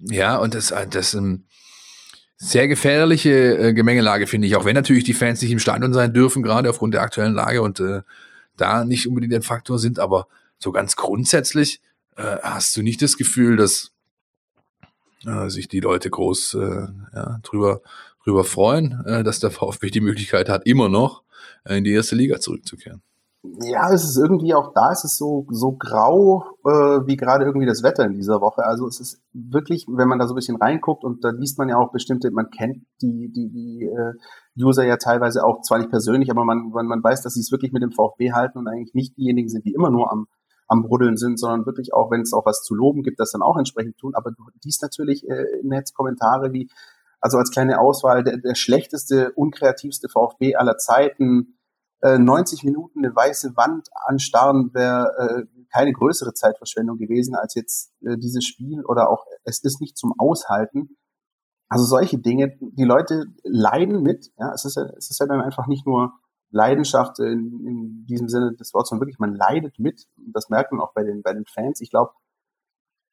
ja, 0.00 0.38
und 0.38 0.54
das, 0.54 0.70
äh, 0.70 0.86
das 0.86 1.14
ähm, 1.14 1.46
sehr 2.42 2.68
gefährliche 2.68 3.58
äh, 3.58 3.74
Gemengelage, 3.74 4.26
finde 4.26 4.46
ich, 4.46 4.56
auch 4.56 4.64
wenn 4.64 4.74
natürlich 4.74 5.04
die 5.04 5.12
Fans 5.12 5.42
nicht 5.42 5.50
im 5.50 5.58
Stadion 5.58 5.92
sein 5.92 6.14
dürfen, 6.14 6.42
gerade 6.42 6.70
aufgrund 6.70 6.94
der 6.94 7.02
aktuellen 7.02 7.34
Lage 7.34 7.60
und 7.60 7.80
äh, 7.80 8.00
da 8.56 8.84
nicht 8.84 9.06
unbedingt 9.06 9.34
ein 9.34 9.42
Faktor 9.42 9.78
sind, 9.78 9.98
aber 9.98 10.26
so 10.58 10.72
ganz 10.72 10.96
grundsätzlich 10.96 11.82
äh, 12.16 12.38
hast 12.42 12.74
du 12.76 12.82
nicht 12.82 13.02
das 13.02 13.18
Gefühl, 13.18 13.56
dass 13.56 13.92
äh, 15.26 15.50
sich 15.50 15.68
die 15.68 15.80
Leute 15.80 16.08
groß 16.08 16.54
äh, 16.54 16.86
ja, 17.14 17.40
drüber, 17.42 17.82
drüber 18.24 18.44
freuen, 18.44 19.04
äh, 19.04 19.22
dass 19.22 19.40
der 19.40 19.50
VfB 19.50 19.90
die 19.90 20.00
Möglichkeit 20.00 20.48
hat, 20.48 20.66
immer 20.66 20.88
noch 20.88 21.22
äh, 21.64 21.76
in 21.76 21.84
die 21.84 21.92
erste 21.92 22.16
Liga 22.16 22.40
zurückzukehren. 22.40 23.02
Ja, 23.42 23.90
es 23.90 24.04
ist 24.04 24.18
irgendwie 24.18 24.52
auch 24.52 24.74
da, 24.74 24.92
es 24.92 25.02
ist 25.02 25.16
so, 25.16 25.46
so 25.48 25.72
grau 25.72 26.44
äh, 26.66 27.06
wie 27.06 27.16
gerade 27.16 27.46
irgendwie 27.46 27.66
das 27.66 27.82
Wetter 27.82 28.04
in 28.04 28.12
dieser 28.12 28.42
Woche. 28.42 28.64
Also 28.64 28.86
es 28.86 29.00
ist 29.00 29.22
wirklich, 29.32 29.86
wenn 29.88 30.08
man 30.08 30.18
da 30.18 30.26
so 30.26 30.34
ein 30.34 30.36
bisschen 30.36 30.58
reinguckt 30.58 31.04
und 31.04 31.24
da 31.24 31.30
liest 31.30 31.56
man 31.56 31.70
ja 31.70 31.78
auch 31.78 31.90
bestimmte, 31.90 32.30
man 32.32 32.50
kennt 32.50 32.84
die, 33.00 33.32
die, 33.32 33.48
die 33.48 33.86
äh, 33.86 34.62
User 34.62 34.84
ja 34.84 34.98
teilweise 34.98 35.42
auch 35.42 35.62
zwar 35.62 35.78
nicht 35.78 35.90
persönlich, 35.90 36.30
aber 36.30 36.44
man, 36.44 36.68
man, 36.68 36.86
man 36.86 37.02
weiß, 37.02 37.22
dass 37.22 37.32
sie 37.32 37.40
es 37.40 37.50
wirklich 37.50 37.72
mit 37.72 37.82
dem 37.82 37.92
VfB 37.92 38.32
halten 38.32 38.58
und 38.58 38.68
eigentlich 38.68 38.92
nicht 38.92 39.16
diejenigen 39.16 39.48
sind, 39.48 39.64
die 39.64 39.72
immer 39.72 39.90
nur 39.90 40.12
am, 40.12 40.26
am 40.68 40.82
Bruddeln 40.82 41.16
sind, 41.16 41.40
sondern 41.40 41.64
wirklich 41.64 41.94
auch, 41.94 42.10
wenn 42.10 42.20
es 42.20 42.34
auch 42.34 42.44
was 42.44 42.62
zu 42.62 42.74
loben 42.74 43.02
gibt, 43.02 43.20
das 43.20 43.32
dann 43.32 43.42
auch 43.42 43.56
entsprechend 43.56 43.96
tun. 43.96 44.14
Aber 44.14 44.32
du 44.32 44.42
liest 44.64 44.82
natürlich 44.82 45.26
äh, 45.26 45.60
im 45.62 45.68
Netz 45.68 45.94
Kommentare 45.94 46.52
wie, 46.52 46.68
also 47.22 47.38
als 47.38 47.50
kleine 47.50 47.80
Auswahl, 47.80 48.22
der, 48.22 48.36
der 48.36 48.54
schlechteste, 48.54 49.32
unkreativste 49.32 50.10
VfB 50.10 50.56
aller 50.56 50.76
Zeiten, 50.76 51.56
90 52.02 52.62
äh, 52.62 52.66
Minuten 52.66 53.04
eine 53.04 53.14
weiße 53.14 53.56
Wand 53.56 53.88
anstarren 54.06 54.72
wäre 54.72 55.12
äh, 55.18 55.64
keine 55.72 55.92
größere 55.92 56.32
Zeitverschwendung 56.32 56.98
gewesen 56.98 57.34
als 57.34 57.54
jetzt 57.54 57.92
äh, 58.02 58.16
dieses 58.16 58.44
Spiel 58.44 58.84
oder 58.84 59.10
auch 59.10 59.24
es 59.44 59.62
ist 59.62 59.80
nicht 59.80 59.96
zum 59.98 60.14
Aushalten. 60.18 60.96
Also 61.68 61.84
solche 61.84 62.18
Dinge, 62.18 62.56
die 62.60 62.84
Leute 62.84 63.26
leiden 63.44 64.02
mit. 64.02 64.32
Ja, 64.38 64.52
es 64.52 64.64
ist 64.64 64.76
ja, 64.76 64.84
es 64.96 65.10
ist 65.10 65.20
ja 65.20 65.26
dann 65.26 65.40
einfach 65.40 65.66
nicht 65.66 65.86
nur 65.86 66.12
Leidenschaft 66.50 67.20
in, 67.20 67.64
in 67.64 68.06
diesem 68.06 68.28
Sinne 68.28 68.54
des 68.54 68.74
Wortes, 68.74 68.88
sondern 68.88 69.06
wirklich 69.06 69.20
man 69.20 69.34
leidet 69.34 69.78
mit. 69.78 70.06
Das 70.16 70.48
merkt 70.48 70.72
man 70.72 70.80
auch 70.80 70.92
bei 70.94 71.04
den 71.04 71.22
bei 71.22 71.32
den 71.32 71.44
Fans. 71.46 71.80
Ich 71.80 71.90
glaube, 71.90 72.12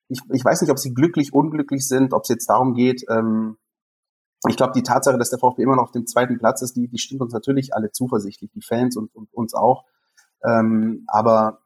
ich, 0.10 0.21
ich 0.32 0.43
weiß 0.43 0.62
nicht, 0.62 0.71
ob 0.71 0.80
sie 0.80 0.93
glücklich, 0.93 1.34
unglücklich 1.34 1.88
sind, 1.88 2.13
ob 2.13 2.23
es 2.23 2.30
jetzt 2.30 2.50
darum 2.50 2.73
geht, 2.73 3.04
ähm, 3.10 3.58
ich 4.47 4.56
glaube, 4.56 4.73
die 4.76 4.84
Tatsache, 4.84 5.17
dass 5.17 5.30
der 5.30 5.39
VfB 5.39 5.63
immer 5.63 5.76
noch 5.76 5.84
auf 5.84 5.91
dem 5.91 6.06
zweiten 6.06 6.38
Platz 6.38 6.62
ist, 6.62 6.76
die, 6.76 6.88
die 6.88 7.00
stimmt 7.00 7.21
uns 7.21 7.34
natürlich 7.34 7.73
alle 7.73 7.91
zuversichtlich, 7.91 8.52
die 8.52 8.62
Fans 8.62 8.95
und, 8.95 9.13
und 9.15 9.34
uns 9.34 9.54
auch. 9.54 9.86
Ähm, 10.43 11.06
aber 11.08 11.60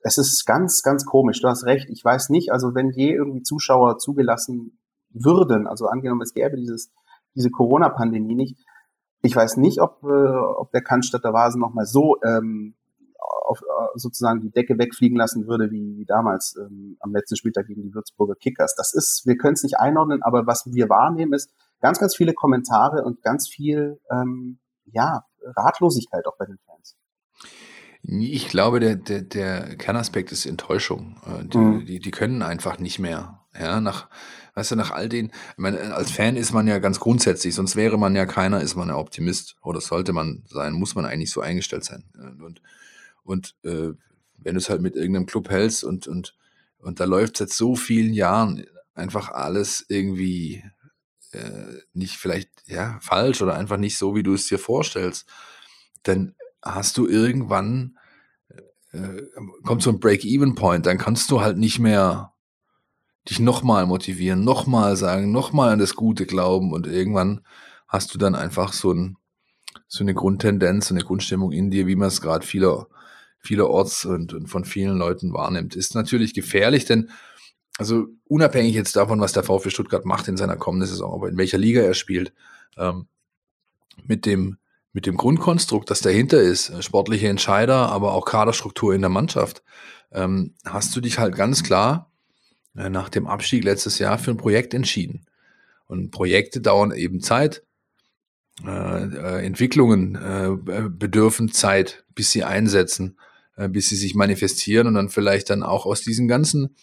es 0.00 0.18
ist 0.18 0.44
ganz, 0.46 0.82
ganz 0.82 1.04
komisch. 1.04 1.40
Du 1.40 1.48
hast 1.48 1.64
recht. 1.64 1.88
Ich 1.90 2.04
weiß 2.04 2.28
nicht, 2.30 2.52
also 2.52 2.74
wenn 2.74 2.90
je 2.90 3.12
irgendwie 3.14 3.42
Zuschauer 3.42 3.98
zugelassen 3.98 4.78
würden, 5.10 5.66
also 5.66 5.86
angenommen, 5.86 6.22
es 6.22 6.34
gäbe 6.34 6.56
dieses, 6.56 6.92
diese 7.34 7.50
Corona-Pandemie 7.50 8.34
nicht, 8.34 8.58
ich 9.22 9.34
weiß 9.34 9.56
nicht, 9.56 9.80
ob, 9.80 10.02
äh, 10.04 10.06
ob 10.06 10.70
der 10.72 10.82
Cannstatter 10.82 11.32
Vasen 11.32 11.60
nochmal 11.60 11.86
so 11.86 12.16
ähm, 12.24 12.74
auf, 13.46 13.62
äh, 13.62 13.98
sozusagen 13.98 14.40
die 14.40 14.50
Decke 14.50 14.78
wegfliegen 14.78 15.16
lassen 15.16 15.46
würde, 15.46 15.70
wie, 15.70 15.96
wie 15.96 16.04
damals 16.04 16.56
ähm, 16.56 16.96
am 17.00 17.12
letzten 17.12 17.36
Spieltag 17.36 17.66
gegen 17.66 17.82
die 17.82 17.94
Würzburger 17.94 18.34
Kickers. 18.34 18.74
Das 18.76 18.94
ist, 18.94 19.22
wir 19.26 19.36
können 19.36 19.54
es 19.54 19.62
nicht 19.62 19.78
einordnen, 19.78 20.22
aber 20.22 20.46
was 20.46 20.66
wir 20.66 20.88
wahrnehmen, 20.88 21.32
ist 21.32 21.50
ganz, 21.80 21.98
ganz 21.98 22.16
viele 22.16 22.34
Kommentare 22.34 23.04
und 23.04 23.22
ganz 23.22 23.48
viel 23.48 24.00
ähm, 24.10 24.58
ja, 24.86 25.24
Ratlosigkeit 25.42 26.26
auch 26.26 26.36
bei 26.36 26.46
den 26.46 26.58
Fans. 26.66 26.96
Ich 28.02 28.48
glaube, 28.48 28.80
der, 28.80 28.96
der, 28.96 29.22
der 29.22 29.76
Kernaspekt 29.76 30.32
ist 30.32 30.46
Enttäuschung. 30.46 31.16
Äh, 31.26 31.44
die, 31.44 31.58
mhm. 31.58 31.86
die, 31.86 31.98
die 31.98 32.10
können 32.10 32.42
einfach 32.42 32.78
nicht 32.78 32.98
mehr. 32.98 33.40
Ja, 33.58 33.80
nach, 33.80 34.08
weißt 34.54 34.72
du, 34.72 34.76
nach 34.76 34.92
all 34.92 35.08
den, 35.08 35.26
ich 35.26 35.58
meine, 35.58 35.94
als 35.94 36.10
Fan 36.12 36.36
ist 36.36 36.52
man 36.52 36.68
ja 36.68 36.78
ganz 36.78 37.00
grundsätzlich, 37.00 37.54
sonst 37.54 37.74
wäre 37.74 37.98
man 37.98 38.14
ja 38.14 38.24
keiner, 38.24 38.60
ist 38.60 38.76
man 38.76 38.88
ja 38.88 38.96
Optimist. 38.96 39.56
Oder 39.62 39.80
sollte 39.80 40.12
man 40.12 40.44
sein, 40.46 40.74
muss 40.74 40.94
man 40.94 41.04
eigentlich 41.04 41.32
so 41.32 41.40
eingestellt 41.40 41.84
sein. 41.84 42.04
Und 42.44 42.62
und 43.28 43.54
äh, 43.62 43.92
wenn 44.38 44.54
du 44.54 44.58
es 44.58 44.70
halt 44.70 44.80
mit 44.80 44.96
irgendeinem 44.96 45.26
Club 45.26 45.50
hältst 45.50 45.84
und, 45.84 46.06
und, 46.06 46.34
und 46.78 47.00
da 47.00 47.04
läuft 47.04 47.36
seit 47.36 47.50
so 47.50 47.76
vielen 47.76 48.14
Jahren 48.14 48.64
einfach 48.94 49.30
alles 49.30 49.84
irgendwie 49.88 50.64
äh, 51.32 51.82
nicht 51.92 52.16
vielleicht 52.16 52.50
ja 52.66 52.98
falsch 53.00 53.42
oder 53.42 53.54
einfach 53.54 53.76
nicht 53.76 53.98
so, 53.98 54.14
wie 54.14 54.22
du 54.22 54.32
es 54.32 54.46
dir 54.46 54.58
vorstellst, 54.58 55.28
dann 56.04 56.34
hast 56.62 56.96
du 56.96 57.06
irgendwann 57.06 57.98
äh, 58.92 59.22
kommt 59.64 59.82
so 59.82 59.90
ein 59.90 60.00
Break-Even-Point, 60.00 60.86
dann 60.86 60.98
kannst 60.98 61.30
du 61.30 61.42
halt 61.42 61.58
nicht 61.58 61.78
mehr 61.78 62.32
dich 63.28 63.40
nochmal 63.40 63.84
motivieren, 63.84 64.42
nochmal 64.42 64.96
sagen, 64.96 65.30
nochmal 65.32 65.72
an 65.72 65.78
das 65.78 65.94
Gute 65.94 66.24
glauben 66.24 66.72
und 66.72 66.86
irgendwann 66.86 67.42
hast 67.86 68.14
du 68.14 68.18
dann 68.18 68.34
einfach 68.34 68.72
so, 68.72 68.92
ein, 68.92 69.18
so 69.86 70.02
eine 70.02 70.14
Grundtendenz, 70.14 70.88
so 70.88 70.94
eine 70.94 71.04
Grundstimmung 71.04 71.52
in 71.52 71.70
dir, 71.70 71.86
wie 71.86 71.96
man 71.96 72.08
es 72.08 72.22
gerade 72.22 72.46
vieler 72.46 72.88
vielerorts 73.48 74.04
und, 74.04 74.34
und 74.34 74.46
von 74.46 74.64
vielen 74.64 74.98
Leuten 74.98 75.32
wahrnimmt. 75.32 75.74
Ist 75.74 75.94
natürlich 75.94 76.34
gefährlich, 76.34 76.84
denn 76.84 77.10
also 77.78 78.08
unabhängig 78.24 78.74
jetzt 78.74 78.94
davon, 78.96 79.20
was 79.20 79.32
der 79.32 79.44
VfB 79.44 79.70
Stuttgart 79.70 80.04
macht 80.04 80.28
in 80.28 80.36
seiner 80.36 80.56
kommenden 80.56 80.88
Saison, 80.88 81.14
aber 81.14 81.28
in 81.28 81.38
welcher 81.38 81.58
Liga 81.58 81.80
er 81.80 81.94
spielt, 81.94 82.32
ähm, 82.76 83.06
mit 84.06 84.26
dem 84.26 84.58
mit 84.92 85.06
dem 85.06 85.16
Grundkonstrukt, 85.16 85.90
das 85.90 86.00
dahinter 86.00 86.40
ist, 86.40 86.70
äh, 86.70 86.82
sportliche 86.82 87.28
Entscheider, 87.28 87.88
aber 87.90 88.14
auch 88.14 88.24
Kaderstruktur 88.24 88.94
in 88.94 89.00
der 89.00 89.10
Mannschaft, 89.10 89.62
ähm, 90.12 90.54
hast 90.64 90.94
du 90.96 91.00
dich 91.00 91.18
halt 91.18 91.36
ganz 91.36 91.62
klar 91.62 92.10
äh, 92.76 92.90
nach 92.90 93.08
dem 93.08 93.26
Abstieg 93.26 93.64
letztes 93.64 93.98
Jahr 93.98 94.18
für 94.18 94.32
ein 94.32 94.36
Projekt 94.36 94.74
entschieden. 94.74 95.26
Und 95.86 96.10
Projekte 96.10 96.60
dauern 96.60 96.90
eben 96.90 97.20
Zeit. 97.20 97.62
Äh, 98.64 99.04
äh 99.04 99.46
Entwicklungen 99.46 100.16
äh, 100.16 100.88
bedürfen 100.88 101.52
Zeit, 101.52 102.04
bis 102.14 102.32
sie 102.32 102.44
einsetzen. 102.44 103.18
Äh, 103.58 103.68
bis 103.68 103.88
sie 103.88 103.96
sich 103.96 104.14
manifestieren 104.14 104.86
und 104.86 104.94
dann 104.94 105.08
vielleicht 105.08 105.50
dann 105.50 105.64
auch 105.64 105.84
aus 105.84 106.02
diesen 106.02 106.28
ganzen 106.28 106.76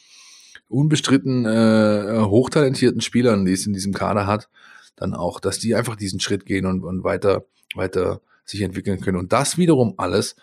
unbestritten 0.67 1.45
äh, 1.45 2.19
hochtalentierten 2.19 2.99
Spielern, 2.99 3.45
die 3.45 3.53
es 3.53 3.65
in 3.65 3.71
diesem 3.71 3.93
Kader 3.93 4.27
hat, 4.27 4.49
dann 4.97 5.13
auch, 5.13 5.39
dass 5.39 5.57
die 5.57 5.73
einfach 5.73 5.95
diesen 5.95 6.19
Schritt 6.19 6.45
gehen 6.45 6.65
und, 6.65 6.83
und 6.83 7.05
weiter, 7.05 7.45
weiter 7.75 8.21
sich 8.43 8.61
entwickeln 8.61 8.99
können. 8.99 9.17
Und 9.17 9.31
das 9.31 9.57
wiederum 9.57 9.93
alles, 9.97 10.35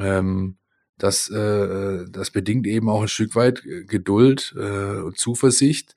ähm, 0.00 0.56
das, 0.96 1.28
äh, 1.28 2.06
das 2.08 2.30
bedingt 2.30 2.66
eben 2.66 2.88
auch 2.88 3.02
ein 3.02 3.08
Stück 3.08 3.36
weit 3.36 3.62
Geduld 3.62 4.54
äh, 4.56 5.02
und 5.02 5.18
Zuversicht 5.18 5.96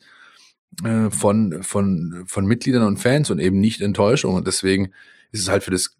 äh, 0.83 1.09
von, 1.11 1.63
von, 1.63 2.25
von 2.27 2.45
Mitgliedern 2.45 2.83
und 2.83 2.97
Fans 2.97 3.31
und 3.31 3.39
eben 3.39 3.61
nicht 3.61 3.79
Enttäuschung. 3.79 4.35
Und 4.35 4.47
deswegen 4.47 4.91
ist 5.31 5.43
es 5.43 5.49
halt 5.49 5.63
für 5.63 5.71
das 5.71 5.95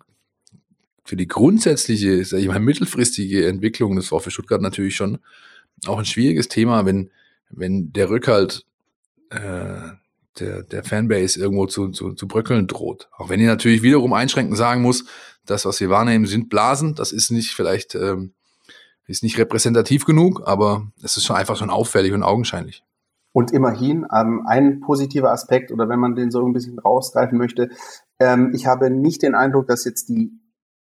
für 1.11 1.17
die 1.17 1.27
grundsätzliche, 1.27 2.23
sag 2.23 2.39
ich 2.39 2.47
mal, 2.47 2.61
mittelfristige 2.61 3.45
Entwicklung 3.45 3.97
des 3.97 4.07
VfB 4.07 4.29
Stuttgart 4.29 4.61
natürlich 4.61 4.95
schon 4.95 5.17
auch 5.85 5.99
ein 5.99 6.05
schwieriges 6.05 6.47
Thema, 6.47 6.85
wenn, 6.85 7.11
wenn 7.49 7.91
der 7.91 8.09
Rückhalt 8.09 8.65
äh, 9.29 9.89
der, 10.39 10.63
der 10.63 10.85
Fanbase 10.85 11.37
irgendwo 11.37 11.65
zu, 11.65 11.89
zu, 11.89 12.13
zu 12.13 12.29
bröckeln 12.29 12.65
droht. 12.65 13.09
Auch 13.17 13.27
wenn 13.27 13.41
ich 13.41 13.45
natürlich 13.45 13.81
wiederum 13.81 14.13
einschränkend 14.13 14.57
sagen 14.57 14.81
muss, 14.83 15.03
das, 15.45 15.65
was 15.65 15.81
wir 15.81 15.89
wahrnehmen, 15.89 16.27
sind 16.27 16.47
Blasen. 16.47 16.95
Das 16.95 17.11
ist 17.11 17.29
nicht 17.29 17.51
vielleicht, 17.51 17.93
ähm, 17.93 18.31
ist 19.05 19.21
nicht 19.21 19.37
repräsentativ 19.37 20.05
genug, 20.05 20.43
aber 20.45 20.93
es 21.03 21.17
ist 21.17 21.25
schon 21.25 21.35
einfach 21.35 21.57
schon 21.57 21.71
auffällig 21.71 22.13
und 22.13 22.23
augenscheinlich. 22.23 22.85
Und 23.33 23.51
immerhin, 23.51 24.05
ähm, 24.15 24.45
ein 24.47 24.79
positiver 24.79 25.33
Aspekt, 25.33 25.73
oder 25.73 25.89
wenn 25.89 25.99
man 25.99 26.15
den 26.15 26.31
so 26.31 26.47
ein 26.47 26.53
bisschen 26.53 26.79
rausgreifen 26.79 27.37
möchte, 27.37 27.69
ähm, 28.17 28.53
ich 28.55 28.65
habe 28.65 28.89
nicht 28.89 29.23
den 29.23 29.35
Eindruck, 29.35 29.67
dass 29.67 29.83
jetzt 29.83 30.07
die 30.07 30.31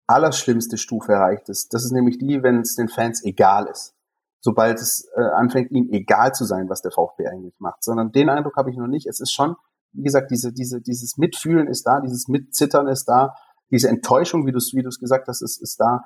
allerschlimmste 0.09 0.77
Stufe 0.77 1.13
erreicht 1.13 1.49
ist. 1.49 1.73
Das 1.73 1.85
ist 1.85 1.91
nämlich 1.91 2.17
die, 2.17 2.41
wenn 2.41 2.61
es 2.61 2.75
den 2.75 2.89
Fans 2.89 3.23
egal 3.23 3.67
ist. 3.67 3.93
Sobald 4.41 4.79
es 4.79 5.07
äh, 5.15 5.21
anfängt, 5.21 5.71
ihnen 5.71 5.89
egal 5.91 6.33
zu 6.33 6.45
sein, 6.45 6.69
was 6.69 6.81
der 6.81 6.91
VfB 6.91 7.27
eigentlich 7.27 7.55
macht. 7.59 7.83
Sondern 7.83 8.11
den 8.11 8.29
Eindruck 8.29 8.55
habe 8.57 8.71
ich 8.71 8.77
noch 8.77 8.87
nicht. 8.87 9.05
Es 9.05 9.19
ist 9.19 9.31
schon, 9.31 9.55
wie 9.91 10.03
gesagt, 10.03 10.31
diese, 10.31 10.51
diese, 10.51 10.81
dieses 10.81 11.17
Mitfühlen 11.17 11.67
ist 11.67 11.83
da, 11.85 11.99
dieses 12.01 12.27
Mitzittern 12.27 12.87
ist 12.87 13.05
da, 13.05 13.35
diese 13.69 13.89
Enttäuschung, 13.89 14.47
wie 14.47 14.51
du 14.51 14.57
es 14.57 14.71
wie 14.73 14.81
du's 14.81 14.99
gesagt 14.99 15.27
hast, 15.27 15.41
ist, 15.41 15.61
ist 15.61 15.79
da. 15.79 16.03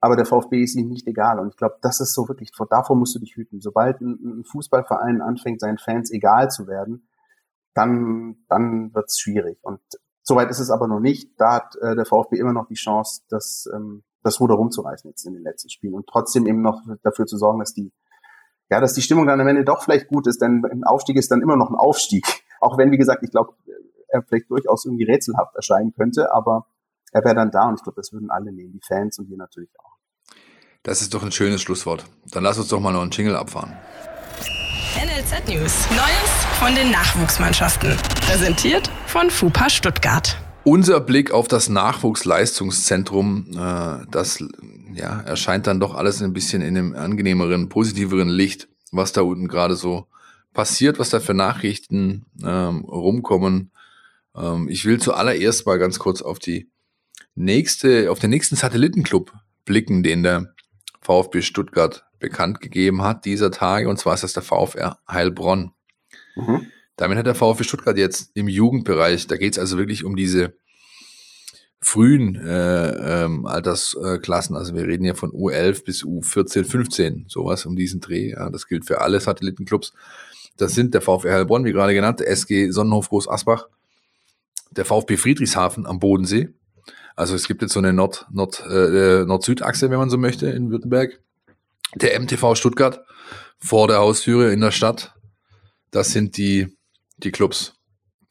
Aber 0.00 0.16
der 0.16 0.26
VfB 0.26 0.62
ist 0.62 0.76
ihnen 0.76 0.88
nicht 0.88 1.06
egal. 1.06 1.38
Und 1.38 1.48
ich 1.48 1.56
glaube, 1.56 1.76
das 1.80 2.00
ist 2.00 2.12
so 2.12 2.28
wirklich, 2.28 2.50
davor 2.68 2.96
musst 2.96 3.14
du 3.14 3.20
dich 3.20 3.36
hüten. 3.36 3.60
Sobald 3.60 4.00
ein, 4.00 4.40
ein 4.40 4.44
Fußballverein 4.44 5.22
anfängt, 5.22 5.60
seinen 5.60 5.78
Fans 5.78 6.10
egal 6.10 6.48
zu 6.50 6.66
werden, 6.66 7.08
dann, 7.74 8.36
dann 8.48 8.92
wird's 8.94 9.18
schwierig. 9.18 9.58
Und 9.62 9.80
Soweit 10.30 10.48
ist 10.48 10.60
es 10.60 10.70
aber 10.70 10.86
noch 10.86 11.00
nicht. 11.00 11.28
Da 11.38 11.54
hat 11.54 11.74
äh, 11.82 11.96
der 11.96 12.04
VfB 12.04 12.38
immer 12.38 12.52
noch 12.52 12.68
die 12.68 12.76
Chance, 12.76 13.22
das, 13.30 13.68
ähm, 13.74 14.04
das 14.22 14.38
Ruder 14.38 14.54
rumzureißen 14.54 15.10
jetzt 15.10 15.26
in 15.26 15.32
den 15.32 15.42
letzten 15.42 15.70
Spielen 15.70 15.92
und 15.92 16.06
trotzdem 16.06 16.46
eben 16.46 16.62
noch 16.62 16.82
dafür 17.02 17.26
zu 17.26 17.36
sorgen, 17.36 17.58
dass 17.58 17.74
die, 17.74 17.90
ja, 18.70 18.78
dass 18.78 18.92
die 18.92 19.02
Stimmung 19.02 19.26
dann 19.26 19.40
am 19.40 19.48
Ende 19.48 19.64
doch 19.64 19.82
vielleicht 19.82 20.06
gut 20.06 20.28
ist, 20.28 20.40
denn 20.40 20.64
ein 20.64 20.84
Aufstieg 20.84 21.16
ist 21.16 21.32
dann 21.32 21.42
immer 21.42 21.56
noch 21.56 21.68
ein 21.68 21.74
Aufstieg. 21.74 22.24
Auch 22.60 22.78
wenn, 22.78 22.92
wie 22.92 22.96
gesagt, 22.96 23.24
ich 23.24 23.32
glaube, 23.32 23.54
er 24.06 24.22
vielleicht 24.22 24.48
durchaus 24.52 24.84
irgendwie 24.84 25.02
rätselhaft 25.02 25.56
erscheinen 25.56 25.92
könnte, 25.94 26.32
aber 26.32 26.68
er 27.10 27.24
wäre 27.24 27.34
dann 27.34 27.50
da 27.50 27.68
und 27.68 27.74
ich 27.74 27.82
glaube, 27.82 27.96
das 27.96 28.12
würden 28.12 28.30
alle 28.30 28.52
nehmen, 28.52 28.70
die 28.72 28.80
Fans 28.86 29.18
und 29.18 29.28
wir 29.30 29.36
natürlich 29.36 29.70
auch. 29.80 29.96
Das 30.84 31.02
ist 31.02 31.12
doch 31.12 31.24
ein 31.24 31.32
schönes 31.32 31.60
Schlusswort. 31.60 32.04
Dann 32.30 32.44
lass 32.44 32.56
uns 32.56 32.68
doch 32.68 32.78
mal 32.78 32.92
noch 32.92 33.02
einen 33.02 33.10
Jingle 33.10 33.34
abfahren. 33.34 33.76
NLZ 34.94 35.48
News. 35.48 35.90
Neues 35.90 36.44
von 36.60 36.72
den 36.76 36.92
Nachwuchsmannschaften. 36.92 37.96
Präsentiert 38.30 38.88
von 39.06 39.28
FUPA 39.28 39.68
Stuttgart. 39.68 40.36
Unser 40.62 41.00
Blick 41.00 41.32
auf 41.32 41.48
das 41.48 41.68
Nachwuchsleistungszentrum, 41.68 43.48
äh, 43.56 44.06
das 44.08 44.38
ja, 44.94 45.20
erscheint 45.22 45.66
dann 45.66 45.80
doch 45.80 45.96
alles 45.96 46.22
ein 46.22 46.32
bisschen 46.32 46.62
in 46.62 46.78
einem 46.78 46.94
angenehmeren, 46.94 47.68
positiveren 47.68 48.28
Licht, 48.28 48.68
was 48.92 49.10
da 49.10 49.22
unten 49.22 49.48
gerade 49.48 49.74
so 49.74 50.06
passiert, 50.54 51.00
was 51.00 51.10
da 51.10 51.18
für 51.18 51.34
Nachrichten 51.34 52.24
ähm, 52.40 52.84
rumkommen. 52.84 53.72
Ähm, 54.36 54.68
ich 54.68 54.84
will 54.84 55.00
zuallererst 55.00 55.66
mal 55.66 55.80
ganz 55.80 55.98
kurz 55.98 56.22
auf 56.22 56.38
die 56.38 56.70
nächste, 57.34 58.12
auf 58.12 58.20
den 58.20 58.30
nächsten 58.30 58.54
Satellitenclub 58.54 59.32
blicken, 59.64 60.04
den 60.04 60.22
der 60.22 60.54
VfB 61.00 61.42
Stuttgart 61.42 62.04
bekannt 62.20 62.60
gegeben 62.60 63.02
hat 63.02 63.24
dieser 63.24 63.50
Tage, 63.50 63.88
und 63.88 63.98
zwar 63.98 64.14
ist 64.14 64.22
das 64.22 64.34
der 64.34 64.44
VfR 64.44 65.00
Heilbronn. 65.08 65.72
Mhm. 66.36 66.68
Damit 67.00 67.16
hat 67.16 67.24
der 67.24 67.34
VfB 67.34 67.64
Stuttgart 67.64 67.96
jetzt 67.96 68.30
im 68.34 68.46
Jugendbereich, 68.46 69.26
da 69.26 69.38
geht 69.38 69.54
es 69.54 69.58
also 69.58 69.78
wirklich 69.78 70.04
um 70.04 70.16
diese 70.16 70.52
frühen 71.80 72.36
äh, 72.36 73.24
ähm, 73.24 73.46
Altersklassen, 73.46 74.54
also 74.54 74.74
wir 74.74 74.86
reden 74.86 75.06
ja 75.06 75.14
von 75.14 75.30
U11 75.30 75.82
bis 75.82 76.04
U14, 76.04 76.62
15, 76.62 77.24
sowas 77.26 77.64
um 77.64 77.74
diesen 77.74 78.02
Dreh. 78.02 78.32
Ja, 78.32 78.50
das 78.50 78.66
gilt 78.66 78.84
für 78.84 79.00
alle 79.00 79.18
Satellitenclubs. 79.18 79.94
Das 80.58 80.74
sind 80.74 80.92
der 80.92 81.00
VfR 81.00 81.32
Heilbronn, 81.32 81.64
wie 81.64 81.72
gerade 81.72 81.94
genannt, 81.94 82.20
der 82.20 82.28
SG 82.28 82.70
Sonnenhof 82.70 83.08
Groß 83.08 83.30
Asbach, 83.30 83.68
der 84.70 84.84
VfB 84.84 85.16
Friedrichshafen 85.16 85.86
am 85.86 86.00
Bodensee. 86.00 86.50
Also 87.16 87.34
es 87.34 87.46
gibt 87.46 87.62
jetzt 87.62 87.72
so 87.72 87.80
eine 87.80 87.94
Nord, 87.94 88.26
Nord, 88.30 88.62
äh, 88.68 89.24
Nord-Süd-Achse, 89.24 89.88
wenn 89.88 89.98
man 89.98 90.10
so 90.10 90.18
möchte, 90.18 90.50
in 90.50 90.70
Württemberg. 90.70 91.18
Der 91.94 92.20
MTV 92.20 92.56
Stuttgart 92.56 93.00
vor 93.58 93.88
der 93.88 94.00
Haustüre 94.00 94.52
in 94.52 94.60
der 94.60 94.70
Stadt. 94.70 95.14
Das 95.90 96.12
sind 96.12 96.36
die, 96.36 96.76
die 97.24 97.32
Clubs, 97.32 97.74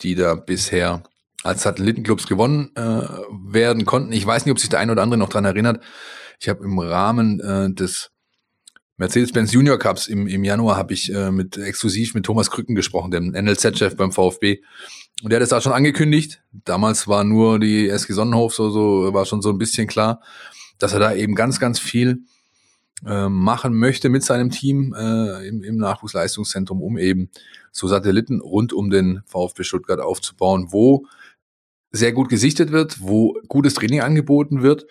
die 0.01 0.15
da 0.15 0.35
bisher 0.35 1.03
als 1.43 1.63
Satellitenclubs 1.63 2.27
gewonnen 2.27 2.71
äh, 2.75 2.81
werden 2.81 3.85
konnten. 3.85 4.11
Ich 4.11 4.25
weiß 4.25 4.45
nicht, 4.45 4.51
ob 4.51 4.59
sich 4.59 4.69
der 4.69 4.79
eine 4.79 4.91
oder 4.91 5.03
andere 5.03 5.17
noch 5.17 5.29
dran 5.29 5.45
erinnert. 5.45 5.83
Ich 6.39 6.49
habe 6.49 6.63
im 6.63 6.79
Rahmen 6.79 7.39
äh, 7.39 7.73
des 7.73 8.11
Mercedes-Benz 8.97 9.53
Junior 9.53 9.79
Cups 9.79 10.07
im, 10.07 10.27
im 10.27 10.43
Januar 10.43 10.75
habe 10.75 10.93
ich 10.93 11.13
äh, 11.13 11.31
mit 11.31 11.57
exklusiv 11.57 12.13
mit 12.13 12.25
Thomas 12.25 12.51
Krücken 12.51 12.75
gesprochen, 12.75 13.11
dem 13.11 13.31
NLZ-Chef 13.31 13.95
beim 13.95 14.11
VfB. 14.11 14.61
Und 15.23 15.31
der 15.31 15.37
hat 15.37 15.43
es 15.43 15.49
da 15.49 15.61
schon 15.61 15.71
angekündigt. 15.71 16.43
Damals 16.51 17.07
war 17.07 17.23
nur 17.23 17.59
die 17.59 17.87
SG 17.87 18.13
Sonnenhof 18.13 18.53
so, 18.53 18.69
so, 18.69 19.13
war 19.13 19.25
schon 19.25 19.41
so 19.41 19.49
ein 19.49 19.57
bisschen 19.57 19.87
klar, 19.87 20.21
dass 20.77 20.93
er 20.93 20.99
da 20.99 21.13
eben 21.13 21.35
ganz, 21.35 21.61
ganz 21.61 21.79
viel 21.79 22.23
äh, 23.05 23.29
machen 23.29 23.73
möchte 23.73 24.09
mit 24.09 24.23
seinem 24.23 24.49
Team 24.49 24.93
äh, 24.97 25.47
im, 25.47 25.63
im 25.63 25.77
Nachwuchsleistungszentrum, 25.77 26.81
um 26.81 26.97
eben 26.97 27.29
so 27.71 27.87
Satelliten 27.87 28.39
rund 28.41 28.73
um 28.73 28.89
den 28.89 29.21
VfB 29.25 29.63
Stuttgart 29.63 29.99
aufzubauen, 29.99 30.67
wo 30.69 31.05
sehr 31.91 32.11
gut 32.11 32.29
gesichtet 32.29 32.71
wird, 32.71 33.01
wo 33.01 33.39
gutes 33.47 33.73
Training 33.73 34.01
angeboten 34.01 34.61
wird 34.61 34.85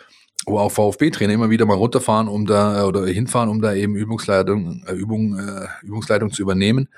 wo 0.49 0.59
auch 0.59 0.73
VfB-Trainer 0.73 1.35
immer 1.35 1.51
wieder 1.51 1.67
mal 1.67 1.77
runterfahren, 1.77 2.29
um 2.29 2.47
da 2.47 2.87
oder 2.87 3.07
hinfahren, 3.07 3.49
um 3.49 3.61
da 3.61 3.75
eben 3.75 3.95
Übungsleitung, 3.95 4.85
äh, 4.87 4.93
Übung, 4.93 5.39
äh, 5.39 5.67
Übungsleitung 5.83 6.33
zu 6.33 6.43
übernehmen. 6.43 6.89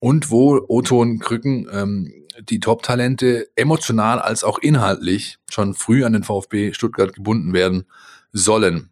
Und 0.00 0.30
wo 0.30 0.64
Otto 0.68 1.00
und 1.00 1.18
Krücken 1.20 1.68
ähm, 1.72 2.12
die 2.40 2.60
Top-Talente 2.60 3.48
emotional 3.56 4.20
als 4.20 4.44
auch 4.44 4.58
inhaltlich 4.58 5.38
schon 5.50 5.74
früh 5.74 6.04
an 6.04 6.12
den 6.12 6.22
VfB 6.22 6.72
Stuttgart 6.72 7.12
gebunden 7.12 7.52
werden 7.52 7.84
sollen. 8.32 8.90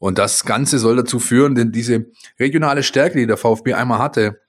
Und 0.00 0.16
das 0.18 0.44
Ganze 0.44 0.78
soll 0.78 0.96
dazu 0.96 1.20
führen, 1.20 1.54
denn 1.54 1.72
diese 1.72 2.06
regionale 2.40 2.82
Stärke, 2.82 3.18
die 3.18 3.26
der 3.26 3.36
VfB 3.36 3.74
einmal 3.74 3.98
hatte, 3.98 4.40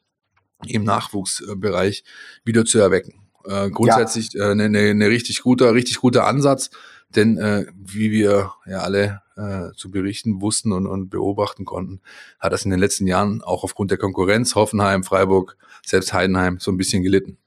im 0.66 0.86
Nachwuchsbereich 0.86 2.06
wieder 2.46 2.64
zu 2.66 2.80
erwecken. 2.80 3.16
Äh, 3.44 3.70
grundsätzlich 3.70 4.30
eine 4.36 4.44
ja. 4.44 4.52
äh, 4.52 4.56
ne, 4.56 4.70
ne, 4.70 4.94
ne 4.94 5.08
richtig 5.10 5.42
guter, 5.42 5.74
richtig 5.74 5.98
guter 5.98 6.26
Ansatz. 6.26 6.70
Denn 7.16 7.38
äh, 7.38 7.66
wie 7.76 8.12
wir 8.12 8.54
ja 8.66 8.80
alle 8.80 9.22
äh, 9.36 9.76
zu 9.76 9.92
berichten 9.92 10.42
wussten 10.42 10.72
und, 10.72 10.88
und 10.88 11.10
beobachten 11.10 11.66
konnten, 11.66 12.00
hat 12.40 12.54
das 12.54 12.64
in 12.64 12.72
den 12.72 12.80
letzten 12.80 13.06
Jahren 13.06 13.42
auch 13.42 13.66
aufgrund 13.66 13.92
der 13.92 13.98
Konkurrenz 13.98 14.56
Hoffenheim, 14.56 15.04
Freiburg, 15.04 15.58
selbst 15.86 16.14
Heidenheim 16.14 16.60
so 16.60 16.72
ein 16.72 16.78
bisschen 16.78 17.04
gelitten. 17.04 17.38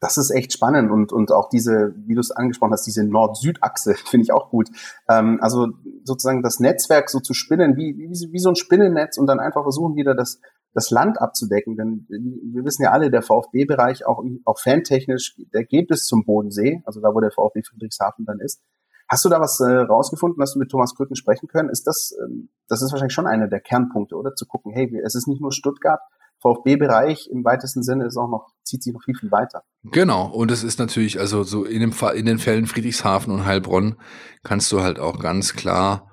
Das 0.00 0.16
ist 0.16 0.30
echt 0.30 0.52
spannend 0.52 0.90
und, 0.90 1.12
und 1.12 1.30
auch 1.30 1.50
diese, 1.50 1.94
wie 2.06 2.14
du 2.14 2.20
es 2.20 2.30
angesprochen 2.30 2.72
hast, 2.72 2.86
diese 2.86 3.04
Nord-Süd-Achse 3.04 3.94
finde 4.10 4.24
ich 4.24 4.32
auch 4.32 4.50
gut. 4.50 4.70
Ähm, 5.08 5.38
also 5.42 5.68
sozusagen 6.04 6.42
das 6.42 6.58
Netzwerk 6.58 7.10
so 7.10 7.20
zu 7.20 7.34
spinnen, 7.34 7.76
wie, 7.76 7.96
wie, 7.96 8.32
wie 8.32 8.38
so 8.38 8.48
ein 8.48 8.56
Spinnennetz 8.56 9.18
und 9.18 9.26
dann 9.26 9.40
einfach 9.40 9.62
versuchen 9.62 9.96
wieder 9.96 10.14
das 10.14 10.40
das 10.74 10.90
Land 10.90 11.20
abzudecken. 11.20 11.76
Denn 11.76 12.06
wir 12.08 12.64
wissen 12.64 12.82
ja 12.82 12.90
alle, 12.90 13.10
der 13.10 13.22
VfB-Bereich, 13.22 14.06
auch, 14.06 14.22
auch 14.44 14.58
fantechnisch, 14.58 15.36
der 15.52 15.64
geht 15.64 15.88
bis 15.88 16.06
zum 16.06 16.24
Bodensee, 16.24 16.82
also 16.84 17.00
da, 17.00 17.14
wo 17.14 17.20
der 17.20 17.30
VfB 17.30 17.62
Friedrichshafen 17.62 18.24
dann 18.24 18.40
ist. 18.40 18.62
Hast 19.08 19.24
du 19.24 19.28
da 19.28 19.40
was 19.40 19.58
äh, 19.58 19.64
rausgefunden, 19.64 20.40
hast 20.40 20.54
du 20.54 20.60
mit 20.60 20.70
Thomas 20.70 20.94
Krücken 20.94 21.16
sprechen 21.16 21.48
können? 21.48 21.68
Ist 21.68 21.88
das, 21.88 22.16
ähm, 22.22 22.50
das 22.68 22.80
ist 22.80 22.92
wahrscheinlich 22.92 23.12
schon 23.12 23.26
einer 23.26 23.48
der 23.48 23.60
Kernpunkte, 23.60 24.14
oder? 24.14 24.36
Zu 24.36 24.46
gucken, 24.46 24.72
hey, 24.72 25.00
es 25.04 25.16
ist 25.16 25.26
nicht 25.26 25.40
nur 25.40 25.52
Stuttgart, 25.52 26.00
VfB-Bereich 26.40 27.28
im 27.30 27.44
weitesten 27.44 27.82
Sinne 27.82 28.06
ist 28.06 28.16
auch 28.16 28.28
noch, 28.28 28.48
zieht 28.62 28.82
sich 28.82 28.92
noch 28.92 29.02
viel, 29.02 29.14
viel 29.14 29.30
weiter. 29.30 29.62
Genau. 29.84 30.26
Und 30.26 30.50
es 30.50 30.62
ist 30.62 30.78
natürlich, 30.78 31.20
also 31.20 31.42
so 31.42 31.64
in 31.64 31.80
dem 31.80 31.92
Fall, 31.92 32.16
in 32.16 32.26
den 32.26 32.38
Fällen 32.38 32.66
Friedrichshafen 32.66 33.32
und 33.32 33.44
Heilbronn 33.44 33.96
kannst 34.42 34.72
du 34.72 34.80
halt 34.80 34.98
auch 34.98 35.18
ganz 35.18 35.54
klar 35.54 36.10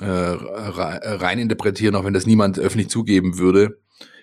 äh, 0.00 0.04
rein 0.06 1.38
interpretieren, 1.38 1.94
auch 1.96 2.04
wenn 2.04 2.14
das 2.14 2.26
niemand 2.26 2.58
öffentlich 2.58 2.88
zugeben 2.88 3.38
würde, 3.38 3.78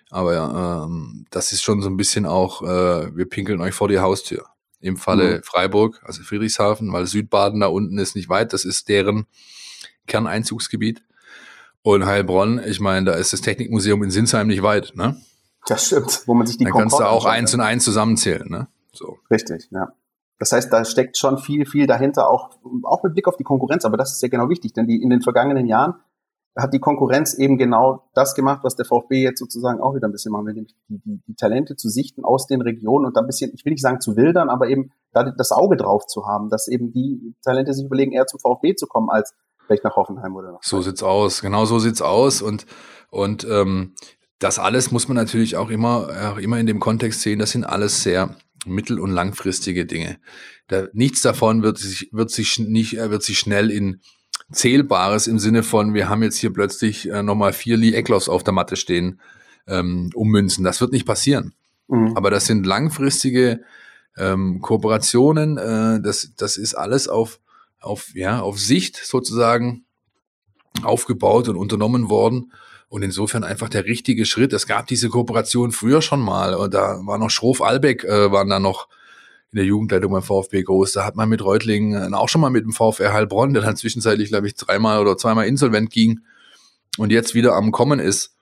aber 0.10 0.86
ähm, 0.86 1.26
das 1.30 1.52
ist 1.52 1.64
schon 1.64 1.82
so 1.82 1.90
ein 1.90 1.98
bisschen 1.98 2.26
auch, 2.26 2.62
äh, 2.62 3.16
wir 3.16 3.28
pinkeln 3.28 3.62
euch 3.62 3.74
vor 3.74 3.88
die 3.88 4.00
Haustür. 4.00 4.46
Im 4.80 4.98
Falle 4.98 5.38
mhm. 5.38 5.44
Freiburg, 5.44 6.02
also 6.06 6.22
Friedrichshafen, 6.24 6.94
weil 6.94 7.08
Südbaden 7.08 7.60
da 7.60 7.68
unten 7.68 7.98
ist 7.98 8.16
nicht 8.16 8.30
weit, 8.30 8.54
das 8.54 8.66
ist 8.66 8.88
deren 8.88 9.26
Kerneinzugsgebiet. 10.08 11.04
Und 11.82 12.06
Heilbronn, 12.06 12.62
ich 12.66 12.80
meine, 12.80 13.08
da 13.08 13.14
ist 13.14 13.34
das 13.34 13.42
Technikmuseum 13.42 14.04
in 14.04 14.12
Sinsheim 14.12 14.48
nicht 14.48 14.64
weit, 14.64 14.94
ne? 14.96 15.22
Das 15.68 15.88
stimmt, 15.88 16.24
wo 16.28 16.34
man 16.34 16.46
sich 16.46 16.58
die 16.58 16.64
Dann 16.66 16.74
kannst 16.74 17.00
du 17.00 17.04
auch 17.04 17.26
eins 17.26 17.54
und 17.54 17.62
eins 17.62 17.84
zusammenzählen, 17.84 18.48
ne? 18.48 18.68
So. 18.94 19.18
Richtig, 19.30 19.68
ja. 19.72 19.90
Das 20.38 20.52
heißt, 20.52 20.72
da 20.72 20.84
steckt 20.84 21.18
schon 21.18 21.38
viel, 21.38 21.66
viel 21.66 21.88
dahinter, 21.88 22.30
auch, 22.30 22.50
auch 22.84 23.04
mit 23.04 23.14
Blick 23.14 23.28
auf 23.28 23.38
die 23.38 23.44
Konkurrenz. 23.44 23.86
Aber 23.86 23.98
das 23.98 24.12
ist 24.12 24.22
ja 24.22 24.28
genau 24.28 24.50
wichtig, 24.50 24.74
denn 24.74 24.86
die 24.86 25.02
in 25.02 25.10
den 25.10 25.22
vergangenen 25.22 25.66
Jahren 25.66 25.96
hat 26.58 26.74
die 26.74 26.80
Konkurrenz 26.80 27.34
eben 27.34 27.58
genau 27.58 28.04
das 28.14 28.34
gemacht, 28.34 28.62
was 28.64 28.76
der 28.76 28.86
VfB 28.86 29.22
jetzt 29.22 29.40
sozusagen 29.40 29.82
auch 29.82 29.94
wieder 29.94 30.08
ein 30.08 30.12
bisschen 30.12 30.32
machen 30.32 30.46
will, 30.46 30.54
nämlich 30.54 30.76
die, 30.88 31.00
die, 31.00 31.22
die 31.28 31.36
Talente 31.36 31.76
zu 31.76 31.90
sichten 31.90 32.24
aus 32.24 32.48
den 32.48 32.62
Regionen 32.62 33.06
und 33.06 33.18
da 33.18 33.22
ein 33.22 33.28
bisschen, 33.28 33.52
ich 33.54 33.66
will 33.66 33.74
nicht 33.74 33.82
sagen 33.82 34.00
zu 34.00 34.16
wildern, 34.16 34.50
aber 34.50 34.70
eben 34.70 34.92
da 35.12 35.24
das 35.24 35.52
Auge 35.52 35.76
drauf 35.76 36.08
zu 36.08 36.26
haben, 36.28 36.50
dass 36.50 36.70
eben 36.70 36.94
die 36.94 37.36
Talente 37.44 37.74
sich 37.74 37.86
überlegen, 37.86 38.14
eher 38.14 38.26
zum 38.26 38.40
VfB 38.40 38.76
zu 38.76 38.88
kommen, 38.88 39.10
als 39.10 39.34
vielleicht 39.66 39.84
nach 39.84 39.98
Hoffenheim 39.98 40.34
oder 40.36 40.54
nach. 40.54 40.64
So 40.64 40.82
sieht's 40.82 41.04
aus, 41.04 41.42
genau 41.42 41.66
so 41.66 41.80
sieht's 41.80 42.02
aus 42.02 42.42
und, 42.42 42.66
und 43.10 43.46
ähm, 43.50 43.94
das 44.40 44.60
alles 44.60 44.92
muss 44.92 45.08
man 45.08 45.16
natürlich 45.16 45.56
auch 45.56 45.70
immer, 45.70 46.34
auch 46.34 46.38
immer 46.38 46.60
in 46.60 46.66
dem 46.66 46.80
Kontext 46.80 47.22
sehen, 47.22 47.40
das 47.40 47.52
sind 47.52 47.64
alles 47.64 48.04
sehr 48.04 48.36
mittel- 48.66 49.00
und 49.00 49.12
langfristige 49.12 49.86
Dinge. 49.86 50.18
Da, 50.68 50.88
nichts 50.94 51.22
davon 51.22 51.64
wird 51.64 51.78
sich, 51.78 52.10
wird 52.12 52.32
sich 52.32 52.60
nicht, 52.60 52.94
wird 52.94 53.24
sich 53.24 53.40
schnell 53.40 53.72
in 53.72 54.02
Zählbares 54.52 55.28
im 55.28 55.40
Sinne 55.40 55.64
von, 55.64 55.94
wir 55.94 56.10
haben 56.10 56.24
jetzt 56.24 56.38
hier 56.38 56.54
plötzlich 56.54 57.10
äh, 57.10 57.24
nochmal 57.24 57.54
vier 57.54 57.78
Lee 57.78 57.94
Eckloffs 57.94 58.30
auf 58.30 58.44
der 58.44 58.54
Matte 58.54 58.76
stehen, 58.76 59.20
ähm, 59.68 60.12
ummünzen. 60.14 60.64
Das 60.64 60.82
wird 60.82 60.92
nicht 60.92 61.06
passieren. 61.06 61.54
Mhm. 61.88 62.16
Aber 62.16 62.30
das 62.30 62.46
sind 62.46 62.66
langfristige 62.66 63.62
ähm, 64.18 64.62
Kooperationen. 64.62 65.58
Äh, 65.58 66.02
das, 66.02 66.34
das 66.38 66.58
ist 66.58 66.76
alles 66.76 67.08
auf, 67.08 67.40
auf, 67.80 68.14
ja, 68.14 68.42
auf 68.42 68.60
Sicht 68.60 68.98
sozusagen 68.98 69.86
aufgebaut 70.84 71.48
und 71.48 71.56
unternommen 71.56 72.10
worden. 72.10 72.52
Und 72.88 73.02
insofern 73.02 73.44
einfach 73.44 73.70
der 73.70 73.86
richtige 73.86 74.26
Schritt. 74.26 74.54
Es 74.54 74.68
gab 74.68 74.88
diese 74.88 75.10
Kooperation 75.10 75.72
früher 75.72 76.02
schon 76.02 76.22
mal. 76.22 76.54
Und 76.54 76.74
da 76.74 77.00
war 77.04 77.18
noch 77.18 77.30
Schroff 77.30 77.62
Albeck, 77.62 78.04
äh, 78.04 78.32
waren 78.32 78.50
da 78.50 78.60
noch 78.60 78.88
in 79.52 79.58
der 79.58 79.66
Jugendleitung 79.66 80.12
beim 80.12 80.22
VfB 80.22 80.64
groß. 80.64 80.94
Da 80.94 81.06
hat 81.06 81.16
man 81.16 81.30
mit 81.30 81.44
Reutlingen, 81.44 82.14
äh, 82.14 82.16
auch 82.16 82.30
schon 82.30 82.42
mal 82.42 82.50
mit 82.50 82.64
dem 82.64 82.74
VfR 82.74 83.14
Heilbronn, 83.14 83.54
der 83.54 83.64
dann 83.64 83.76
zwischenzeitlich, 83.76 84.30
glaube 84.30 84.48
ich, 84.48 84.56
dreimal 84.56 85.00
oder 85.00 85.18
zweimal 85.18 85.48
insolvent 85.48 85.92
ging 85.92 86.20
und 86.98 87.12
jetzt 87.12 87.36
wieder 87.36 87.54
am 87.54 87.72
Kommen 87.72 88.00
ist, 88.00 88.36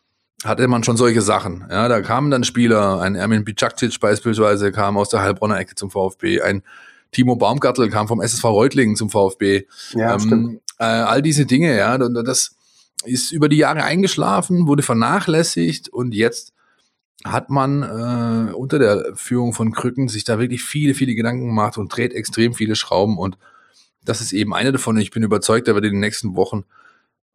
hatte 0.44 0.68
man 0.68 0.84
schon 0.84 0.98
solche 0.98 1.22
Sachen. 1.22 1.66
Ja, 1.70 1.88
da 1.88 2.02
kamen 2.02 2.32
dann 2.32 2.44
Spieler, 2.44 3.00
ein 3.00 3.16
Ermin 3.16 3.46
Bicakcic 3.46 4.00
beispielsweise 4.00 4.72
kam 4.72 4.98
aus 4.98 5.10
der 5.10 5.22
Heilbronner 5.22 5.60
Ecke 5.60 5.76
zum 5.76 5.90
VfB, 5.90 6.42
ein 6.42 6.64
Timo 7.12 7.36
Baumgartel 7.36 7.90
kam 7.90 8.08
vom 8.08 8.22
SSV 8.22 8.44
Reutlingen 8.46 8.96
zum 8.96 9.10
VfB. 9.10 9.68
Ja, 9.94 10.14
ähm, 10.14 10.20
stimmt. 10.20 10.62
Äh, 10.80 10.86
all 10.86 11.22
diese 11.22 11.46
Dinge, 11.46 11.78
ja, 11.78 11.96
und 11.96 12.16
das 12.26 12.56
ist 13.06 13.32
über 13.32 13.50
die 13.50 13.58
Jahre 13.58 13.84
eingeschlafen, 13.84 14.68
wurde 14.68 14.84
vernachlässigt 14.84 15.90
und 15.90 16.14
jetzt 16.14 16.54
hat 17.26 17.50
man 17.50 17.84
äh, 17.84 18.54
unter 18.54 18.80
der 18.80 19.14
Führung 19.16 19.54
von 19.54 19.72
Krücken 19.72 20.08
sich 20.10 20.24
da 20.24 20.40
wirklich 20.40 20.64
viele, 20.64 20.94
viele 20.94 21.16
Gedanken 21.16 21.48
gemacht 21.48 21.78
und 21.78 21.96
dreht 21.96 22.14
extrem 22.14 22.54
viele 22.54 22.76
Schrauben 22.76 23.18
und 23.18 23.38
das 24.04 24.20
ist 24.20 24.34
eben 24.34 24.54
eine 24.54 24.74
davon. 24.74 24.98
Ich 24.98 25.12
bin 25.12 25.24
überzeugt, 25.24 25.68
da 25.68 25.76
wird 25.76 25.86
in 25.86 25.92
den 25.92 26.00
nächsten 26.02 26.36
Wochen 26.36 26.66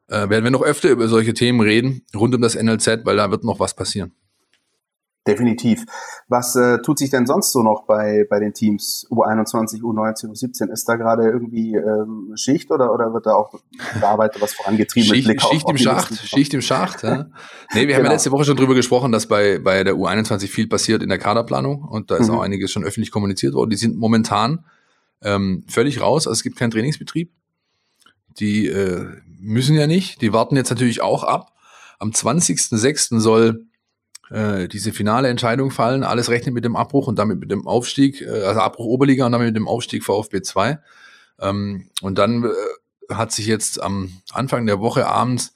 äh, 0.08 0.28
werden 0.28 0.44
wir 0.44 0.50
noch 0.50 0.62
öfter 0.62 0.90
über 0.90 1.08
solche 1.08 1.34
Themen 1.34 1.60
reden, 1.60 2.02
rund 2.14 2.34
um 2.34 2.42
das 2.42 2.54
NLZ, 2.54 3.04
weil 3.04 3.16
da 3.16 3.30
wird 3.30 3.44
noch 3.44 3.60
was 3.60 3.74
passieren. 3.74 4.12
Definitiv. 5.28 5.84
Was 6.28 6.56
äh, 6.56 6.78
tut 6.78 6.98
sich 6.98 7.10
denn 7.10 7.26
sonst 7.26 7.52
so 7.52 7.62
noch 7.62 7.84
bei, 7.84 8.26
bei 8.30 8.40
den 8.40 8.54
Teams 8.54 9.06
U21, 9.10 9.82
U19, 9.82 10.30
U17? 10.30 10.72
Ist 10.72 10.88
da 10.88 10.96
gerade 10.96 11.28
irgendwie 11.28 11.74
ähm, 11.74 12.32
Schicht 12.34 12.70
oder, 12.70 12.94
oder 12.94 13.12
wird 13.12 13.26
da 13.26 13.34
auch 13.34 13.52
gearbeitet, 13.92 14.40
was 14.40 14.54
vorangetrieben 14.54 15.06
Schicht, 15.06 15.28
mit 15.28 15.36
Blick 15.36 15.42
Schicht 15.42 15.66
auf, 15.66 15.70
im 15.70 15.76
Schacht, 15.76 16.16
Schicht 16.16 16.54
im 16.54 16.62
Schacht. 16.62 17.02
Ja. 17.02 17.10
Nee, 17.14 17.20
wir 17.20 17.26
genau. 17.26 17.80
haben 17.80 17.88
ja 17.88 17.96
genau. 17.98 18.10
letzte 18.12 18.30
Woche 18.30 18.44
schon 18.46 18.56
drüber 18.56 18.74
gesprochen, 18.74 19.12
dass 19.12 19.26
bei, 19.26 19.58
bei 19.58 19.84
der 19.84 19.96
U21 19.96 20.48
viel 20.48 20.66
passiert 20.66 21.02
in 21.02 21.10
der 21.10 21.18
Kaderplanung 21.18 21.82
und 21.82 22.10
da 22.10 22.16
ist 22.16 22.28
mhm. 22.28 22.36
auch 22.36 22.40
einiges 22.40 22.72
schon 22.72 22.84
öffentlich 22.84 23.10
kommuniziert 23.10 23.52
worden. 23.52 23.68
Die 23.68 23.76
sind 23.76 23.98
momentan 23.98 24.64
ähm, 25.20 25.64
völlig 25.68 26.00
raus, 26.00 26.26
also 26.26 26.32
es 26.32 26.42
gibt 26.42 26.56
keinen 26.56 26.70
Trainingsbetrieb. 26.70 27.30
Die 28.40 28.66
äh, 28.66 29.04
müssen 29.38 29.76
ja 29.76 29.86
nicht, 29.86 30.22
die 30.22 30.32
warten 30.32 30.56
jetzt 30.56 30.70
natürlich 30.70 31.02
auch 31.02 31.22
ab. 31.22 31.52
Am 31.98 32.12
20.06. 32.12 33.20
soll 33.20 33.67
äh, 34.30 34.68
diese 34.68 34.92
finale 34.92 35.28
Entscheidung 35.28 35.70
fallen. 35.70 36.04
Alles 36.04 36.30
rechnet 36.30 36.54
mit 36.54 36.64
dem 36.64 36.76
Abbruch 36.76 37.06
und 37.06 37.18
damit 37.18 37.40
mit 37.40 37.50
dem 37.50 37.66
Aufstieg, 37.66 38.22
äh, 38.22 38.42
also 38.44 38.60
Abbruch 38.60 38.86
Oberliga 38.86 39.26
und 39.26 39.32
damit 39.32 39.48
mit 39.48 39.56
dem 39.56 39.68
Aufstieg 39.68 40.04
VfB 40.04 40.42
2. 40.42 40.78
Ähm, 41.40 41.90
und 42.02 42.18
dann 42.18 42.44
äh, 42.44 43.14
hat 43.14 43.32
sich 43.32 43.46
jetzt 43.46 43.82
am 43.82 44.12
Anfang 44.32 44.66
der 44.66 44.80
Woche 44.80 45.06
abends 45.06 45.54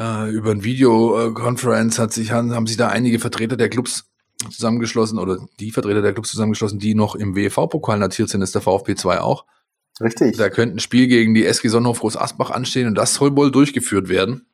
äh, 0.00 0.30
über 0.30 0.50
ein 0.50 0.64
Videoconference 0.64 1.98
hat 1.98 2.12
sich, 2.12 2.32
haben, 2.32 2.54
haben 2.54 2.66
sich 2.66 2.78
da 2.78 2.88
einige 2.88 3.18
Vertreter 3.18 3.56
der 3.56 3.68
Clubs 3.68 4.06
zusammengeschlossen 4.50 5.18
oder 5.18 5.38
die 5.58 5.70
Vertreter 5.70 6.00
der 6.00 6.14
Clubs 6.14 6.30
zusammengeschlossen, 6.30 6.78
die 6.78 6.94
noch 6.94 7.14
im 7.14 7.36
WV-Pokal 7.36 7.98
notiert 7.98 8.30
sind, 8.30 8.40
ist 8.40 8.54
der 8.54 8.62
VfB 8.62 8.94
2 8.94 9.20
auch. 9.20 9.44
Richtig. 10.00 10.38
Da 10.38 10.48
könnte 10.48 10.76
ein 10.76 10.80
Spiel 10.80 11.08
gegen 11.08 11.34
die 11.34 11.44
SG 11.44 11.68
Sonnenhof 11.68 12.00
Groß 12.00 12.16
Asbach 12.16 12.50
anstehen 12.50 12.86
und 12.86 12.94
das 12.94 13.14
soll 13.14 13.36
wohl 13.36 13.50
durchgeführt 13.50 14.08
werden. 14.08 14.46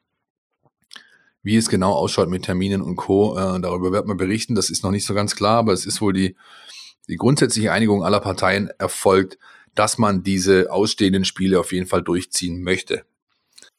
Wie 1.47 1.55
es 1.55 1.68
genau 1.68 1.92
ausschaut 1.92 2.28
mit 2.28 2.42
Terminen 2.42 2.82
und 2.82 2.97
Co., 2.97 3.38
äh, 3.38 3.61
darüber 3.61 3.92
wird 3.92 4.09
man 4.09 4.16
berichten. 4.16 4.57
Das 4.57 4.68
ist 4.68 4.82
noch 4.82 4.90
nicht 4.90 5.07
so 5.07 5.14
ganz 5.14 5.36
klar, 5.36 5.59
aber 5.59 5.72
es 5.72 5.86
ist 5.86 6.01
wohl 6.01 6.12
die, 6.12 6.34
die 7.09 7.14
grundsätzliche 7.14 7.70
Einigung 7.70 8.03
aller 8.03 8.18
Parteien 8.18 8.68
erfolgt, 8.78 9.38
dass 9.76 9.97
man 9.97 10.24
diese 10.24 10.72
ausstehenden 10.72 11.24
Spiele 11.24 11.61
auf 11.61 11.70
jeden 11.70 11.86
Fall 11.86 12.03
durchziehen 12.03 12.64
möchte. 12.64 13.05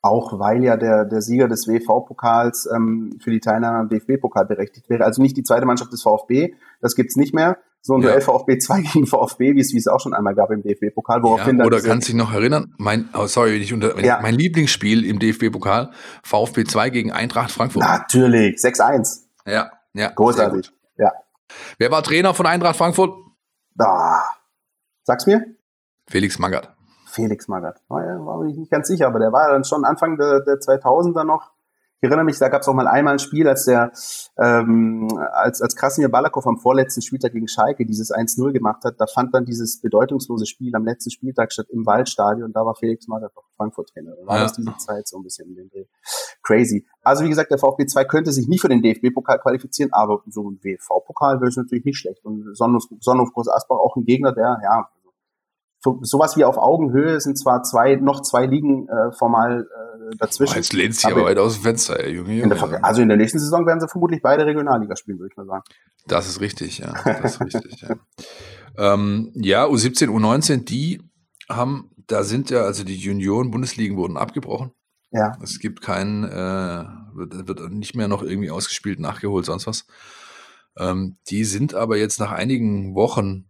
Auch 0.08 0.40
weil 0.40 0.64
ja 0.64 0.78
der, 0.78 1.04
der 1.04 1.22
Sieger 1.22 1.50
des 1.50 1.68
WV-Pokals 1.68 2.70
ähm, 2.74 3.18
für 3.22 3.30
die 3.30 3.42
Teilnahme 3.42 3.80
am 3.80 3.90
DFB-Pokal 3.90 4.46
berechtigt 4.46 4.90
wäre. 4.90 5.04
Also 5.04 5.22
nicht 5.22 5.36
die 5.36 5.44
zweite 5.44 5.66
Mannschaft 5.66 5.92
des 5.92 6.02
VfB, 6.02 6.54
das 6.80 6.96
gibt's 6.96 7.18
nicht 7.18 7.34
mehr, 7.34 7.58
so 7.82 7.96
ein 7.96 8.02
ja. 8.02 8.10
Duell 8.10 8.22
VfB 8.22 8.58
2 8.58 8.82
gegen 8.94 9.06
VfB, 9.06 9.56
wie 9.56 9.60
es, 9.60 9.74
es 9.74 9.88
auch 9.88 10.00
schon 10.00 10.14
einmal 10.14 10.34
gab 10.34 10.50
im 10.52 10.62
DFB-Pokal. 10.62 11.24
Woraufhin 11.24 11.60
ja, 11.60 11.66
oder 11.66 11.82
kannst 11.82 12.08
du 12.08 12.14
dich 12.14 12.22
noch 12.22 12.34
erinnern? 12.34 12.74
Mein, 12.78 13.10
oh, 13.14 13.28
sorry, 13.28 13.58
ich 13.58 13.74
unter, 13.74 14.00
ja. 14.00 14.20
mein 14.22 14.36
Lieblingsspiel 14.36 15.06
im 15.06 15.20
DFB-Pokal, 15.20 15.92
VfB 16.24 16.64
2 16.64 16.90
gegen 16.90 17.12
Eintracht 17.12 17.52
Frankfurt. 17.52 17.84
Natürlich, 17.84 18.58
6-1. 18.58 19.24
Ja, 19.46 19.72
ja. 19.94 20.10
Großartig, 20.10 20.72
ja. 20.98 21.12
Wer 21.80 21.92
war 21.92 22.02
Trainer 22.02 22.34
von 22.34 22.46
Eintracht 22.46 22.78
Frankfurt? 22.78 23.14
Da. 23.76 24.24
Sag's 25.04 25.28
mir. 25.28 25.46
Felix 26.10 26.40
Magath. 26.40 26.77
Felix 27.18 27.48
Magath. 27.48 27.82
War, 27.90 28.02
war 28.26 28.46
ich 28.46 28.56
nicht 28.56 28.72
ganz 28.72 28.88
sicher, 28.88 29.08
aber 29.08 29.20
der 29.20 29.34
war 29.34 29.52
dann 29.52 29.64
schon 29.64 29.84
Anfang 29.84 30.18
der, 30.18 30.42
der 30.42 30.56
2000er 30.56 31.24
noch 31.26 31.52
ich 32.00 32.04
erinnere 32.04 32.26
mich, 32.26 32.38
da 32.38 32.50
gab 32.50 32.62
es 32.62 32.68
auch 32.68 32.76
mal 32.76 32.88
einmal 32.88 33.14
ein 33.14 33.20
Spiel, 33.20 33.48
als 33.48 33.66
der 33.66 33.92
ähm, 34.38 35.08
als 35.32 35.64
als 35.64 35.76
Krasimir 35.76 36.10
Balakow 36.10 36.46
am 36.46 36.60
vorletzten 36.60 37.02
Spieltag 37.02 37.32
gegen 37.32 37.48
Schalke 37.48 37.88
dieses 37.88 38.14
1-0 38.14 38.52
gemacht 38.52 38.84
hat, 38.84 39.02
da 39.02 39.08
fand 39.08 39.34
dann 39.34 39.46
dieses 39.46 39.82
bedeutungslose 39.82 40.46
Spiel 40.46 40.76
am 40.76 40.86
letzten 40.86 41.10
Spieltag 41.10 41.52
statt 41.52 41.66
im 41.72 41.88
Waldstadion. 41.88 42.54
Da 42.54 42.64
war 42.64 42.76
Felix 42.76 43.08
Magath 43.08 43.36
auch 43.36 43.46
Frankfurt-Trainer. 43.58 44.12
Da 44.16 44.28
war 44.28 44.38
ja. 44.38 44.44
das 44.44 44.54
diese 44.54 44.78
Zeit 44.78 45.08
so 45.08 45.18
ein 45.18 45.24
bisschen 45.24 45.50
in 45.50 45.56
den 45.56 45.70
Dreh. 45.70 45.86
Crazy. 46.44 46.86
Also 47.02 47.24
wie 47.24 47.30
gesagt, 47.30 47.50
der 47.50 47.58
VfB 47.58 47.88
2 47.88 48.06
könnte 48.06 48.32
sich 48.32 48.48
nicht 48.48 48.62
für 48.62 48.70
den 48.70 48.84
DFB-Pokal 48.84 49.40
qualifizieren, 49.40 49.92
aber 49.92 50.22
so 50.28 50.52
ein 50.52 50.60
WV-Pokal 50.62 51.42
wäre 51.42 51.50
es 51.50 51.58
natürlich 51.58 51.86
nicht 51.86 51.98
schlecht. 51.98 52.24
Und 52.24 52.56
Sonnenhof, 52.56 52.84
Sonnenhof 53.00 53.34
Groß 53.34 53.50
Asbach 53.50 53.78
auch 53.78 53.96
ein 53.96 54.06
Gegner, 54.06 54.34
der 54.34 54.60
ja 54.62 54.88
sowas 56.02 56.38
wie 56.38 56.44
auf 56.44 56.58
Augenhöhe 56.58 57.20
sind 57.20 57.38
zwar 57.38 57.64
zwei 57.64 57.96
noch 57.96 58.22
zwei 58.22 58.46
Ligen 58.46 58.88
äh, 58.88 59.12
formal 59.18 59.62
äh, 59.62 60.16
dazwischen. 60.18 60.56
Jetzt 60.56 60.74
lehnt 60.74 60.96
sich 60.96 61.06
aber 61.06 61.26
weit 61.26 61.38
aus 61.38 61.56
dem 61.56 61.64
Fenster, 61.64 62.00
ey, 62.00 62.16
Junge. 62.16 62.42
In 62.42 62.50
der, 62.50 62.84
also 62.84 63.02
in 63.02 63.08
der 63.08 63.18
nächsten 63.18 63.40
Saison 63.40 63.66
werden 63.66 63.80
sie 63.80 63.88
vermutlich 63.88 64.22
beide 64.22 64.46
Regionalliga 64.46 64.96
spielen, 64.96 65.20
würde 65.20 65.32
ich 65.32 65.38
mal 65.38 65.46
sagen. 65.46 65.64
Das 66.08 66.28
ist 66.28 66.42
richtig, 66.42 66.80
ja. 66.80 66.94
Das 67.04 67.36
ist 67.36 67.42
richtig, 67.42 67.82
ja. 67.82 67.96
Ähm, 68.80 69.32
ja, 69.34 69.66
U17, 69.66 70.08
U19, 70.08 70.64
die 70.64 71.02
haben, 71.50 71.90
da 72.06 72.24
sind 72.24 72.52
ja, 72.52 72.62
also 72.62 72.84
die 72.84 72.96
Junioren-Bundesligen 72.96 73.98
wurden 73.98 74.18
abgebrochen. 74.18 74.72
Ja. 75.12 75.36
Es 75.42 75.60
gibt 75.60 75.82
keinen, 75.82 76.24
äh, 76.24 76.86
wird, 77.16 77.48
wird 77.48 77.72
nicht 77.72 77.96
mehr 77.96 78.08
noch 78.08 78.22
irgendwie 78.22 78.52
ausgespielt, 78.52 79.00
nachgeholt, 79.00 79.46
sonst 79.46 79.66
was. 79.66 79.88
Ähm, 80.78 81.18
die 81.30 81.44
sind 81.44 81.74
aber 81.74 81.98
jetzt 81.98 82.20
nach 82.20 82.32
einigen 82.32 82.94
Wochen 82.94 83.47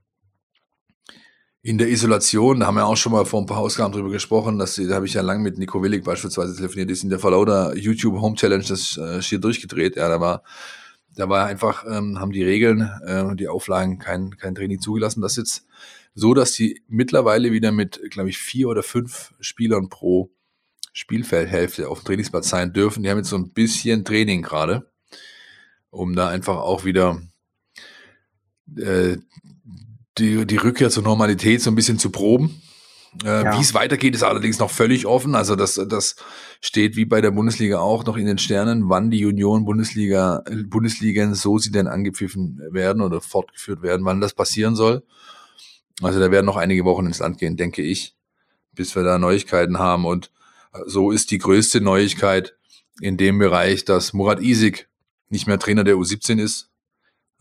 in 1.61 1.77
der 1.77 1.89
Isolation, 1.89 2.59
da 2.59 2.67
haben 2.67 2.75
wir 2.75 2.85
auch 2.85 2.95
schon 2.95 3.11
mal 3.11 3.25
vor 3.25 3.41
ein 3.41 3.45
paar 3.45 3.57
Ausgaben 3.57 3.93
drüber 3.93 4.09
gesprochen, 4.09 4.57
dass 4.59 4.75
da 4.75 4.95
habe 4.95 5.05
ich 5.05 5.13
ja 5.13 5.21
lang 5.21 5.41
mit 5.41 5.57
Nico 5.57 5.81
Willig 5.81 6.03
beispielsweise 6.03 6.55
telefoniert, 6.55 6.89
die 6.89 6.93
ist 6.93 7.03
in 7.03 7.09
der 7.09 7.19
Verlauder 7.19 7.75
YouTube 7.75 8.21
Home 8.21 8.35
Challenge 8.35 8.63
das 8.63 8.97
äh, 8.97 9.21
schier 9.21 9.39
durchgedreht. 9.39 9.95
Ja, 9.95 10.07
da 10.07 10.21
war, 10.21 10.43
da 11.15 11.27
war 11.29 11.47
einfach, 11.47 11.85
ähm, 11.89 12.19
haben 12.19 12.31
die 12.31 12.43
Regeln, 12.43 12.89
äh, 13.05 13.35
die 13.35 13.47
Auflagen 13.47 13.99
kein, 13.99 14.37
kein 14.37 14.55
Training 14.55 14.79
zugelassen. 14.79 15.21
Das 15.21 15.33
ist 15.33 15.37
jetzt 15.37 15.65
so, 16.13 16.33
dass 16.33 16.53
die 16.53 16.81
mittlerweile 16.87 17.51
wieder 17.51 17.71
mit, 17.71 18.01
glaube 18.11 18.29
ich, 18.29 18.37
vier 18.37 18.69
oder 18.69 18.83
fünf 18.83 19.33
Spielern 19.39 19.89
pro 19.89 20.31
Spielfeldhälfte 20.93 21.89
auf 21.89 21.99
dem 21.99 22.05
Trainingsplatz 22.05 22.49
sein 22.49 22.73
dürfen. 22.73 23.03
Die 23.03 23.09
haben 23.09 23.17
jetzt 23.17 23.29
so 23.29 23.35
ein 23.35 23.51
bisschen 23.51 24.03
Training 24.03 24.41
gerade, 24.41 24.89
um 25.91 26.15
da 26.15 26.29
einfach 26.29 26.57
auch 26.57 26.85
wieder 26.85 27.21
äh, 28.77 29.17
die, 30.17 30.45
die 30.45 30.57
Rückkehr 30.57 30.89
zur 30.89 31.03
Normalität 31.03 31.61
so 31.61 31.71
ein 31.71 31.75
bisschen 31.75 31.99
zu 31.99 32.09
proben. 32.09 32.61
Äh, 33.23 33.43
ja. 33.45 33.57
Wie 33.57 33.61
es 33.61 33.73
weitergeht, 33.73 34.15
ist 34.15 34.23
allerdings 34.23 34.59
noch 34.59 34.69
völlig 34.69 35.05
offen. 35.05 35.35
Also 35.35 35.55
das, 35.55 35.75
das 35.87 36.15
steht 36.61 36.95
wie 36.95 37.05
bei 37.05 37.21
der 37.21 37.31
Bundesliga 37.31 37.79
auch 37.79 38.05
noch 38.05 38.17
in 38.17 38.25
den 38.25 38.37
Sternen, 38.37 38.89
wann 38.89 39.09
die 39.09 39.25
Union 39.25 39.65
Bundesliga, 39.65 40.43
Bundesligen, 40.67 41.33
so 41.33 41.57
sie 41.57 41.71
denn 41.71 41.87
angepfiffen 41.87 42.61
werden 42.71 43.01
oder 43.01 43.21
fortgeführt 43.21 43.81
werden, 43.81 44.05
wann 44.05 44.21
das 44.21 44.33
passieren 44.33 44.75
soll. 44.75 45.03
Also 46.01 46.19
da 46.19 46.29
werden 46.31 46.45
noch 46.45 46.57
einige 46.57 46.85
Wochen 46.85 47.07
ins 47.07 47.19
Land 47.19 47.39
gehen, 47.39 47.57
denke 47.57 47.81
ich, 47.81 48.15
bis 48.73 48.95
wir 48.95 49.03
da 49.03 49.17
Neuigkeiten 49.17 49.79
haben. 49.79 50.05
Und 50.05 50.31
so 50.85 51.11
ist 51.11 51.31
die 51.31 51.39
größte 51.39 51.81
Neuigkeit 51.81 52.55
in 53.01 53.17
dem 53.17 53.39
Bereich, 53.39 53.85
dass 53.85 54.13
Murat 54.13 54.41
Isik 54.41 54.89
nicht 55.29 55.47
mehr 55.47 55.59
Trainer 55.59 55.83
der 55.83 55.95
U17 55.95 56.39
ist. 56.39 56.69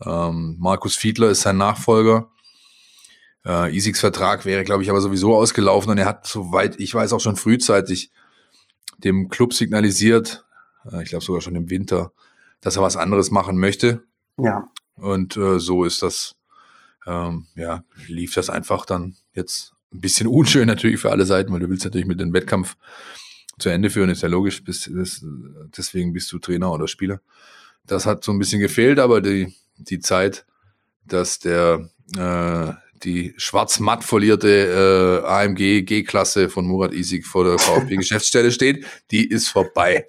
Ähm, 0.03 0.57
Markus 0.59 0.95
Fiedler 0.95 1.29
ist 1.29 1.41
sein 1.41 1.57
Nachfolger. 1.57 2.31
Äh, 3.45 3.75
Isiks 3.75 3.99
Vertrag 3.99 4.45
wäre, 4.45 4.63
glaube 4.63 4.83
ich, 4.83 4.89
aber 4.89 5.01
sowieso 5.01 5.35
ausgelaufen 5.35 5.91
und 5.91 5.97
er 5.97 6.05
hat, 6.05 6.27
soweit 6.27 6.79
ich 6.79 6.93
weiß, 6.93 7.13
auch 7.13 7.21
schon 7.21 7.35
frühzeitig 7.35 8.11
dem 8.97 9.29
Club 9.29 9.53
signalisiert, 9.53 10.45
äh, 10.91 11.03
ich 11.03 11.09
glaube 11.09 11.23
sogar 11.23 11.41
schon 11.41 11.55
im 11.55 11.69
Winter, 11.69 12.11
dass 12.61 12.75
er 12.75 12.81
was 12.81 12.97
anderes 12.97 13.31
machen 13.31 13.57
möchte. 13.57 14.03
Ja. 14.37 14.67
Und 14.95 15.37
äh, 15.37 15.59
so 15.59 15.83
ist 15.83 16.01
das, 16.01 16.35
ähm, 17.05 17.47
ja, 17.55 17.83
lief 18.07 18.33
das 18.33 18.49
einfach 18.49 18.85
dann 18.85 19.15
jetzt 19.33 19.73
ein 19.93 20.01
bisschen 20.01 20.27
unschön 20.27 20.67
natürlich 20.67 20.99
für 20.99 21.11
alle 21.11 21.25
Seiten, 21.25 21.53
weil 21.53 21.59
du 21.59 21.69
willst 21.69 21.85
natürlich 21.85 22.07
mit 22.07 22.19
dem 22.19 22.33
Wettkampf 22.33 22.75
zu 23.59 23.69
Ende 23.69 23.89
führen, 23.89 24.09
ist 24.09 24.21
ja 24.21 24.29
logisch, 24.29 24.63
bist, 24.63 24.93
bist, 24.93 25.25
deswegen 25.75 26.13
bist 26.13 26.31
du 26.31 26.37
Trainer 26.37 26.71
oder 26.71 26.87
Spieler. 26.87 27.21
Das 27.85 28.05
hat 28.05 28.23
so 28.23 28.31
ein 28.31 28.37
bisschen 28.37 28.59
gefehlt, 28.59 28.99
aber 28.99 29.19
die, 29.21 29.55
die 29.77 29.99
Zeit, 29.99 30.45
dass 31.05 31.39
der 31.39 31.89
äh, 32.15 32.73
die 33.03 33.33
schwarz-matt 33.37 34.03
folierte 34.03 35.23
äh, 35.23 35.27
AMG 35.27 35.83
G-Klasse 35.83 36.49
von 36.49 36.65
Murat 36.65 36.93
Isik 36.93 37.25
vor 37.25 37.43
der 37.43 37.59
VfB-Geschäftsstelle 37.59 38.51
steht, 38.57 38.85
die 39.11 39.27
ist 39.27 39.49
vorbei. 39.49 40.07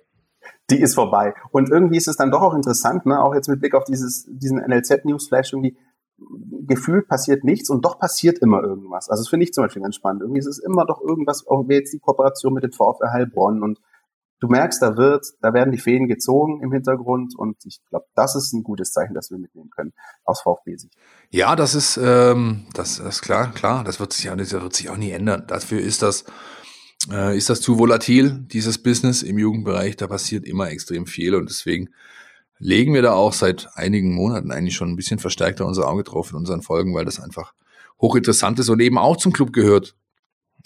Die 0.71 0.81
ist 0.81 0.95
vorbei. 0.95 1.35
Und 1.51 1.71
irgendwie 1.71 1.97
ist 1.97 2.09
es 2.09 2.17
dann 2.17 2.31
doch 2.31 2.43
auch 2.43 2.55
interessant, 2.55 3.07
ne? 3.07 3.23
auch 3.23 3.35
jetzt 3.35 3.49
mit 3.49 3.61
Blick 3.61 3.75
auf 3.75 3.85
dieses, 3.85 4.27
diesen 4.29 4.59
NLZ-Newsflash 4.59 5.53
irgendwie, 5.53 5.77
gefühlt 6.67 7.09
passiert 7.09 7.45
nichts 7.45 7.71
und 7.71 7.85
doch 7.85 7.99
passiert 7.99 8.39
immer 8.41 8.63
irgendwas. 8.63 9.09
Also 9.09 9.23
das 9.23 9.29
finde 9.29 9.45
ich 9.45 9.53
zum 9.53 9.65
Beispiel 9.65 9.83
ganz 9.83 9.95
spannend. 9.95 10.23
Irgendwie 10.23 10.41
ist 10.41 10.47
es 10.47 10.59
immer 10.59 10.85
doch 10.85 11.01
irgendwas, 11.01 11.47
auch 11.47 11.65
jetzt 11.69 11.93
die 11.93 12.01
Kooperation 12.01 12.53
mit 12.53 12.65
dem 12.65 12.73
VfR 12.73 13.13
Heilbronn 13.13 13.63
und 13.63 13.79
du 14.41 14.49
merkst, 14.49 14.81
da 14.83 14.97
wird, 14.97 15.27
da 15.41 15.53
werden 15.53 15.73
die 15.73 15.79
Fäden 15.79 16.09
gezogen 16.09 16.63
im 16.63 16.73
Hintergrund 16.73 17.37
und 17.37 17.57
ich 17.65 17.81
glaube, 17.89 18.07
das 18.15 18.35
ist 18.37 18.53
ein 18.53 18.63
gutes 18.63 18.93
Zeichen, 18.93 19.15
das 19.15 19.31
wir 19.31 19.39
mitnehmen 19.39 19.71
können 19.71 19.93
aus 20.25 20.43
VfB-Sicht. 20.43 20.95
Ja, 21.31 21.57
das 21.57 21.75
ist, 21.75 21.99
ähm, 22.03 22.67
das, 22.75 22.99
ist 22.99 23.23
klar, 23.23 23.53
klar, 23.53 23.85
das 23.85 24.01
wird 24.01 24.13
sich, 24.13 24.31
das 24.31 24.53
wird 24.53 24.75
sich 24.75 24.91
auch 24.91 24.97
nie 24.97 25.11
ändern. 25.11 25.45
Dafür 25.47 25.81
ist 25.81 26.03
das, 26.03 26.25
äh, 27.11 27.37
ist 27.37 27.51
das 27.51 27.61
zu 27.61 27.79
volatil, 27.79 28.45
dieses 28.53 28.83
Business 28.83 29.23
im 29.23 29.39
Jugendbereich, 29.39 29.97
da 29.97 30.07
passiert 30.07 30.47
immer 30.47 30.71
extrem 30.71 31.07
viel 31.07 31.35
und 31.35 31.49
deswegen 31.49 31.91
legen 32.59 32.95
wir 32.95 33.03
da 33.03 33.13
auch 33.13 33.33
seit 33.33 33.69
einigen 33.75 34.15
Monaten 34.15 34.51
eigentlich 34.51 34.75
schon 34.75 34.91
ein 34.91 34.97
bisschen 34.97 35.19
verstärkter 35.19 35.67
unser 35.67 35.89
Auge 35.89 36.03
drauf 36.03 36.31
in 36.31 36.37
unseren 36.37 36.63
Folgen, 36.63 36.95
weil 36.95 37.05
das 37.05 37.21
einfach 37.21 37.53
hochinteressant 38.01 38.59
ist 38.59 38.69
und 38.69 38.81
eben 38.81 38.99
auch 38.99 39.17
zum 39.17 39.33
Club 39.33 39.53
gehört. 39.53 39.95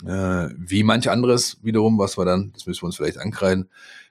Äh, 0.04 0.48
wie 0.56 0.82
manch 0.82 1.10
anderes 1.10 1.58
wiederum, 1.62 1.98
was 1.98 2.18
wir 2.18 2.24
dann, 2.24 2.52
das 2.52 2.66
müssen 2.66 2.82
wir 2.82 2.86
uns 2.86 2.96
vielleicht 2.96 3.18
ankreiden, 3.18 3.68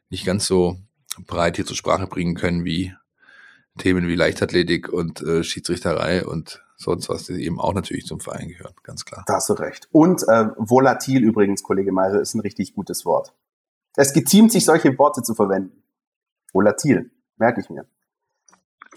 nicht 0.10 0.26
ganz 0.26 0.46
so 0.46 0.78
breit 1.26 1.56
hier 1.58 1.66
zur 1.66 1.76
Sprache 1.76 2.08
bringen 2.08 2.36
können 2.36 2.64
wie 2.66 2.94
Themen 3.78 4.08
wie 4.08 4.16
Leichtathletik 4.16 4.90
und 4.90 5.22
äh, 5.22 5.44
Schiedsrichterei 5.44 6.26
und 6.26 6.64
sonst 6.78 7.10
was, 7.10 7.26
die 7.26 7.44
eben 7.44 7.60
auch 7.60 7.74
natürlich 7.74 8.06
zum 8.06 8.20
Verein 8.20 8.50
gehören, 8.50 8.74
ganz 8.84 9.06
klar. 9.06 9.24
Da 9.28 9.36
hast 9.36 9.50
du 9.50 9.54
recht. 9.54 9.88
Und 9.92 10.24
äh, 10.28 10.48
volatil 10.58 11.24
übrigens, 11.24 11.64
Kollege 11.64 11.92
Meiser, 11.92 12.20
ist 12.20 12.34
ein 12.34 12.42
richtig 12.42 12.74
gutes 12.74 13.06
Wort. 13.06 13.34
Es 13.96 14.14
geziemt 14.14 14.52
sich, 14.52 14.66
solche 14.66 14.98
Worte 14.98 15.22
zu 15.22 15.36
verwenden. 15.36 15.84
Volatil, 16.54 17.12
merke 17.38 17.62
ich 17.62 17.70
mir. 17.70 17.86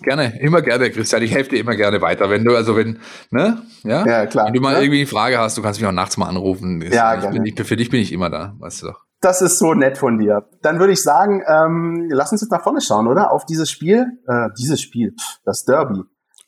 Gerne, 0.03 0.41
immer 0.41 0.61
gerne, 0.61 0.91
Christian. 0.91 1.23
Ich 1.23 1.33
helfe 1.33 1.51
dir 1.51 1.61
immer 1.61 1.77
gerne 1.77 2.01
weiter. 2.01 2.29
Wenn 2.29 2.45
du, 2.45 2.57
also 2.57 2.77
wenn, 2.77 2.99
ne? 3.31 3.63
Ja, 3.85 4.05
ja 4.05 4.27
klar. 4.27 4.47
Wenn 4.47 4.55
du 4.55 4.61
mal 4.61 4.75
ja? 4.75 4.81
irgendwie 4.81 5.01
eine 5.01 5.07
Frage 5.07 5.39
hast, 5.39 5.57
du 5.57 5.63
kannst 5.63 5.81
mich 5.81 5.89
auch 5.89 5.93
nachts 5.93 6.17
mal 6.17 6.27
anrufen. 6.27 6.83
Ja, 6.93 7.15
gerne. 7.15 7.41
Bin, 7.41 7.47
ich, 7.47 7.67
für 7.67 7.77
dich 7.77 7.91
bin 7.91 8.01
ich 8.01 8.13
immer 8.13 8.29
da, 8.29 8.55
weißt 8.59 8.83
du 8.83 8.87
doch. 8.89 9.05
Das 9.21 9.41
ist 9.41 9.59
so 9.59 9.73
nett 9.73 9.97
von 9.97 10.19
dir. 10.19 10.49
Dann 10.63 10.81
würde 10.81 10.93
ich 10.93 11.03
sagen, 11.03 11.43
ähm, 11.47 12.09
lass 12.11 12.33
uns 12.33 12.43
jetzt 12.43 12.51
nach 12.51 12.63
vorne 12.63 12.81
schauen, 12.81 13.07
oder? 13.07 13.33
Auf 13.33 13.47
dieses 13.47 13.71
Spiel. 13.71 14.07
Äh, 14.27 14.49
dieses 14.59 14.83
Spiel, 14.83 15.15
das 15.45 15.65
Derby. 15.65 16.03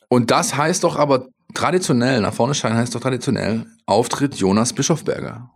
Und 0.09 0.29
das 0.29 0.55
heißt 0.55 0.83
doch 0.83 0.97
aber 0.97 1.27
traditionell, 1.53 2.21
nach 2.21 2.33
vorne 2.33 2.53
schauen 2.53 2.75
heißt 2.75 2.93
doch 2.93 3.01
traditionell, 3.01 3.65
Auftritt 3.85 4.35
Jonas 4.35 4.73
Bischofberger. 4.73 5.49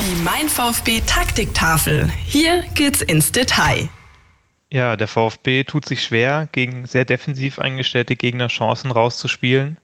Die 0.00 0.22
Mein 0.22 0.48
VfB 0.48 1.02
Taktiktafel. 1.06 2.10
Hier 2.24 2.64
geht's 2.74 3.00
ins 3.00 3.32
Detail. 3.32 3.88
Ja, 4.72 4.96
der 4.96 5.08
VfB 5.08 5.64
tut 5.64 5.84
sich 5.84 6.02
schwer, 6.04 6.48
gegen 6.52 6.86
sehr 6.86 7.04
defensiv 7.04 7.58
eingestellte 7.58 8.14
Gegner 8.14 8.46
Chancen 8.46 8.92
rauszuspielen. 8.92 9.78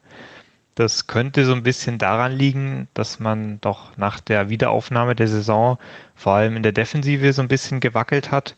Das 0.77 1.09
könnte 1.09 1.45
so 1.45 1.55
ein 1.55 1.65
bisschen 1.65 1.99
daran 1.99 2.33
liegen, 2.33 2.87
dass 2.95 3.19
man 3.19 3.61
doch 3.63 3.97
nach 3.97 4.21
der 4.21 4.49
Wiederaufnahme 4.49 5.17
der 5.17 5.27
Saison 5.27 5.79
vor 6.15 6.35
allem 6.35 6.57
in 6.57 6.63
der 6.63 6.73
Defensive 6.73 7.33
so 7.33 7.43
ein 7.43 7.49
bisschen 7.49 7.81
gewackelt 7.81 8.31
hat 8.31 8.55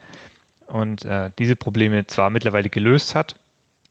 und 0.66 1.04
äh, 1.06 1.30
diese 1.38 1.56
Probleme 1.56 2.06
zwar 2.06 2.28
mittlerweile 2.28 2.68
gelöst 2.68 3.14
hat, 3.14 3.36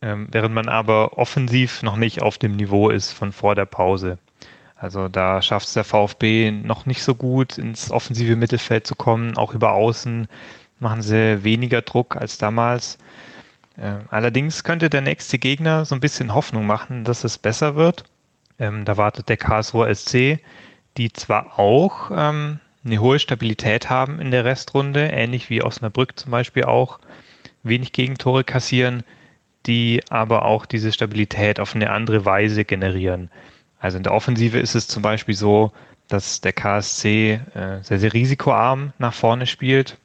ähm, 0.04 0.28
während 0.30 0.54
man 0.54 0.70
aber 0.70 1.18
offensiv 1.18 1.82
noch 1.82 1.96
nicht 1.96 2.22
auf 2.22 2.38
dem 2.38 2.56
Niveau 2.56 2.90
ist 2.90 3.14
von 3.14 3.32
vor 3.32 3.56
der 3.56 3.66
Pause. 3.66 4.20
Also 4.76 5.08
da 5.08 5.42
schafft 5.42 5.68
es 5.68 5.74
der 5.74 5.86
VfB 5.86 6.52
noch 6.52 6.86
nicht 6.86 7.02
so 7.02 7.16
gut, 7.16 7.58
ins 7.58 7.90
offensive 7.90 8.36
Mittelfeld 8.36 8.86
zu 8.86 8.94
kommen, 8.94 9.38
auch 9.38 9.56
über 9.56 9.72
Außen 9.72 10.28
machen 10.80 11.02
sie 11.02 11.44
weniger 11.44 11.82
Druck 11.82 12.16
als 12.16 12.38
damals. 12.38 12.98
Äh, 13.78 14.00
allerdings 14.10 14.64
könnte 14.64 14.90
der 14.90 15.02
nächste 15.02 15.38
Gegner 15.40 15.86
so 15.86 15.96
ein 15.96 16.02
bisschen 16.02 16.34
Hoffnung 16.34 16.66
machen, 16.66 17.04
dass 17.04 17.24
es 17.24 17.38
besser 17.38 17.76
wird. 17.76 18.04
Ähm, 18.60 18.86
da 18.86 18.98
wartet 18.98 19.30
der 19.30 19.38
Karlsruher 19.38 19.94
SC, 19.94 20.40
die 20.98 21.14
zwar 21.14 21.60
auch 21.60 22.12
ähm, 22.12 22.60
eine 22.84 23.00
hohe 23.00 23.20
Stabilität 23.20 23.90
haben 23.90 24.20
in 24.20 24.32
der 24.32 24.46
Restrunde, 24.46 25.08
ähnlich 25.08 25.50
wie 25.50 25.64
Osnabrück 25.64 26.18
zum 26.18 26.32
Beispiel 26.32 26.64
auch, 26.64 27.00
wenig 27.64 27.92
Gegentore 27.92 28.44
kassieren, 28.44 29.04
die 29.66 30.02
aber 30.10 30.46
auch 30.46 30.66
diese 30.66 30.92
Stabilität 30.92 31.60
auf 31.60 31.76
eine 31.76 31.90
andere 31.92 32.26
Weise 32.26 32.66
generieren. 32.66 33.30
Also 33.80 33.98
in 33.98 34.04
der 34.04 34.14
Offensive 34.14 34.58
ist 34.58 34.76
es 34.76 34.88
zum 34.88 35.04
Beispiel 35.04 35.36
so, 35.36 35.72
dass 36.08 36.42
der 36.42 36.54
KSC 36.54 37.42
äh, 37.54 37.84
sehr, 37.84 38.00
sehr 38.00 38.14
risikoarm 38.14 38.94
nach 38.98 39.14
vorne 39.14 39.46
spielt. 39.46 39.98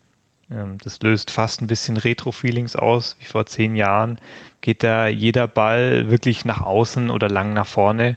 Ähm, 0.52 0.78
das 0.82 1.00
löst 1.02 1.30
fast 1.30 1.60
ein 1.60 1.66
bisschen 1.66 1.96
Retro-Feelings 1.96 2.76
aus, 2.76 3.16
wie 3.20 3.24
vor 3.24 3.46
zehn 3.46 3.76
Jahren. 3.76 4.18
Geht 4.60 4.82
da 4.82 5.08
jeder 5.08 5.48
Ball 5.48 6.10
wirklich 6.10 6.44
nach 6.44 6.60
außen 6.60 7.10
oder 7.10 7.28
lang 7.28 7.52
nach 7.52 7.66
vorne. 7.66 8.16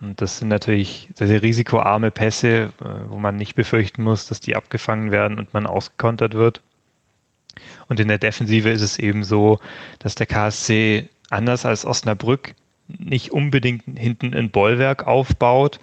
Und 0.00 0.20
das 0.20 0.38
sind 0.38 0.48
natürlich 0.48 1.08
sehr, 1.14 1.26
sehr 1.26 1.42
risikoarme 1.42 2.10
Pässe, 2.10 2.72
äh, 2.80 2.84
wo 3.08 3.18
man 3.18 3.36
nicht 3.36 3.54
befürchten 3.54 4.02
muss, 4.02 4.26
dass 4.26 4.40
die 4.40 4.56
abgefangen 4.56 5.10
werden 5.10 5.38
und 5.38 5.54
man 5.54 5.66
ausgekontert 5.66 6.34
wird. 6.34 6.60
Und 7.88 8.00
in 8.00 8.08
der 8.08 8.18
Defensive 8.18 8.68
ist 8.68 8.82
es 8.82 8.98
eben 8.98 9.24
so, 9.24 9.58
dass 9.98 10.14
der 10.14 10.26
KSC 10.26 11.08
anders 11.30 11.64
als 11.64 11.86
Osnabrück 11.86 12.54
nicht 12.88 13.32
unbedingt 13.32 13.84
hinten 13.98 14.34
ein 14.34 14.50
Bollwerk 14.50 15.06
aufbaut, 15.06 15.80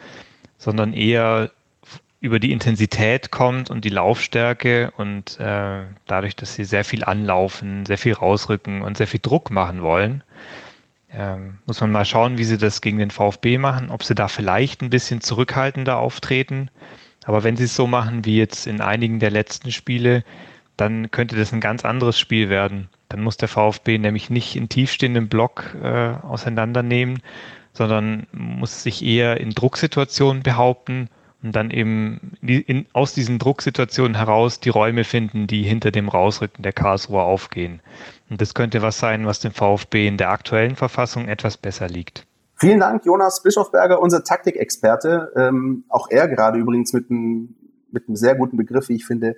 sondern 0.57 0.93
eher 0.93 1.51
über 2.23 2.39
die 2.39 2.53
Intensität 2.53 3.31
kommt 3.31 3.69
und 3.69 3.83
die 3.83 3.89
Laufstärke 3.89 4.93
und 4.95 5.37
äh, 5.41 5.81
dadurch, 6.07 6.37
dass 6.37 6.55
sie 6.55 6.63
sehr 6.63 6.85
viel 6.85 7.03
anlaufen, 7.03 7.85
sehr 7.85 7.97
viel 7.97 8.13
rausrücken 8.13 8.81
und 8.81 8.95
sehr 8.95 9.07
viel 9.07 9.19
Druck 9.21 9.51
machen 9.51 9.81
wollen, 9.81 10.23
ähm, 11.11 11.57
muss 11.65 11.81
man 11.81 11.91
mal 11.91 12.05
schauen, 12.05 12.37
wie 12.37 12.45
sie 12.45 12.57
das 12.57 12.79
gegen 12.79 12.97
den 12.97 13.11
VfB 13.11 13.57
machen, 13.57 13.89
ob 13.89 14.05
sie 14.05 14.15
da 14.15 14.29
vielleicht 14.29 14.81
ein 14.81 14.89
bisschen 14.89 15.19
zurückhaltender 15.19 15.97
auftreten. 15.97 16.69
Aber 17.25 17.43
wenn 17.43 17.57
sie 17.57 17.65
es 17.65 17.75
so 17.75 17.87
machen 17.87 18.23
wie 18.23 18.37
jetzt 18.37 18.67
in 18.67 18.79
einigen 18.79 19.19
der 19.19 19.31
letzten 19.31 19.73
Spiele, 19.73 20.23
dann 20.77 21.11
könnte 21.11 21.35
das 21.35 21.51
ein 21.51 21.59
ganz 21.59 21.83
anderes 21.83 22.17
Spiel 22.17 22.47
werden. 22.47 22.87
Dann 23.09 23.21
muss 23.21 23.35
der 23.35 23.49
VfB 23.49 23.97
nämlich 23.97 24.29
nicht 24.29 24.55
in 24.55 24.69
tiefstehenden 24.69 25.27
Block 25.27 25.75
äh, 25.83 26.13
auseinandernehmen, 26.23 27.21
sondern 27.73 28.27
muss 28.31 28.81
sich 28.81 29.03
eher 29.03 29.41
in 29.41 29.49
Drucksituationen 29.49 30.41
behaupten 30.41 31.09
und 31.43 31.55
dann 31.55 31.69
eben 31.71 32.31
in, 32.41 32.85
aus 32.93 33.13
diesen 33.13 33.37
Drucksituationen 33.37 34.15
heraus 34.15 34.59
die 34.59 34.69
Räume 34.69 35.03
finden, 35.03 35.45
die 35.45 35.63
hinter 35.63 35.91
dem 35.91 36.07
Rausrücken 36.09 36.63
der 36.63 36.73
Karlsruher 36.73 37.23
aufgehen. 37.23 37.81
Und 38.29 38.41
das 38.41 38.53
könnte 38.53 38.81
was 38.81 38.97
sein, 38.97 39.25
was 39.25 39.41
dem 39.41 39.51
VfB 39.51 40.07
in 40.07 40.17
der 40.17 40.29
aktuellen 40.29 40.75
Verfassung 40.75 41.27
etwas 41.27 41.57
besser 41.57 41.87
liegt. 41.87 42.25
Vielen 42.55 42.79
Dank, 42.79 43.05
Jonas 43.05 43.43
Bischofberger, 43.43 43.99
unser 43.99 44.23
Taktikexperte. 44.23 45.33
Ähm, 45.35 45.83
auch 45.89 46.07
er 46.09 46.29
gerade 46.29 46.57
übrigens 46.57 46.93
mit 46.93 47.11
einem, 47.11 47.55
mit 47.91 48.07
einem 48.07 48.15
sehr 48.15 48.35
guten 48.35 48.55
Begriff, 48.55 48.87
wie 48.89 48.95
ich 48.95 49.05
finde, 49.05 49.35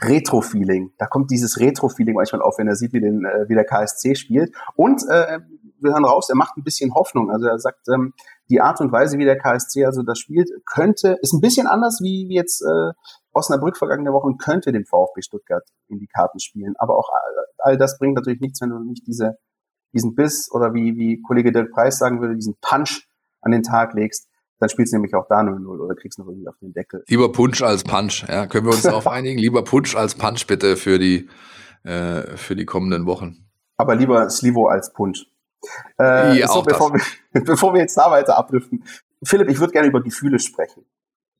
Retro-Feeling. 0.00 0.92
Da 0.98 1.06
kommt 1.06 1.30
dieses 1.30 1.60
Retro-Feeling 1.60 2.14
manchmal 2.14 2.42
auf, 2.42 2.58
wenn 2.58 2.66
er 2.66 2.74
sieht, 2.74 2.92
wie, 2.92 3.00
den, 3.00 3.24
äh, 3.24 3.48
wie 3.48 3.54
der 3.54 3.64
KSC 3.64 4.14
spielt. 4.14 4.54
Und 4.76 5.02
äh, 5.08 5.40
wir 5.84 5.92
hören 5.92 6.04
raus, 6.04 6.28
er 6.28 6.36
macht 6.36 6.56
ein 6.56 6.64
bisschen 6.64 6.94
Hoffnung. 6.94 7.30
Also 7.30 7.46
er 7.46 7.58
sagt, 7.58 7.86
ähm, 7.88 8.14
die 8.50 8.60
Art 8.60 8.80
und 8.80 8.92
Weise, 8.92 9.18
wie 9.18 9.24
der 9.24 9.38
KSC 9.38 9.84
also 9.84 10.02
das 10.02 10.18
spielt, 10.18 10.50
könnte, 10.66 11.18
ist 11.22 11.32
ein 11.32 11.40
bisschen 11.40 11.66
anders 11.66 12.00
wie, 12.02 12.26
wie 12.28 12.34
jetzt 12.34 12.62
äh, 12.62 12.92
Osnabrück 13.32 13.76
vergangene 13.76 14.12
Woche 14.12 14.26
und 14.26 14.38
könnte 14.38 14.72
dem 14.72 14.84
VfB 14.84 15.22
Stuttgart 15.22 15.64
in 15.88 15.98
die 15.98 16.06
Karten 16.06 16.40
spielen. 16.40 16.74
Aber 16.78 16.96
auch 16.96 17.08
all, 17.10 17.46
all 17.58 17.78
das 17.78 17.98
bringt 17.98 18.16
natürlich 18.16 18.40
nichts, 18.40 18.60
wenn 18.60 18.70
du 18.70 18.78
nicht 18.78 19.06
diese, 19.06 19.36
diesen 19.92 20.14
Biss 20.14 20.50
oder 20.52 20.74
wie, 20.74 20.96
wie 20.96 21.20
Kollege 21.22 21.52
Dirk 21.52 21.70
Preis 21.72 21.98
sagen 21.98 22.20
würde, 22.20 22.34
diesen 22.34 22.56
Punch 22.60 23.06
an 23.40 23.52
den 23.52 23.62
Tag 23.62 23.94
legst. 23.94 24.28
Dann 24.60 24.68
spielst 24.68 24.92
du 24.92 24.96
nämlich 24.96 25.14
auch 25.14 25.26
da 25.28 25.40
0-0 25.40 25.66
oder 25.66 25.94
kriegst 25.94 26.18
noch 26.18 26.26
irgendwie 26.26 26.48
auf 26.48 26.56
den 26.60 26.72
Deckel. 26.72 27.02
Lieber 27.08 27.30
Punch 27.32 27.60
als 27.62 27.82
Punch, 27.82 28.24
ja. 28.28 28.46
Können 28.46 28.66
wir 28.66 28.72
uns 28.72 28.82
darauf 28.82 29.06
einigen? 29.08 29.38
Lieber 29.38 29.64
Punch 29.64 29.96
als 29.96 30.14
Punch 30.14 30.46
bitte 30.46 30.76
für 30.76 30.98
die, 30.98 31.28
äh, 31.82 32.36
für 32.36 32.54
die 32.54 32.64
kommenden 32.64 33.06
Wochen. 33.06 33.44
Aber 33.76 33.96
lieber 33.96 34.30
Slivo 34.30 34.68
als 34.68 34.92
Punch. 34.92 35.26
Äh, 36.00 36.38
Ja, 36.38 36.48
so, 36.48 36.62
bevor, 36.62 36.92
wir, 36.92 37.00
bevor 37.44 37.74
wir 37.74 37.80
jetzt 37.80 37.96
da 37.96 38.10
weiter 38.10 38.38
abdriften. 38.38 38.84
Philipp, 39.22 39.48
ich 39.48 39.58
würde 39.58 39.72
gerne 39.72 39.88
über 39.88 40.02
Gefühle 40.02 40.38
sprechen. 40.38 40.84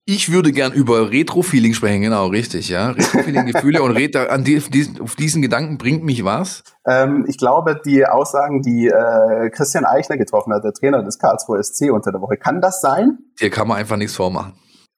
Ich 0.07 0.31
würde 0.31 0.53
gern 0.53 0.75
über 0.75 1.11
Retro-Feeling 1.11 1.73
sprechen, 1.73 2.03
genau, 2.03 2.27
richtig, 2.27 2.69
ja. 2.69 2.91
Retro-Feeling-Gefühle 2.91 3.83
und 3.83 3.93
red 3.93 4.15
da, 4.15 4.27
an 4.27 4.45
die, 4.45 4.61
auf 5.01 5.15
diesen 5.17 5.41
Gedanken 5.41 5.79
bringt 5.79 6.05
mich 6.05 6.27
was. 6.27 6.63
Ähm, 6.87 7.25
ich 7.27 7.39
glaube, 7.39 7.81
die 7.87 8.05
Aussagen, 8.05 8.61
die 8.61 8.89
äh, 8.89 9.49
Christian 9.49 9.87
Eichner 9.87 10.19
getroffen 10.19 10.53
hat, 10.53 10.63
der 10.63 10.75
Trainer 10.75 11.03
des 11.03 11.19
Karlsruher 11.19 11.63
SC 11.63 11.91
unter 11.91 12.13
der 12.13 12.21
Woche, 12.21 12.37
kann 12.37 12.61
das 12.61 12.83
sein? 12.83 13.17
Hier 13.39 13.49
kann 13.49 13.67
man 13.67 13.79
einfach 13.79 13.97
nichts 13.97 14.15
vormachen. 14.15 14.53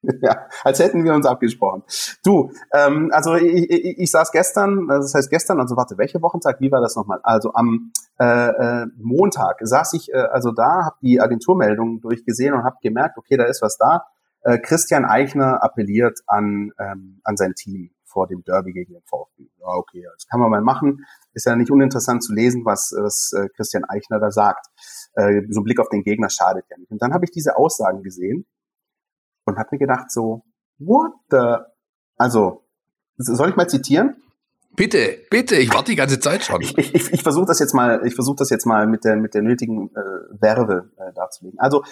ja, 0.22 0.46
als 0.64 0.78
hätten 0.78 1.04
wir 1.04 1.14
uns 1.14 1.26
abgesprochen. 1.26 1.82
Du, 2.24 2.50
ähm, 2.72 3.11
also 3.12 3.34
ich, 3.34 3.70
ich, 3.70 3.98
ich 3.98 4.11
saß 4.11 4.32
gestern, 4.32 4.88
das 4.88 5.14
heißt 5.14 5.30
gestern, 5.30 5.61
also 5.61 5.76
warte, 5.76 5.98
welche 5.98 6.20
Wochentag, 6.22 6.61
wie 6.61 6.70
war 6.70 6.80
das 6.80 6.96
nochmal? 6.96 7.20
Also 7.22 7.52
am 7.54 7.92
äh, 8.18 8.24
äh, 8.24 8.86
Montag 8.98 9.59
saß 9.61 9.94
ich 9.94 10.12
äh, 10.12 10.16
also 10.16 10.52
da, 10.52 10.84
habe 10.84 10.96
die 11.02 11.20
Agenturmeldungen 11.20 12.00
durchgesehen 12.00 12.54
und 12.54 12.64
habe 12.64 12.76
gemerkt, 12.82 13.18
okay, 13.18 13.36
da 13.36 13.44
ist 13.44 13.62
was 13.62 13.76
da. 13.76 14.07
Äh, 14.42 14.59
Christian 14.59 15.04
Eichner 15.04 15.62
appelliert 15.62 16.20
an, 16.26 16.70
ähm, 16.78 17.20
an 17.24 17.36
sein 17.36 17.54
Team 17.54 17.90
vor 18.04 18.26
dem 18.26 18.42
Derby 18.44 18.72
gegen 18.72 18.94
den 18.94 19.02
VfB. 19.02 19.48
Ja, 19.59 19.66
okay, 19.68 20.07
das 20.14 20.26
kann 20.26 20.40
man 20.40 20.50
mal 20.50 20.62
machen. 20.62 21.04
Ist 21.34 21.46
ja 21.46 21.54
nicht 21.54 21.70
uninteressant 21.70 22.22
zu 22.22 22.32
lesen, 22.32 22.64
was, 22.64 22.94
was 22.96 23.32
äh, 23.36 23.48
Christian 23.57 23.84
Eichner 23.84 24.18
da 24.20 24.30
sagt. 24.30 24.66
Äh, 25.14 25.42
so 25.50 25.61
ein 25.61 25.64
Blick 25.64 25.80
auf 25.80 25.90
den 25.90 26.02
Gegner 26.02 26.30
schadet 26.30 26.64
ja 26.70 26.78
nicht. 26.78 26.90
Und 26.90 27.02
dann 27.02 27.12
habe 27.12 27.24
ich 27.24 27.30
diese 27.30 27.57
Aussagen 27.57 28.02
gesehen 28.02 28.46
und 29.47 29.59
habe 29.59 29.68
mir 29.72 29.78
gedacht 29.78 30.11
so, 30.11 30.44
what 30.78 31.12
the, 31.30 31.57
also, 32.16 32.64
soll 33.16 33.51
ich 33.51 33.57
mal 33.57 33.68
zitieren? 33.68 34.16
Bitte, 34.76 35.18
bitte, 35.30 35.57
ich 35.57 35.72
warte 35.72 35.92
die 35.92 35.97
ganze 35.97 36.20
Zeit 36.20 36.44
schon. 36.44 36.61
Ich, 36.61 36.76
ich, 36.76 37.12
ich 37.12 37.22
versuche 37.22 37.47
das 37.47 37.59
jetzt 37.61 37.72
mal, 37.72 38.07
ich 38.07 38.14
versuche 38.14 38.36
das 38.36 38.51
jetzt 38.51 38.66
mal 38.66 38.86
mit 38.86 39.05
der 39.05 39.16
mit 39.16 39.32
der 39.32 39.40
nötigen 39.40 39.88
äh, 39.97 40.42
Werbe 40.42 40.90
äh, 40.99 41.14
darzulegen. 41.14 41.59
Also 41.59 41.82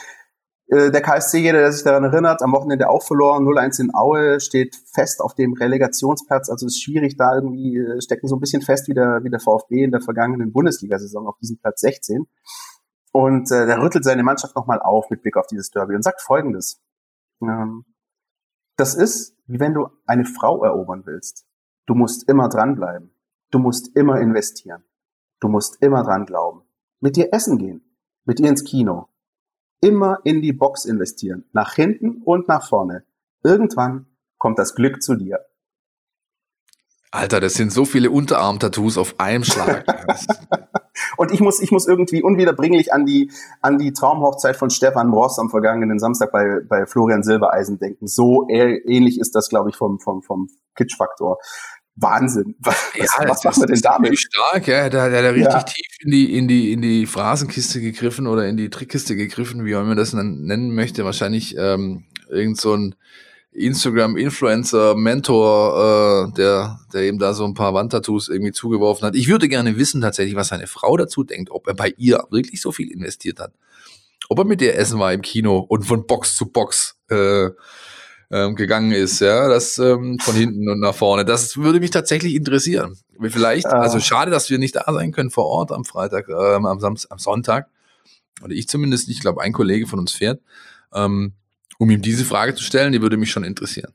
äh, 0.66 0.90
der 0.90 1.00
KSC, 1.00 1.38
jeder, 1.38 1.60
der 1.60 1.72
sich 1.72 1.82
daran 1.82 2.04
erinnert, 2.04 2.42
am 2.42 2.52
Wochenende 2.52 2.90
auch 2.90 3.02
verloren, 3.02 3.44
0-1 3.44 3.80
in 3.80 3.94
Aue, 3.94 4.38
steht 4.40 4.76
fest 4.92 5.20
auf 5.20 5.34
dem 5.34 5.54
Relegationsplatz. 5.54 6.50
Also 6.50 6.66
es 6.66 6.74
ist 6.74 6.82
schwierig, 6.82 7.16
da 7.16 7.34
irgendwie 7.34 7.78
äh, 7.78 8.02
stecken 8.02 8.28
so 8.28 8.36
ein 8.36 8.40
bisschen 8.40 8.60
fest 8.62 8.88
wie 8.88 8.94
der, 8.94 9.20
wie 9.22 9.30
der 9.30 9.40
VfB 9.40 9.84
in 9.84 9.90
der 9.90 10.00
vergangenen 10.00 10.52
Bundesliga-Saison 10.52 11.26
auf 11.26 11.38
diesem 11.38 11.58
Platz 11.58 11.80
16. 11.80 12.26
Und 13.12 13.50
äh, 13.50 13.66
der 13.66 13.80
rüttelt 13.80 14.04
seine 14.04 14.22
Mannschaft 14.22 14.56
nochmal 14.56 14.80
auf 14.80 15.08
mit 15.10 15.22
Blick 15.22 15.36
auf 15.36 15.46
dieses 15.46 15.70
Derby 15.70 15.94
und 15.94 16.02
sagt 16.02 16.20
folgendes. 16.20 16.82
Ähm, 17.42 17.84
das 18.76 18.94
ist, 18.94 19.36
wie 19.46 19.60
wenn 19.60 19.74
du 19.74 19.88
eine 20.06 20.24
Frau 20.24 20.64
erobern 20.64 21.02
willst. 21.06 21.46
Du 21.86 21.94
musst 21.94 22.28
immer 22.28 22.48
dranbleiben. 22.48 23.14
Du 23.50 23.58
musst 23.58 23.96
immer 23.96 24.20
investieren. 24.20 24.84
Du 25.40 25.48
musst 25.48 25.80
immer 25.82 26.02
dran 26.02 26.26
glauben. 26.26 26.62
Mit 27.00 27.16
dir 27.16 27.32
essen 27.32 27.58
gehen. 27.58 27.96
Mit 28.24 28.40
ihr 28.40 28.48
ins 28.48 28.64
Kino 28.64 29.08
immer 29.84 30.20
in 30.24 30.40
die 30.40 30.54
Box 30.54 30.86
investieren, 30.86 31.44
nach 31.52 31.74
hinten 31.74 32.22
und 32.22 32.48
nach 32.48 32.66
vorne. 32.66 33.04
Irgendwann 33.42 34.06
kommt 34.38 34.58
das 34.58 34.74
Glück 34.74 35.02
zu 35.02 35.14
dir. 35.14 35.40
Alter, 37.10 37.38
das 37.38 37.54
sind 37.54 37.70
so 37.70 37.84
viele 37.84 38.10
Unterarm-Tattoos 38.10 38.96
auf 38.96 39.20
einem 39.20 39.44
Schlag. 39.44 39.84
und 41.16 41.32
ich 41.32 41.40
muss, 41.40 41.60
ich 41.60 41.70
muss 41.70 41.86
irgendwie 41.86 42.22
unwiederbringlich 42.22 42.92
an 42.92 43.04
die, 43.06 43.30
an 43.60 43.78
die 43.78 43.92
Traumhochzeit 43.92 44.56
von 44.56 44.70
Stefan 44.70 45.10
Ross 45.10 45.38
am 45.38 45.50
vergangenen 45.50 45.98
Samstag 45.98 46.32
bei, 46.32 46.60
bei 46.68 46.86
Florian 46.86 47.22
Silbereisen 47.22 47.78
denken. 47.78 48.06
So 48.06 48.46
ähnlich 48.48 49.18
ist 49.18 49.34
das, 49.34 49.48
glaube 49.48 49.70
ich, 49.70 49.76
vom, 49.76 49.98
vom, 50.00 50.22
vom 50.22 50.48
Kitsch-Faktor. 50.76 51.38
Wahnsinn. 51.96 52.56
Was, 52.60 52.92
ja, 52.96 53.28
was 53.28 53.44
machen 53.44 53.62
wir 53.62 53.66
denn 53.68 53.80
damit? 53.80 54.18
Stark, 54.18 54.66
ja. 54.66 54.88
Da 54.88 55.02
hat 55.02 55.12
er 55.12 55.32
richtig 55.32 55.52
ja. 55.52 55.62
tief 55.62 55.86
in 56.00 56.10
die, 56.10 56.36
in 56.36 56.48
die, 56.48 56.72
in 56.72 56.82
die 56.82 57.06
Phrasenkiste 57.06 57.80
gegriffen 57.80 58.26
oder 58.26 58.48
in 58.48 58.56
die 58.56 58.68
Trickkiste 58.68 59.14
gegriffen, 59.14 59.64
wie 59.64 59.74
man 59.74 59.96
das 59.96 60.12
nennen 60.12 60.74
möchte. 60.74 61.04
Wahrscheinlich 61.04 61.56
ähm, 61.56 62.04
irgend 62.28 62.60
so 62.60 62.74
ein 62.74 62.96
Instagram-Influencer, 63.54 64.96
Mentor, 64.96 66.28
äh, 66.28 66.36
der, 66.36 66.80
der 66.92 67.02
eben 67.02 67.18
da 67.18 67.34
so 67.34 67.44
ein 67.44 67.54
paar 67.54 67.72
Wandtattoos 67.72 68.28
irgendwie 68.28 68.52
zugeworfen 68.52 69.06
hat. 69.06 69.14
Ich 69.14 69.28
würde 69.28 69.48
gerne 69.48 69.76
wissen 69.76 70.00
tatsächlich, 70.00 70.34
was 70.36 70.48
seine 70.48 70.66
Frau 70.66 70.96
dazu 70.96 71.22
denkt, 71.22 71.50
ob 71.50 71.66
er 71.68 71.74
bei 71.74 71.94
ihr 71.96 72.24
wirklich 72.30 72.60
so 72.60 72.72
viel 72.72 72.90
investiert 72.90 73.38
hat. 73.38 73.52
Ob 74.28 74.38
er 74.38 74.44
mit 74.44 74.60
ihr 74.60 74.76
essen 74.76 74.98
war 74.98 75.12
im 75.12 75.22
Kino 75.22 75.58
und 75.58 75.84
von 75.84 76.06
Box 76.06 76.36
zu 76.36 76.46
Box 76.46 76.96
äh, 77.10 77.50
ähm, 78.30 78.56
gegangen 78.56 78.90
ist, 78.90 79.20
ja, 79.20 79.48
das 79.48 79.78
ähm, 79.78 80.18
von 80.18 80.34
hinten 80.34 80.68
und 80.68 80.80
nach 80.80 80.94
vorne. 80.94 81.24
Das 81.24 81.56
würde 81.56 81.78
mich 81.78 81.90
tatsächlich 81.90 82.34
interessieren. 82.34 82.98
Vielleicht, 83.20 83.66
ah. 83.66 83.80
also 83.80 84.00
schade, 84.00 84.30
dass 84.30 84.50
wir 84.50 84.58
nicht 84.58 84.74
da 84.74 84.84
sein 84.92 85.12
können 85.12 85.30
vor 85.30 85.46
Ort 85.46 85.70
am 85.70 85.84
Freitag, 85.84 86.28
ähm, 86.28 86.66
am, 86.66 86.80
Samstag, 86.80 87.12
am 87.12 87.18
Sonntag. 87.18 87.68
Oder 88.42 88.54
ich 88.54 88.66
zumindest 88.66 89.06
nicht, 89.06 89.18
ich 89.18 89.22
glaube, 89.22 89.42
ein 89.42 89.52
Kollege 89.52 89.86
von 89.86 90.00
uns 90.00 90.10
fährt, 90.10 90.40
ähm, 90.92 91.34
um 91.78 91.90
ihm 91.90 92.02
diese 92.02 92.24
Frage 92.24 92.54
zu 92.54 92.62
stellen, 92.62 92.92
die 92.92 93.02
würde 93.02 93.16
mich 93.16 93.30
schon 93.30 93.44
interessieren. 93.44 93.92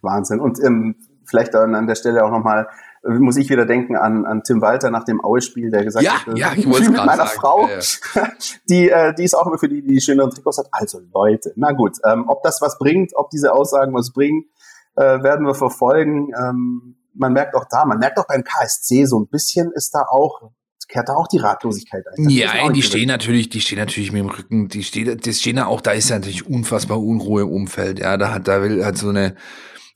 Wahnsinn. 0.00 0.40
Und 0.40 0.58
ähm, 0.62 0.96
vielleicht 1.24 1.54
dann 1.54 1.74
an 1.74 1.86
der 1.86 1.94
Stelle 1.94 2.24
auch 2.24 2.30
nochmal 2.30 2.68
muss 3.04 3.36
ich 3.36 3.50
wieder 3.50 3.66
denken 3.66 3.96
an, 3.96 4.24
an 4.26 4.42
Tim 4.44 4.60
Walter 4.60 4.90
nach 4.90 5.04
dem 5.04 5.24
Aue-Spiel, 5.24 5.70
der 5.70 5.84
gesagt 5.84 6.04
ja, 6.04 6.24
hat, 6.24 6.38
ja, 6.38 6.52
ich 6.54 6.68
wollte 6.68 6.90
mit 6.90 7.04
meiner 7.04 7.26
sagen. 7.26 7.40
Frau, 7.40 7.68
ja, 7.68 7.80
ja. 8.14 8.28
die, 8.68 8.90
äh, 8.90 9.14
die 9.14 9.24
ist 9.24 9.34
auch 9.34 9.46
immer 9.46 9.58
für 9.58 9.68
die, 9.68 9.82
die 9.82 10.00
schöneren 10.00 10.30
Trikots 10.30 10.58
hat. 10.58 10.68
Also 10.70 11.00
Leute, 11.12 11.52
na 11.56 11.72
gut, 11.72 11.98
ähm, 12.04 12.28
ob 12.28 12.42
das 12.42 12.60
was 12.60 12.78
bringt, 12.78 13.12
ob 13.16 13.30
diese 13.30 13.52
Aussagen 13.52 13.92
was 13.92 14.12
bringen, 14.12 14.44
äh, 14.96 15.22
werden 15.22 15.46
wir 15.46 15.54
verfolgen. 15.54 16.30
Ähm, 16.38 16.96
man 17.14 17.32
merkt 17.32 17.54
auch 17.56 17.64
da, 17.68 17.84
man 17.84 17.98
merkt 17.98 18.18
auch 18.18 18.26
beim 18.26 18.44
KSC 18.44 19.04
so 19.04 19.18
ein 19.18 19.28
bisschen 19.28 19.72
ist 19.72 19.94
da 19.94 20.06
auch 20.08 20.52
kehrt 20.92 21.08
da 21.08 21.14
auch 21.14 21.26
die 21.26 21.38
Ratlosigkeit 21.38 22.04
ein. 22.06 22.28
Ja, 22.28 22.68
die 22.70 22.82
stehen 22.82 23.08
natürlich, 23.08 23.48
die 23.48 23.60
stehen 23.60 23.78
natürlich 23.78 24.12
mit 24.12 24.20
dem 24.20 24.28
Rücken, 24.28 24.68
die 24.68 24.84
stehen, 24.84 25.18
das 25.18 25.40
stehen 25.40 25.56
da 25.56 25.66
auch, 25.66 25.80
da 25.80 25.92
ist 25.92 26.10
ja 26.10 26.16
natürlich 26.16 26.46
unfassbar 26.46 27.00
Unruhe 27.00 27.42
im 27.42 27.48
Umfeld. 27.48 27.98
Ja, 27.98 28.16
da 28.18 28.34
hat, 28.34 28.46
da 28.46 28.62
will 28.62 28.84
halt 28.84 28.98
so 28.98 29.08
eine 29.08 29.34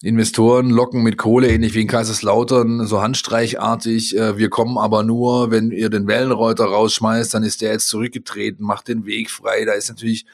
Investoren 0.03 0.71
locken 0.71 1.03
mit 1.03 1.19
Kohle, 1.19 1.49
ähnlich 1.49 1.75
wie 1.75 1.83
in 1.83 1.89
Kaiserslautern, 1.89 2.87
so 2.87 3.03
handstreichartig. 3.03 4.17
Äh, 4.17 4.39
wir 4.39 4.49
kommen 4.49 4.79
aber 4.79 5.03
nur, 5.03 5.51
wenn 5.51 5.71
ihr 5.71 5.91
den 5.91 6.07
Wellenreuter 6.07 6.65
rausschmeißt, 6.65 7.35
dann 7.35 7.43
ist 7.43 7.61
der 7.61 7.73
jetzt 7.73 7.89
zurückgetreten, 7.89 8.65
macht 8.65 8.89
den 8.89 9.05
Weg 9.05 9.31
frei. 9.31 9.65
Da 9.67 9.73
ist 9.73 9.91
natürlich 9.91 10.25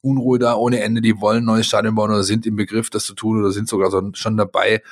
Unruhe 0.00 0.38
da 0.38 0.54
ohne 0.54 0.80
Ende. 0.80 1.00
Die 1.00 1.20
wollen 1.20 1.44
neues 1.44 1.66
Stadion 1.66 1.96
bauen 1.96 2.10
oder 2.10 2.22
sind 2.22 2.46
im 2.46 2.56
Begriff, 2.56 2.90
das 2.90 3.04
zu 3.04 3.14
tun 3.14 3.40
oder 3.40 3.50
sind 3.50 3.68
sogar 3.68 3.90
schon 4.14 4.36
dabei. 4.36 4.82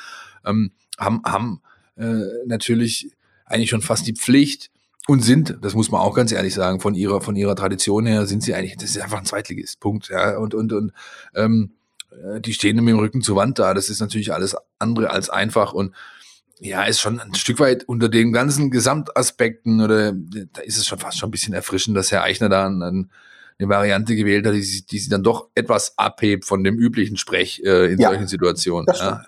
Ähm, 0.45 0.73
haben 0.99 1.23
haben 1.25 1.61
äh, 1.97 2.25
natürlich 2.47 3.11
eigentlich 3.45 3.71
schon 3.71 3.83
fast 3.83 4.07
die 4.07 4.15
Pflicht 4.15 4.73
und 5.09 5.21
sind, 5.25 5.59
das 5.63 5.75
muss 5.75 5.91
man 5.91 6.01
auch 6.01 6.15
ganz 6.15 6.33
ehrlich 6.33 6.55
sagen, 6.55 6.81
von 6.81 6.95
ihrer 6.95 7.21
von 7.21 7.35
ihrer 7.35 7.57
Tradition 7.57 8.07
her 8.07 8.27
sind 8.27 8.43
sie 8.43 8.55
eigentlich, 8.55 8.77
das 8.77 8.91
ist 8.91 9.01
einfach 9.01 9.19
ein 9.19 9.25
Zweitligist, 9.25 9.81
Punkt. 9.81 10.09
Ja 10.09 10.37
und 10.39 10.55
und 10.55 10.73
und 10.73 10.93
ähm, 11.35 11.73
äh, 12.11 12.41
die 12.41 12.53
stehen 12.53 12.77
mit 12.77 12.93
dem 12.93 12.99
Rücken 12.99 13.23
zur 13.23 13.37
Wand 13.37 13.59
da. 13.59 13.75
Das 13.75 13.89
ist 13.89 14.01
natürlich 14.01 14.33
alles 14.33 14.57
andere 14.79 15.11
als 15.11 15.29
einfach 15.29 15.73
und 15.73 15.95
ja, 16.61 16.85
ist 16.85 17.01
schon 17.01 17.19
ein 17.19 17.35
Stück 17.35 17.59
weit 17.59 17.85
unter 17.85 18.09
den 18.09 18.33
ganzen 18.33 18.71
Gesamtaspekten 18.71 19.81
oder 19.81 20.13
da 20.13 20.61
ist 20.61 20.79
es 20.79 20.87
schon 20.87 21.01
fast 21.01 21.19
schon 21.19 21.29
ein 21.29 21.33
bisschen 21.33 21.55
erfrischend, 21.55 21.97
dass 21.97 22.13
Herr 22.13 22.23
Eichner 22.23 22.49
da 22.49 22.67
eine 22.67 23.09
Variante 23.59 24.15
gewählt 24.15 24.47
hat, 24.47 24.55
die, 24.55 24.63
sie, 24.63 24.87
die 24.87 24.99
sie 25.01 25.09
dann 25.09 25.25
doch 25.25 25.49
etwas 25.57 25.99
abhebt 25.99 26.45
von 26.45 26.63
dem 26.63 26.79
üblichen 26.79 27.17
Sprech 27.17 27.61
äh, 27.65 27.93
in 27.93 27.99
ja, 27.99 28.11
solchen 28.11 28.29
Situationen. 28.29 28.87
Ja. 28.95 29.25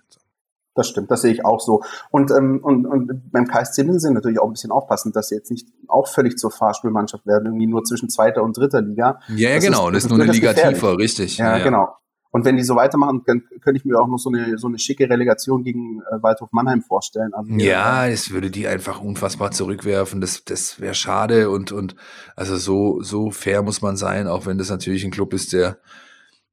Das 0.75 0.89
stimmt, 0.89 1.11
das 1.11 1.22
sehe 1.22 1.33
ich 1.33 1.45
auch 1.45 1.61
so. 1.61 1.83
Und, 2.11 2.31
ähm, 2.31 2.61
und, 2.62 2.87
und 2.87 3.31
beim 3.31 3.47
KSC 3.47 3.85
müssen 3.85 4.01
sie 4.01 4.12
natürlich 4.12 4.41
auch 4.41 4.47
ein 4.47 4.53
bisschen 4.53 4.72
aufpassen, 4.72 5.12
dass 5.12 5.29
sie 5.29 5.37
jetzt 5.37 5.51
nicht 5.51 5.68
auch 5.89 6.09
völlig 6.09 6.37
zur 6.37 6.51
Fahrspielmannschaft 6.51 7.27
werden, 7.27 7.47
irgendwie 7.47 7.66
nur 7.66 7.85
zwischen 7.85 8.09
zweiter 8.09 8.43
und 8.43 8.57
dritter 8.57 8.83
Liga. 8.83 9.20
Ja, 9.29 9.51
ja 9.51 9.59
genau, 9.59 9.89
ist, 9.89 9.95
das 9.95 10.05
ist 10.05 10.11
nur 10.11 10.20
eine 10.20 10.33
Liga 10.33 10.53
tiefer, 10.53 10.99
richtig. 10.99 11.39
Ja, 11.39 11.59
ja, 11.59 11.64
genau. 11.64 11.89
Und 12.35 12.45
wenn 12.45 12.57
die 12.57 12.64
so 12.64 12.75
weitermachen, 12.75 13.22
dann 13.27 13.45
könnte 13.61 13.79
ich 13.79 13.85
mir 13.85 13.97
auch 13.97 14.09
noch 14.09 14.18
so 14.18 14.29
eine, 14.29 14.59
so 14.59 14.66
eine 14.66 14.81
schicke 14.81 15.09
Relegation 15.09 15.62
gegen 15.62 16.01
äh, 16.01 16.20
Waldhof 16.20 16.49
Mannheim 16.51 16.83
vorstellen. 16.83 17.33
Also, 17.33 17.53
ja, 17.53 18.09
es 18.09 18.33
würde 18.33 18.51
die 18.51 18.66
einfach 18.66 19.01
unfassbar 19.01 19.53
zurückwerfen. 19.53 20.20
Das, 20.20 20.45
das 20.45 20.81
wäre 20.81 20.95
schade 20.95 21.49
und, 21.49 21.70
und 21.70 21.95
also 22.35 22.57
so, 22.57 23.01
so 23.03 23.31
fair 23.31 23.62
muss 23.62 23.83
man 23.83 23.97
sein, 23.97 24.27
auch 24.27 24.47
wenn 24.47 24.59
das 24.59 24.68
natürlich 24.68 25.05
ein 25.05 25.12
Club 25.12 25.33
ist, 25.33 25.53
der, 25.53 25.79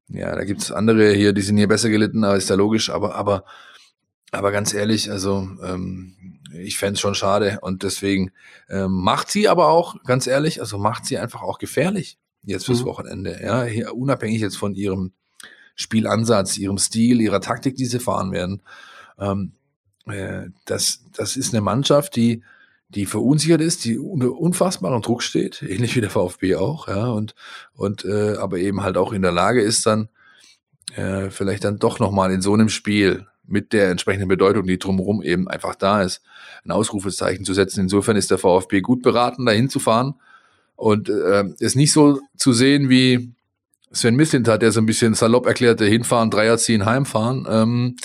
ja, 0.06 0.32
da 0.32 0.44
gibt's 0.44 0.70
andere 0.70 1.10
hier, 1.14 1.32
die 1.32 1.42
sind 1.42 1.56
hier 1.56 1.66
besser 1.66 1.90
gelitten, 1.90 2.22
aber 2.22 2.36
ist 2.36 2.48
ja 2.48 2.54
logisch, 2.54 2.88
aber, 2.88 3.16
aber, 3.16 3.44
aber 4.32 4.50
ganz 4.50 4.72
ehrlich, 4.72 5.10
also 5.10 5.48
ähm, 5.62 6.40
ich 6.54 6.78
fände 6.78 6.98
schon 6.98 7.14
schade 7.14 7.58
und 7.60 7.82
deswegen 7.82 8.32
ähm, 8.68 8.90
macht 8.92 9.30
sie 9.30 9.48
aber 9.48 9.68
auch, 9.68 10.02
ganz 10.04 10.26
ehrlich, 10.26 10.60
also 10.60 10.78
macht 10.78 11.04
sie 11.04 11.18
einfach 11.18 11.42
auch 11.42 11.58
gefährlich 11.58 12.18
jetzt 12.42 12.66
fürs 12.66 12.80
mhm. 12.80 12.86
Wochenende. 12.86 13.38
Ja, 13.42 13.64
hier, 13.64 13.94
unabhängig 13.94 14.40
jetzt 14.40 14.56
von 14.56 14.74
ihrem 14.74 15.12
Spielansatz, 15.74 16.56
ihrem 16.56 16.78
Stil, 16.78 17.20
ihrer 17.20 17.40
Taktik, 17.40 17.76
die 17.76 17.84
sie 17.84 18.00
fahren 18.00 18.32
werden. 18.32 18.62
Ähm, 19.18 19.52
äh, 20.06 20.46
das, 20.64 21.04
das 21.12 21.36
ist 21.36 21.52
eine 21.52 21.60
Mannschaft, 21.60 22.16
die, 22.16 22.42
die 22.88 23.06
verunsichert 23.06 23.60
ist, 23.60 23.84
die 23.84 23.98
unter 23.98 24.32
unfassbarem 24.32 25.02
Druck 25.02 25.22
steht, 25.22 25.62
ähnlich 25.68 25.94
wie 25.94 26.00
der 26.00 26.10
VfB 26.10 26.56
auch, 26.56 26.88
ja, 26.88 27.06
und, 27.06 27.34
und 27.74 28.04
äh, 28.06 28.36
aber 28.36 28.58
eben 28.58 28.82
halt 28.82 28.96
auch 28.96 29.12
in 29.12 29.22
der 29.22 29.32
Lage 29.32 29.60
ist, 29.60 29.84
dann 29.84 30.08
äh, 30.94 31.30
vielleicht 31.30 31.64
dann 31.64 31.78
doch 31.78 31.98
nochmal 31.98 32.32
in 32.32 32.42
so 32.42 32.54
einem 32.54 32.70
Spiel 32.70 33.26
mit 33.46 33.72
der 33.72 33.90
entsprechenden 33.90 34.28
Bedeutung, 34.28 34.66
die 34.66 34.78
drumherum 34.78 35.22
eben 35.22 35.48
einfach 35.48 35.74
da 35.74 36.02
ist, 36.02 36.22
ein 36.64 36.70
Ausrufezeichen 36.70 37.44
zu 37.44 37.54
setzen. 37.54 37.80
Insofern 37.80 38.16
ist 38.16 38.30
der 38.30 38.38
VfB 38.38 38.80
gut 38.80 39.02
beraten, 39.02 39.46
dahin 39.46 39.68
zu 39.68 39.78
fahren 39.78 40.14
und 40.76 41.08
äh, 41.08 41.44
ist 41.58 41.76
nicht 41.76 41.92
so 41.92 42.20
zu 42.36 42.52
sehen 42.52 42.88
wie 42.88 43.32
Sven 43.92 44.16
Mislint 44.16 44.48
hat, 44.48 44.62
der 44.62 44.72
so 44.72 44.80
ein 44.80 44.86
bisschen 44.86 45.14
salopp 45.14 45.46
erklärte, 45.46 45.84
hinfahren, 45.84 46.30
Dreier 46.30 46.56
ziehen, 46.56 46.86
heimfahren. 46.86 47.46
Ähm, 47.48 47.96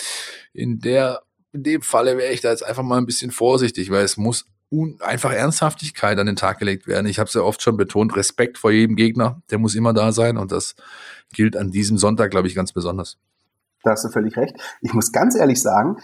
in 0.52 0.80
der, 0.80 1.22
in 1.52 1.62
dem 1.62 1.82
Falle 1.82 2.18
wäre 2.18 2.32
ich 2.32 2.40
da 2.40 2.50
jetzt 2.50 2.64
einfach 2.64 2.82
mal 2.82 2.98
ein 2.98 3.06
bisschen 3.06 3.30
vorsichtig, 3.30 3.90
weil 3.90 4.04
es 4.04 4.16
muss 4.16 4.46
einfach 5.00 5.32
Ernsthaftigkeit 5.32 6.18
an 6.18 6.26
den 6.26 6.36
Tag 6.36 6.58
gelegt 6.58 6.86
werden. 6.86 7.06
Ich 7.06 7.18
habe 7.18 7.28
es 7.28 7.34
ja 7.34 7.40
oft 7.40 7.62
schon 7.62 7.78
betont, 7.78 8.14
Respekt 8.16 8.58
vor 8.58 8.70
jedem 8.70 8.96
Gegner, 8.96 9.40
der 9.50 9.58
muss 9.58 9.74
immer 9.74 9.94
da 9.94 10.12
sein 10.12 10.36
und 10.36 10.52
das 10.52 10.76
gilt 11.32 11.56
an 11.56 11.70
diesem 11.70 11.96
Sonntag, 11.96 12.30
glaube 12.30 12.48
ich, 12.48 12.54
ganz 12.54 12.72
besonders. 12.72 13.16
Da 13.88 13.92
hast 13.92 14.04
du 14.04 14.10
völlig 14.10 14.36
recht. 14.36 14.54
Ich 14.82 14.92
muss 14.92 15.12
ganz 15.12 15.34
ehrlich 15.34 15.62
sagen, 15.62 15.96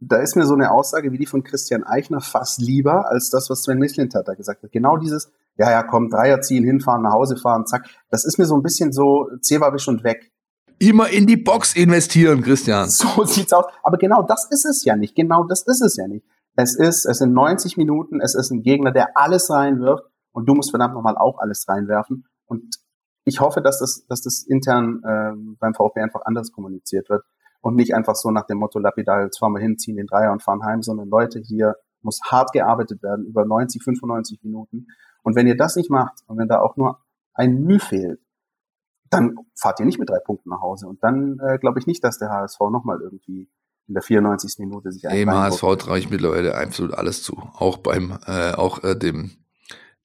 da 0.00 0.16
ist 0.16 0.34
mir 0.34 0.46
so 0.46 0.54
eine 0.54 0.70
Aussage 0.70 1.12
wie 1.12 1.18
die 1.18 1.26
von 1.26 1.44
Christian 1.44 1.84
Eichner 1.84 2.22
fast 2.22 2.58
lieber 2.58 3.10
als 3.10 3.28
das, 3.28 3.50
was 3.50 3.64
Sven 3.64 3.78
Mislint 3.78 4.14
hat 4.14 4.28
da 4.28 4.32
gesagt 4.32 4.62
hat. 4.62 4.72
Genau 4.72 4.96
dieses, 4.96 5.30
ja, 5.58 5.70
ja, 5.70 5.82
komm, 5.82 6.08
Dreier 6.08 6.40
ziehen, 6.40 6.64
hinfahren, 6.64 7.02
nach 7.02 7.12
Hause 7.12 7.36
fahren, 7.36 7.66
zack. 7.66 7.84
Das 8.08 8.24
ist 8.24 8.38
mir 8.38 8.46
so 8.46 8.56
ein 8.56 8.62
bisschen 8.62 8.92
so, 8.92 9.28
Zewabisch 9.42 9.88
und 9.88 10.04
weg. 10.04 10.32
Immer 10.78 11.10
in 11.10 11.26
die 11.26 11.36
Box 11.36 11.76
investieren, 11.76 12.40
Christian. 12.40 12.88
So 12.88 13.22
sieht's 13.26 13.52
aus. 13.52 13.66
Aber 13.82 13.98
genau 13.98 14.22
das 14.22 14.48
ist 14.50 14.64
es 14.64 14.82
ja 14.86 14.96
nicht. 14.96 15.14
Genau 15.14 15.44
das 15.44 15.66
ist 15.66 15.82
es 15.82 15.98
ja 15.98 16.08
nicht. 16.08 16.24
Es 16.56 16.76
ist, 16.76 17.04
es 17.04 17.18
sind 17.18 17.34
90 17.34 17.76
Minuten, 17.76 18.22
es 18.22 18.34
ist 18.34 18.50
ein 18.50 18.62
Gegner, 18.62 18.90
der 18.90 19.18
alles 19.18 19.50
reinwirft 19.50 20.04
und 20.32 20.48
du 20.48 20.54
musst 20.54 20.70
verdammt 20.70 20.94
nochmal 20.94 21.18
auch 21.18 21.40
alles 21.40 21.66
reinwerfen. 21.68 22.24
Und 22.46 22.76
ich 23.28 23.40
hoffe, 23.40 23.60
dass 23.62 23.78
das, 23.78 24.06
dass 24.08 24.22
das 24.22 24.42
intern 24.42 25.02
äh, 25.04 25.32
beim 25.58 25.74
VfB 25.74 26.00
einfach 26.00 26.22
anders 26.24 26.52
kommuniziert 26.52 27.08
wird 27.08 27.24
und 27.60 27.76
nicht 27.76 27.94
einfach 27.94 28.14
so 28.14 28.30
nach 28.30 28.46
dem 28.46 28.58
Motto 28.58 28.78
lapidar, 28.78 29.22
jetzt 29.22 29.38
fahren 29.38 29.52
wir 29.52 29.60
hin, 29.60 29.78
ziehen 29.78 29.96
den 29.96 30.06
Dreier 30.06 30.32
und 30.32 30.42
fahren 30.42 30.64
heim, 30.64 30.82
sondern 30.82 31.08
Leute 31.08 31.40
hier, 31.40 31.76
muss 32.02 32.20
hart 32.24 32.52
gearbeitet 32.52 33.02
werden 33.02 33.26
über 33.26 33.44
90, 33.44 33.82
95 33.82 34.42
Minuten. 34.42 34.86
Und 35.22 35.36
wenn 35.36 35.46
ihr 35.46 35.56
das 35.56 35.76
nicht 35.76 35.90
macht 35.90 36.20
und 36.26 36.38
wenn 36.38 36.48
da 36.48 36.60
auch 36.60 36.76
nur 36.76 37.00
ein 37.34 37.62
Mühe 37.62 37.80
fehlt, 37.80 38.20
dann 39.10 39.36
fahrt 39.54 39.80
ihr 39.80 39.86
nicht 39.86 39.98
mit 39.98 40.08
drei 40.08 40.18
Punkten 40.18 40.50
nach 40.50 40.60
Hause. 40.60 40.86
Und 40.86 41.02
dann 41.02 41.38
äh, 41.40 41.58
glaube 41.58 41.78
ich 41.78 41.86
nicht, 41.86 42.04
dass 42.04 42.18
der 42.18 42.30
HSV 42.30 42.60
nochmal 42.70 43.00
irgendwie 43.00 43.48
in 43.88 43.94
der 43.94 44.02
94. 44.02 44.58
Minute 44.58 44.92
sich 44.92 45.02
Dem 45.02 45.30
HSV 45.30 45.62
traue 45.78 45.98
ich 45.98 46.10
mittlerweile 46.10 46.54
absolut 46.54 46.94
alles 46.94 47.22
zu. 47.22 47.36
Auch 47.54 47.78
beim, 47.78 48.18
äh, 48.26 48.52
auch 48.52 48.84
äh, 48.84 48.94
dem, 48.94 49.30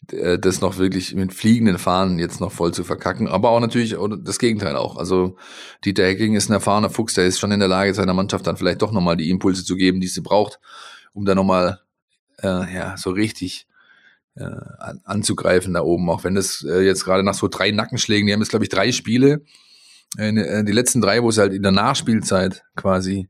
das 0.07 0.59
noch 0.59 0.77
wirklich 0.77 1.15
mit 1.15 1.33
fliegenden 1.33 1.77
Fahnen 1.77 2.19
jetzt 2.19 2.41
noch 2.41 2.51
voll 2.51 2.73
zu 2.73 2.83
verkacken. 2.83 3.27
Aber 3.27 3.49
auch 3.51 3.59
natürlich 3.59 3.95
das 4.23 4.37
Gegenteil 4.37 4.75
auch. 4.75 4.97
Also 4.97 5.37
Dieter 5.85 6.05
Hecking 6.05 6.35
ist 6.35 6.49
ein 6.49 6.53
erfahrener 6.53 6.89
Fuchs, 6.89 7.13
der 7.13 7.25
ist 7.25 7.39
schon 7.39 7.51
in 7.51 7.59
der 7.59 7.69
Lage, 7.69 7.93
seiner 7.93 8.13
Mannschaft 8.13 8.45
dann 8.45 8.57
vielleicht 8.57 8.81
doch 8.81 8.91
nochmal 8.91 9.15
die 9.15 9.29
Impulse 9.29 9.63
zu 9.63 9.75
geben, 9.75 10.01
die 10.01 10.07
sie 10.07 10.21
braucht, 10.21 10.59
um 11.13 11.23
da 11.23 11.35
nochmal 11.35 11.79
äh, 12.41 12.73
ja, 12.73 12.97
so 12.97 13.11
richtig 13.11 13.67
äh, 14.35 14.49
anzugreifen 15.03 15.73
da 15.73 15.81
oben. 15.81 16.09
Auch 16.09 16.23
wenn 16.23 16.35
das 16.35 16.63
äh, 16.67 16.81
jetzt 16.81 17.05
gerade 17.05 17.23
nach 17.23 17.35
so 17.35 17.47
drei 17.47 17.71
Nackenschlägen, 17.71 18.27
die 18.27 18.33
haben 18.33 18.41
jetzt, 18.41 18.49
glaube 18.49 18.65
ich, 18.65 18.69
drei 18.69 18.91
Spiele, 18.91 19.41
äh, 20.17 20.63
die 20.63 20.71
letzten 20.71 21.01
drei, 21.01 21.23
wo 21.23 21.31
sie 21.31 21.41
halt 21.41 21.53
in 21.53 21.63
der 21.63 21.71
Nachspielzeit 21.71 22.63
quasi 22.75 23.29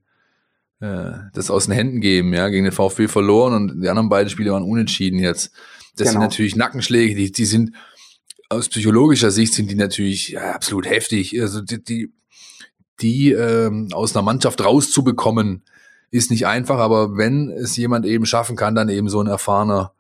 äh, 0.80 1.12
das 1.34 1.52
aus 1.52 1.66
den 1.66 1.74
Händen 1.74 2.02
geben, 2.02 2.34
ja, 2.34 2.50
gegen 2.50 2.66
den 2.66 2.74
VfB 2.74 3.08
verloren 3.08 3.54
und 3.54 3.82
die 3.82 3.90
anderen 3.90 4.10
beiden 4.10 4.30
Spiele 4.30 4.52
waren 4.52 4.64
unentschieden 4.64 5.20
jetzt. 5.20 5.54
Das 5.96 6.08
genau. 6.08 6.12
sind 6.12 6.22
natürlich 6.22 6.56
Nackenschläge, 6.56 7.16
die, 7.16 7.32
die 7.32 7.46
sind 7.46 7.76
aus 8.50 8.70
psychologischer 8.70 9.32
Sicht 9.32 9.54
sind 9.54 9.72
die 9.72 9.76
natürlich 9.76 10.30
ja, 10.30 10.52
absolut 10.52 10.88
heftig. 10.88 11.40
Also 11.42 11.62
die, 11.62 11.84
die, 11.84 12.14
die 13.02 13.32
ähm, 13.32 13.90
aus 13.94 14.16
einer 14.16 14.24
Mannschaft 14.24 14.64
rauszubekommen, 14.64 15.64
ist 16.14 16.30
nicht 16.30 16.46
einfach, 16.46 16.78
aber 16.78 17.18
wenn 17.18 17.50
es 17.50 17.76
jemand 17.76 18.06
eben 18.06 18.28
schaffen 18.28 18.56
kann, 18.56 18.76
dann 18.76 18.88
eben 18.88 19.10
so 19.10 19.20
ein 19.20 19.26
erfahrener 19.26 19.94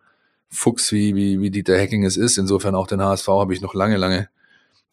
Fuchs 0.47 0.91
wie, 0.91 1.15
wie, 1.15 1.39
wie 1.39 1.49
Dieter 1.49 1.75
Hacking 1.75 2.05
es 2.05 2.17
ist. 2.17 2.37
Insofern 2.37 2.75
auch 2.75 2.85
den 2.85 3.01
HSV 3.01 3.27
habe 3.29 3.51
ich 3.51 3.61
noch 3.61 3.73
lange, 3.73 3.97
lange 3.97 4.29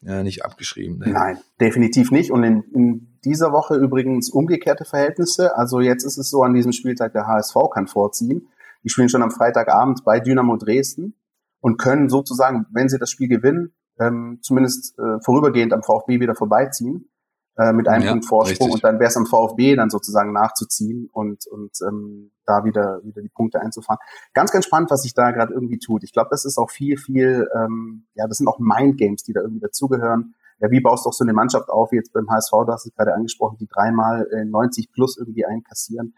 ja, 0.01 0.23
nicht 0.23 0.47
abgeschrieben. 0.47 0.99
Ne? 0.99 1.09
Nein, 1.09 1.39
definitiv 1.61 2.11
nicht. 2.11 2.31
Und 2.31 2.43
in, 2.43 2.63
in 2.73 3.09
dieser 3.23 3.53
Woche 3.53 3.75
übrigens 3.75 4.31
umgekehrte 4.31 4.87
Verhältnisse. 4.87 5.59
Also 5.59 5.81
jetzt 5.81 6.05
ist 6.05 6.17
es 6.17 6.31
so 6.31 6.43
an 6.43 6.55
diesem 6.55 6.73
Spieltag, 6.73 7.13
der 7.13 7.27
HSV 7.27 7.55
kann 7.71 7.87
vorziehen. 7.87 8.49
Die 8.85 8.89
spielen 8.89 9.09
schon 9.09 9.23
am 9.23 9.31
Freitagabend 9.31 10.05
bei 10.05 10.21
Dynamo 10.21 10.57
Dresden 10.57 11.15
und 11.61 11.79
können 11.79 12.09
sozusagen, 12.09 12.67
wenn 12.73 12.89
sie 12.89 12.99
das 12.99 13.11
Spiel 13.11 13.29
gewinnen, 13.29 13.75
ähm, 13.99 14.39
zumindest 14.43 14.99
äh, 14.99 15.21
vorübergehend 15.23 15.73
am 15.73 15.83
VfB 15.83 16.21
wieder 16.21 16.35
vorbeiziehen 16.35 17.11
äh, 17.59 17.73
mit 17.73 17.89
einem 17.89 18.05
ja, 18.05 18.11
Punkt 18.13 18.27
Vorsprung 18.27 18.69
richtig. 18.69 18.75
und 18.75 18.85
dann 18.85 18.99
wäre 18.99 19.09
es 19.09 19.17
am 19.17 19.27
VfB 19.27 19.77
dann 19.77 19.91
sozusagen 19.91 20.33
nachzuziehen 20.33 21.09
und 21.13 21.47
und 21.47 21.73
ähm, 21.87 22.31
da 22.47 22.65
wieder 22.65 23.01
wieder 23.05 23.21
die 23.21 23.29
Punkte 23.29 23.61
einzufahren. 23.61 24.01
Ganz 24.33 24.53
ganz 24.53 24.65
spannend, 24.65 24.91
was 24.91 25.03
sich 25.03 25.13
da 25.13 25.31
gerade 25.33 25.53
irgendwie 25.53 25.79
tut. 25.79 26.03
Ich 26.03 26.13
glaube, 26.13 26.29
das 26.31 26.47
ist 26.47 26.57
auch 26.57 26.71
viel 26.71 26.97
viel 26.97 27.47
ähm, 27.55 28.07
ja, 28.15 28.27
das 28.27 28.39
sind 28.39 28.49
auch 28.49 28.59
Mind 28.59 28.97
Games, 28.97 29.23
die 29.23 29.35
da 29.35 29.41
irgendwie 29.43 29.61
dazugehören 29.61 30.35
ja, 30.61 30.71
wie 30.71 30.81
baust 30.81 31.05
du 31.05 31.09
auch 31.09 31.15
so 31.15 31.25
eine 31.25 31.33
Mannschaft 31.33 31.71
auf, 31.71 31.91
wie 31.91 31.97
jetzt 31.97 32.13
beim 32.13 32.31
HSV, 32.31 32.51
du 32.51 32.73
hast 32.73 32.87
es 32.87 32.95
gerade 32.95 33.15
angesprochen, 33.15 33.57
die 33.59 33.67
dreimal 33.67 34.29
äh, 34.31 34.45
90 34.45 34.93
plus 34.93 35.17
irgendwie 35.17 35.47
einkassieren. 35.47 36.15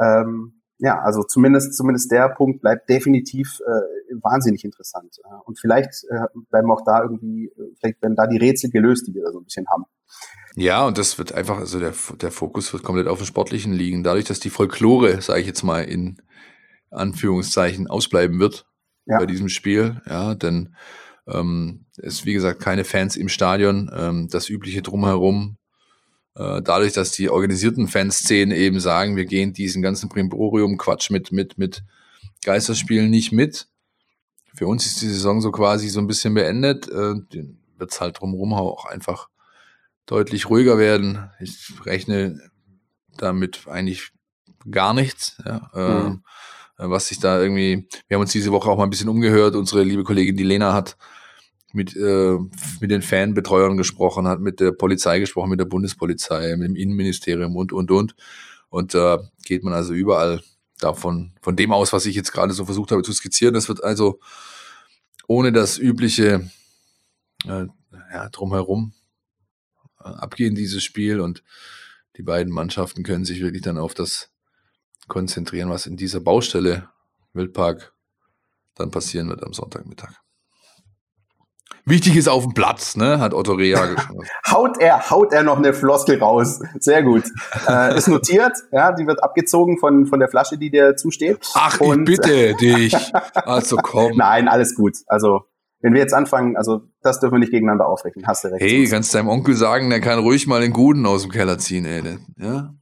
Ähm, 0.00 0.57
ja, 0.78 1.00
also 1.00 1.22
zumindest, 1.24 1.74
zumindest 1.74 2.10
der 2.12 2.28
Punkt 2.28 2.60
bleibt 2.60 2.88
definitiv 2.88 3.60
äh, 3.66 4.14
wahnsinnig 4.22 4.64
interessant. 4.64 5.16
Und 5.44 5.58
vielleicht 5.58 6.04
äh, 6.08 6.26
bleiben 6.50 6.70
auch 6.70 6.82
da 6.84 7.02
irgendwie, 7.02 7.46
äh, 7.46 7.74
vielleicht 7.78 8.00
werden 8.00 8.14
da 8.14 8.26
die 8.26 8.38
Rätsel 8.38 8.70
gelöst, 8.70 9.06
die 9.08 9.14
wir 9.14 9.24
da 9.24 9.32
so 9.32 9.40
ein 9.40 9.44
bisschen 9.44 9.66
haben. 9.68 9.84
Ja, 10.54 10.86
und 10.86 10.98
das 10.98 11.18
wird 11.18 11.32
einfach, 11.32 11.58
also 11.58 11.78
der, 11.78 11.92
der 12.20 12.30
Fokus 12.30 12.72
wird 12.72 12.82
komplett 12.82 13.08
auf 13.08 13.18
dem 13.18 13.26
Sportlichen 13.26 13.72
liegen. 13.72 14.02
Dadurch, 14.02 14.24
dass 14.24 14.40
die 14.40 14.50
Folklore, 14.50 15.20
sage 15.20 15.40
ich 15.40 15.46
jetzt 15.46 15.62
mal 15.62 15.82
in 15.82 16.22
Anführungszeichen, 16.90 17.88
ausbleiben 17.88 18.38
wird 18.40 18.66
ja. 19.06 19.18
bei 19.18 19.26
diesem 19.26 19.48
Spiel, 19.48 20.00
ja, 20.06 20.34
denn 20.34 20.74
ähm, 21.26 21.86
ist, 21.96 22.24
wie 22.24 22.32
gesagt, 22.32 22.60
keine 22.60 22.84
Fans 22.84 23.16
im 23.16 23.28
Stadion, 23.28 23.90
ähm, 23.94 24.28
das 24.30 24.48
übliche 24.48 24.82
Drumherum. 24.82 25.57
Äh, 26.38 26.62
dadurch, 26.62 26.92
dass 26.92 27.10
die 27.10 27.28
organisierten 27.28 27.88
Fanszenen 27.88 28.56
eben 28.56 28.78
sagen, 28.78 29.16
wir 29.16 29.24
gehen 29.24 29.52
diesen 29.52 29.82
ganzen 29.82 30.08
Primborium-Quatsch 30.08 31.10
mit, 31.10 31.32
mit, 31.32 31.58
mit 31.58 31.82
Geisterspielen 32.44 33.10
nicht 33.10 33.32
mit. 33.32 33.66
Für 34.54 34.68
uns 34.68 34.86
ist 34.86 35.02
die 35.02 35.08
Saison 35.08 35.40
so 35.40 35.50
quasi 35.50 35.88
so 35.88 35.98
ein 36.00 36.06
bisschen 36.06 36.34
beendet. 36.34 36.88
Äh, 36.88 37.16
wird 37.76 37.90
es 37.90 38.00
halt 38.00 38.20
drumherum 38.20 38.54
auch 38.54 38.86
einfach 38.86 39.28
deutlich 40.06 40.48
ruhiger 40.48 40.78
werden. 40.78 41.30
Ich 41.40 41.72
rechne 41.84 42.40
damit 43.16 43.66
eigentlich 43.66 44.12
gar 44.70 44.94
nichts. 44.94 45.42
Ja. 45.44 45.70
Ähm, 45.74 46.22
mhm. 46.78 46.90
was 46.90 47.08
sich 47.08 47.18
da 47.18 47.40
irgendwie, 47.40 47.88
wir 48.06 48.14
haben 48.14 48.22
uns 48.22 48.32
diese 48.32 48.52
Woche 48.52 48.70
auch 48.70 48.76
mal 48.76 48.84
ein 48.84 48.90
bisschen 48.90 49.08
umgehört. 49.08 49.56
Unsere 49.56 49.82
liebe 49.82 50.04
Kollegin 50.04 50.36
die 50.36 50.44
Lena 50.44 50.72
hat 50.72 50.96
mit, 51.78 51.96
äh, 51.96 52.36
mit 52.80 52.90
den 52.90 53.02
Fanbetreuern 53.02 53.76
gesprochen, 53.76 54.26
hat 54.26 54.40
mit 54.40 54.60
der 54.60 54.72
Polizei 54.72 55.20
gesprochen, 55.20 55.50
mit 55.50 55.60
der 55.60 55.64
Bundespolizei, 55.64 56.56
mit 56.56 56.68
dem 56.68 56.76
Innenministerium 56.76 57.56
und, 57.56 57.72
und, 57.72 57.90
und. 57.90 58.14
Und 58.68 58.92
da 58.92 59.14
äh, 59.14 59.18
geht 59.44 59.62
man 59.62 59.72
also 59.72 59.94
überall 59.94 60.42
davon, 60.78 61.32
von 61.40 61.56
dem 61.56 61.72
aus, 61.72 61.92
was 61.92 62.04
ich 62.04 62.16
jetzt 62.16 62.32
gerade 62.32 62.52
so 62.52 62.64
versucht 62.64 62.90
habe 62.90 63.02
zu 63.02 63.12
skizzieren. 63.12 63.54
Das 63.54 63.68
wird 63.68 63.82
also 63.82 64.18
ohne 65.28 65.52
das 65.52 65.78
übliche 65.78 66.50
äh, 67.46 67.66
ja, 68.12 68.28
drumherum 68.30 68.92
äh, 70.00 70.08
abgehen, 70.08 70.54
dieses 70.54 70.82
Spiel. 70.82 71.20
Und 71.20 71.44
die 72.16 72.22
beiden 72.22 72.52
Mannschaften 72.52 73.04
können 73.04 73.24
sich 73.24 73.40
wirklich 73.40 73.62
dann 73.62 73.78
auf 73.78 73.94
das 73.94 74.30
konzentrieren, 75.06 75.70
was 75.70 75.86
in 75.86 75.96
dieser 75.96 76.20
Baustelle 76.20 76.88
Wildpark 77.32 77.94
dann 78.74 78.90
passieren 78.90 79.28
wird 79.28 79.44
am 79.44 79.52
Sonntagmittag. 79.52 80.14
Wichtig 81.84 82.16
ist 82.16 82.28
auf 82.28 82.42
dem 82.44 82.52
Platz, 82.52 82.96
ne? 82.96 83.18
Hat 83.18 83.32
Otto 83.32 83.52
Rea 83.54 83.86
geschrieben. 83.94 84.20
haut 84.50 84.78
er, 84.78 85.10
haut 85.10 85.32
er 85.32 85.42
noch 85.42 85.56
eine 85.56 85.72
Floskel 85.72 86.18
raus. 86.18 86.60
Sehr 86.78 87.02
gut. 87.02 87.24
Äh, 87.66 87.96
ist 87.96 88.08
notiert, 88.08 88.52
ja, 88.72 88.92
die 88.92 89.06
wird 89.06 89.22
abgezogen 89.22 89.78
von, 89.78 90.06
von 90.06 90.20
der 90.20 90.28
Flasche, 90.28 90.58
die 90.58 90.70
dir 90.70 90.96
zusteht. 90.96 91.38
Ach, 91.54 91.80
Und, 91.80 92.08
ich 92.08 92.16
bitte 92.16 92.54
dich. 92.60 92.94
Also 93.34 93.76
komm. 93.76 94.12
Nein, 94.16 94.48
alles 94.48 94.74
gut. 94.74 94.96
Also, 95.06 95.42
wenn 95.80 95.94
wir 95.94 96.00
jetzt 96.00 96.12
anfangen, 96.12 96.56
also 96.56 96.82
das 97.00 97.20
dürfen 97.20 97.36
wir 97.36 97.40
nicht 97.40 97.52
gegeneinander 97.52 97.86
aufrechnen, 97.88 98.26
hast 98.26 98.44
du 98.44 98.48
recht. 98.48 98.60
Hey, 98.60 98.86
kannst 98.86 99.14
deinem 99.14 99.28
Onkel 99.28 99.54
sagen, 99.54 99.88
der 99.88 100.00
kann 100.00 100.18
ruhig 100.18 100.46
mal 100.46 100.60
den 100.60 100.72
Guten 100.72 101.06
aus 101.06 101.22
dem 101.22 101.30
Keller 101.30 101.56
ziehen, 101.56 101.86
ey. 101.86 102.18
Ja? 102.36 102.74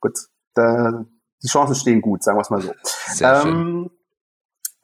Gut. 0.00 0.18
Da, 0.54 1.04
die 1.42 1.48
Chancen 1.48 1.76
stehen 1.76 2.00
gut, 2.00 2.24
sagen 2.24 2.36
wir 2.36 2.42
es 2.42 2.50
mal 2.50 2.60
so. 2.62 2.72
Sehr 2.82 3.34
ähm, 3.34 3.42
schön. 3.42 3.90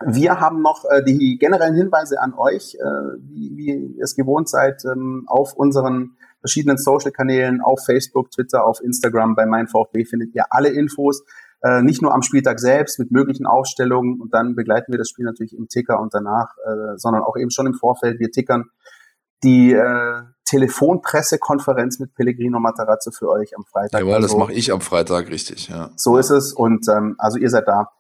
Wir 0.07 0.41
haben 0.41 0.63
noch 0.63 0.85
äh, 0.91 1.03
die 1.03 1.39
generellen 1.39 1.75
Hinweise 1.75 2.21
an 2.21 2.35
euch, 2.35 2.75
äh, 2.75 2.85
wie, 3.19 3.57
wie 3.57 3.97
ihr 3.97 4.05
es 4.05 4.15
gewohnt 4.15 4.49
seid, 4.49 4.85
ähm, 4.85 5.25
auf 5.27 5.55
unseren 5.55 6.17
verschiedenen 6.41 6.77
Social-Kanälen, 6.77 7.61
auf 7.63 7.85
Facebook, 7.85 8.31
Twitter, 8.31 8.67
auf 8.67 8.83
Instagram. 8.83 9.35
Bei 9.35 9.47
Mein 9.47 9.67
VfB 9.67 10.05
findet 10.05 10.35
ihr 10.35 10.45
alle 10.51 10.69
Infos, 10.69 11.25
äh, 11.63 11.81
nicht 11.81 12.03
nur 12.03 12.13
am 12.13 12.23
Spieltag 12.23 12.61
selbst 12.61 12.99
mit 12.99 13.11
möglichen 13.11 13.47
Aufstellungen 13.47 14.21
und 14.21 14.35
dann 14.35 14.55
begleiten 14.55 14.93
wir 14.93 14.99
das 14.99 15.09
Spiel 15.09 15.25
natürlich 15.25 15.57
im 15.57 15.69
Ticker 15.69 16.01
und 16.01 16.13
danach, 16.13 16.55
äh, 16.59 16.99
sondern 16.99 17.23
auch 17.23 17.37
eben 17.37 17.51
schon 17.51 17.67
im 17.67 17.75
Vorfeld. 17.75 18.21
Wir 18.21 18.31
tickern 18.31 18.65
die 19.43 19.73
äh, 19.73 20.23
Telefonpressekonferenz 20.45 21.99
mit 21.99 22.15
Pellegrino 22.15 22.61
Matarazzo 22.61 23.11
für 23.11 23.31
euch 23.31 23.57
am 23.57 23.65
Freitag. 23.65 24.01
Jawohl, 24.01 24.15
also, 24.15 24.29
das 24.29 24.37
mache 24.37 24.53
ich 24.53 24.71
am 24.73 24.83
Freitag, 24.83 25.31
richtig. 25.31 25.69
Ja. 25.69 25.91
So 25.97 26.19
ist 26.19 26.31
es 26.31 26.53
und 26.53 26.87
ähm, 26.89 27.15
also 27.17 27.39
ihr 27.39 27.49
seid 27.49 27.67
da 27.67 27.91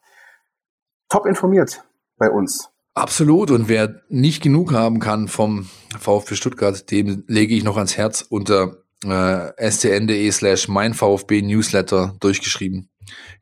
top 1.09 1.25
informiert 1.25 1.83
bei 2.17 2.31
uns. 2.31 2.69
Absolut. 2.95 3.51
Und 3.51 3.69
wer 3.69 4.03
nicht 4.09 4.43
genug 4.43 4.73
haben 4.73 5.01
kann 5.01 5.29
vom 5.29 5.69
VfB 5.99 6.37
Stuttgart, 6.37 6.91
dem 6.91 7.25
lege 7.27 7.55
ich 7.55 7.65
noch 7.65 7.77
ans 7.77 7.97
Herz 7.97 8.25
unter 8.29 8.85
äh, 9.05 9.71
stn.de 9.71 10.31
slash 10.31 10.69
mein 10.69 10.95
VfB 10.95 11.43
Newsletter 11.43 12.15
durchgeschrieben. 12.21 12.89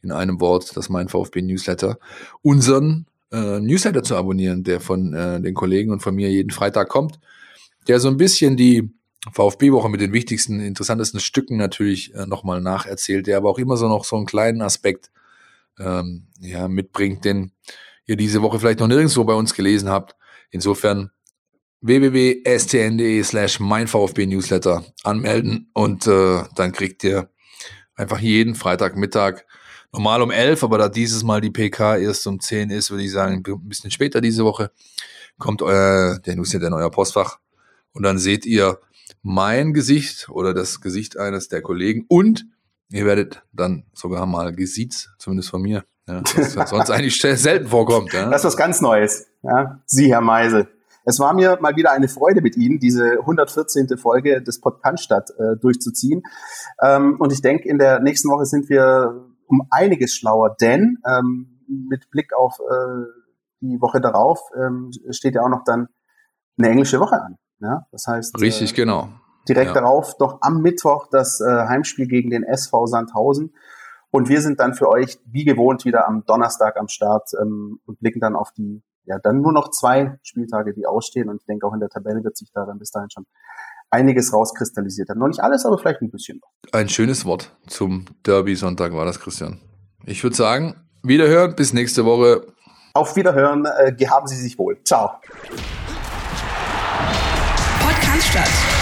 In 0.03 0.11
einem 0.11 0.41
Wort, 0.41 0.77
das 0.77 0.89
mein 0.89 1.09
VfB 1.09 1.43
Newsletter. 1.43 1.99
Unseren 2.41 3.07
äh, 3.31 3.61
Newsletter 3.61 4.03
zu 4.03 4.17
abonnieren, 4.17 4.65
der 4.65 4.81
von 4.81 5.13
äh, 5.13 5.41
den 5.41 5.55
Kollegen 5.55 5.93
und 5.93 6.01
von 6.01 6.15
mir 6.15 6.31
jeden 6.31 6.51
Freitag 6.51 6.89
kommt, 6.89 7.21
der 7.89 8.01
so 8.01 8.09
ein 8.09 8.17
bisschen 8.17 8.57
die 8.57 8.91
VfB-Woche 9.33 9.89
mit 9.89 10.01
den 10.01 10.13
wichtigsten, 10.13 10.61
interessantesten 10.61 11.21
Stücken 11.21 11.57
natürlich 11.57 12.15
äh, 12.15 12.27
nochmal 12.27 12.61
nacherzählt, 12.61 13.27
der 13.27 13.37
aber 13.37 13.51
auch 13.51 13.59
immer 13.59 13.77
so 13.77 13.89
noch 13.89 14.05
so 14.05 14.17
einen 14.17 14.27
kleinen 14.27 14.63
Aspekt 14.63 15.11
ähm, 15.79 16.27
ja, 16.41 16.69
mitbringt, 16.69 17.25
den 17.25 17.53
ihr 18.07 18.17
diese 18.17 18.43
Woche 18.43 18.59
vielleicht 18.59 18.81
noch 18.81 18.89
nirgendwo 18.89 19.25
bei 19.25 19.35
uns 19.35 19.55
gelesen 19.55 19.89
habt. 19.89 20.17
Insofern 20.51 21.11
www.stn.de 21.81 23.23
slash 23.25 23.61
mein 23.61 23.89
VfB 23.89 24.27
Newsletter 24.27 24.85
anmelden 25.03 25.71
und 25.73 26.07
äh, 26.07 26.45
dann 26.55 26.73
kriegt 26.73 27.03
ihr 27.05 27.29
einfach 27.97 28.21
jeden 28.21 28.55
Freitagmittag 28.55 29.45
normal 29.93 30.23
um 30.23 30.31
11, 30.31 30.63
aber 30.65 30.79
da 30.79 30.89
dieses 30.89 31.23
Mal 31.25 31.41
die 31.41 31.51
PK 31.51 31.97
erst 31.99 32.27
um 32.27 32.41
10 32.41 32.71
ist, 32.71 32.91
würde 32.91 33.05
ich 33.05 33.13
sagen, 33.13 33.43
ein 33.47 33.69
bisschen 33.69 33.91
später 33.91 34.21
diese 34.21 34.45
Woche, 34.45 34.71
kommt 35.39 35.61
euer, 35.61 36.19
der 36.21 36.37
Newsletter 36.37 36.69
in 36.69 36.73
euer 36.73 36.91
Postfach 36.91 37.39
und 37.93 38.05
dann 38.05 38.19
seht 38.19 38.47
ihr 38.47 38.79
mein 39.23 39.73
Gesicht 39.73 40.29
oder 40.29 40.55
das 40.55 40.81
Gesicht 40.81 41.19
eines 41.19 41.49
der 41.49 41.63
Kollegen 41.63 42.05
und 42.09 42.47
ihr 42.91 43.05
werdet 43.05 43.43
dann 43.53 43.85
sogar 43.93 44.25
mal 44.27 44.55
gesiezt, 44.55 45.11
zumindest 45.19 45.51
von 45.51 45.63
mir, 45.63 45.85
Ja, 46.09 46.23
was 46.55 46.71
sonst 46.71 46.91
eigentlich 46.91 47.21
selten 47.21 47.69
vorkommt. 47.69 48.13
Ja? 48.13 48.29
Das 48.29 48.43
ist 48.43 48.47
was 48.47 48.57
ganz 48.57 48.81
Neues. 48.81 49.27
Ja? 49.43 49.81
Sie, 49.87 50.13
Herr 50.13 50.21
Meise. 50.21 50.69
Es 51.05 51.19
war 51.19 51.33
mir 51.35 51.59
mal 51.61 51.75
wieder 51.77 51.91
eine 51.93 52.09
Freude 52.09 52.43
mit 52.43 52.57
Ihnen, 52.57 52.79
diese 52.79 53.19
114. 53.21 53.99
Folge 53.99 54.43
des 54.43 54.61
Podcast 54.61 55.11
äh, 55.39 55.57
durchzuziehen. 55.61 56.23
Ähm, 56.81 57.17
und 57.19 57.33
ich 57.33 57.43
denke, 57.43 57.69
in 57.69 57.79
der 57.79 58.01
nächsten 58.01 58.29
Woche 58.31 58.47
sind 58.47 58.69
wir 58.69 59.27
um 59.47 59.67
einiges 59.71 60.15
schlauer, 60.15 60.57
denn 60.61 60.99
ähm, 61.07 61.61
mit 61.69 62.11
Blick 62.11 62.33
auf 62.35 62.59
äh, 62.61 63.05
die 63.61 63.81
Woche 63.81 64.01
darauf 64.01 64.41
ähm, 64.57 64.91
steht 65.11 65.35
ja 65.35 65.43
auch 65.43 65.49
noch 65.49 65.65
dann 65.65 65.89
eine 66.59 66.69
englische 66.69 67.01
Woche 67.01 67.21
an. 67.21 67.37
Ja? 67.61 67.87
Das 67.91 68.07
heißt, 68.07 68.41
richtig, 68.41 68.73
äh, 68.73 68.77
genau. 68.77 69.09
Direkt 69.49 69.75
ja. 69.75 69.81
darauf 69.81 70.17
doch 70.19 70.39
am 70.41 70.63
Mittwoch 70.63 71.09
das 71.11 71.41
äh, 71.41 71.45
Heimspiel 71.45 72.07
gegen 72.07 72.31
den 72.31 72.45
SV 72.45 72.87
Sandhausen. 72.87 73.55
Und 74.13 74.29
wir 74.29 74.43
sind 74.43 74.61
dann 74.61 74.75
für 74.75 74.89
euch 74.89 75.19
wie 75.25 75.45
gewohnt 75.45 75.85
wieder 75.87 76.07
am 76.07 76.25
Donnerstag 76.27 76.79
am 76.79 76.87
Start 76.87 77.31
ähm, 77.41 77.81
und 77.87 77.99
blicken 77.99 78.21
dann 78.21 78.37
auf 78.37 78.53
die, 78.53 78.83
ja, 79.05 79.19
dann 79.19 79.41
nur 79.41 79.53
noch 79.53 79.71
zwei 79.71 80.19
Spieltage, 80.23 80.75
die 80.75 80.87
ausstehen. 80.87 81.31
Und 81.31 81.41
ich 81.41 81.47
denke, 81.47 81.67
auch 81.67 81.73
in 81.73 81.81
der 81.81 81.89
Tabelle 81.89 82.23
wird 82.23 82.37
sich 82.37 82.53
da 82.53 82.67
dann 82.67 82.79
bis 82.79 82.91
dahin 82.91 83.11
schon 83.11 83.25
einiges 83.91 84.33
rauskristallisiert 84.33 85.09
haben. 85.09 85.19
Noch 85.19 85.29
nicht 85.29 85.41
alles, 85.41 85.65
aber 85.65 85.79
vielleicht 85.79 86.03
ein 86.03 86.11
bisschen. 86.11 86.43
Ein 86.73 86.91
schönes 86.91 87.25
Wort 87.25 87.57
zum 87.67 88.05
Derby-Sonntag 88.27 88.93
war 88.93 89.07
das, 89.07 89.19
Christian. 89.19 89.61
Ich 90.05 90.23
würde 90.23 90.37
sagen, 90.37 90.77
Wiederhören, 91.03 91.57
bis 91.57 91.73
nächste 91.73 92.05
Woche. 92.05 92.47
Auf 92.93 93.17
Wiederhören, 93.17 93.65
äh, 93.65 93.93
gehaben 93.93 94.27
Sie 94.27 94.37
sich 94.37 94.59
wohl. 94.59 94.79
Ciao. 94.85 95.13
Podcast 97.81 98.29
statt. 98.29 98.82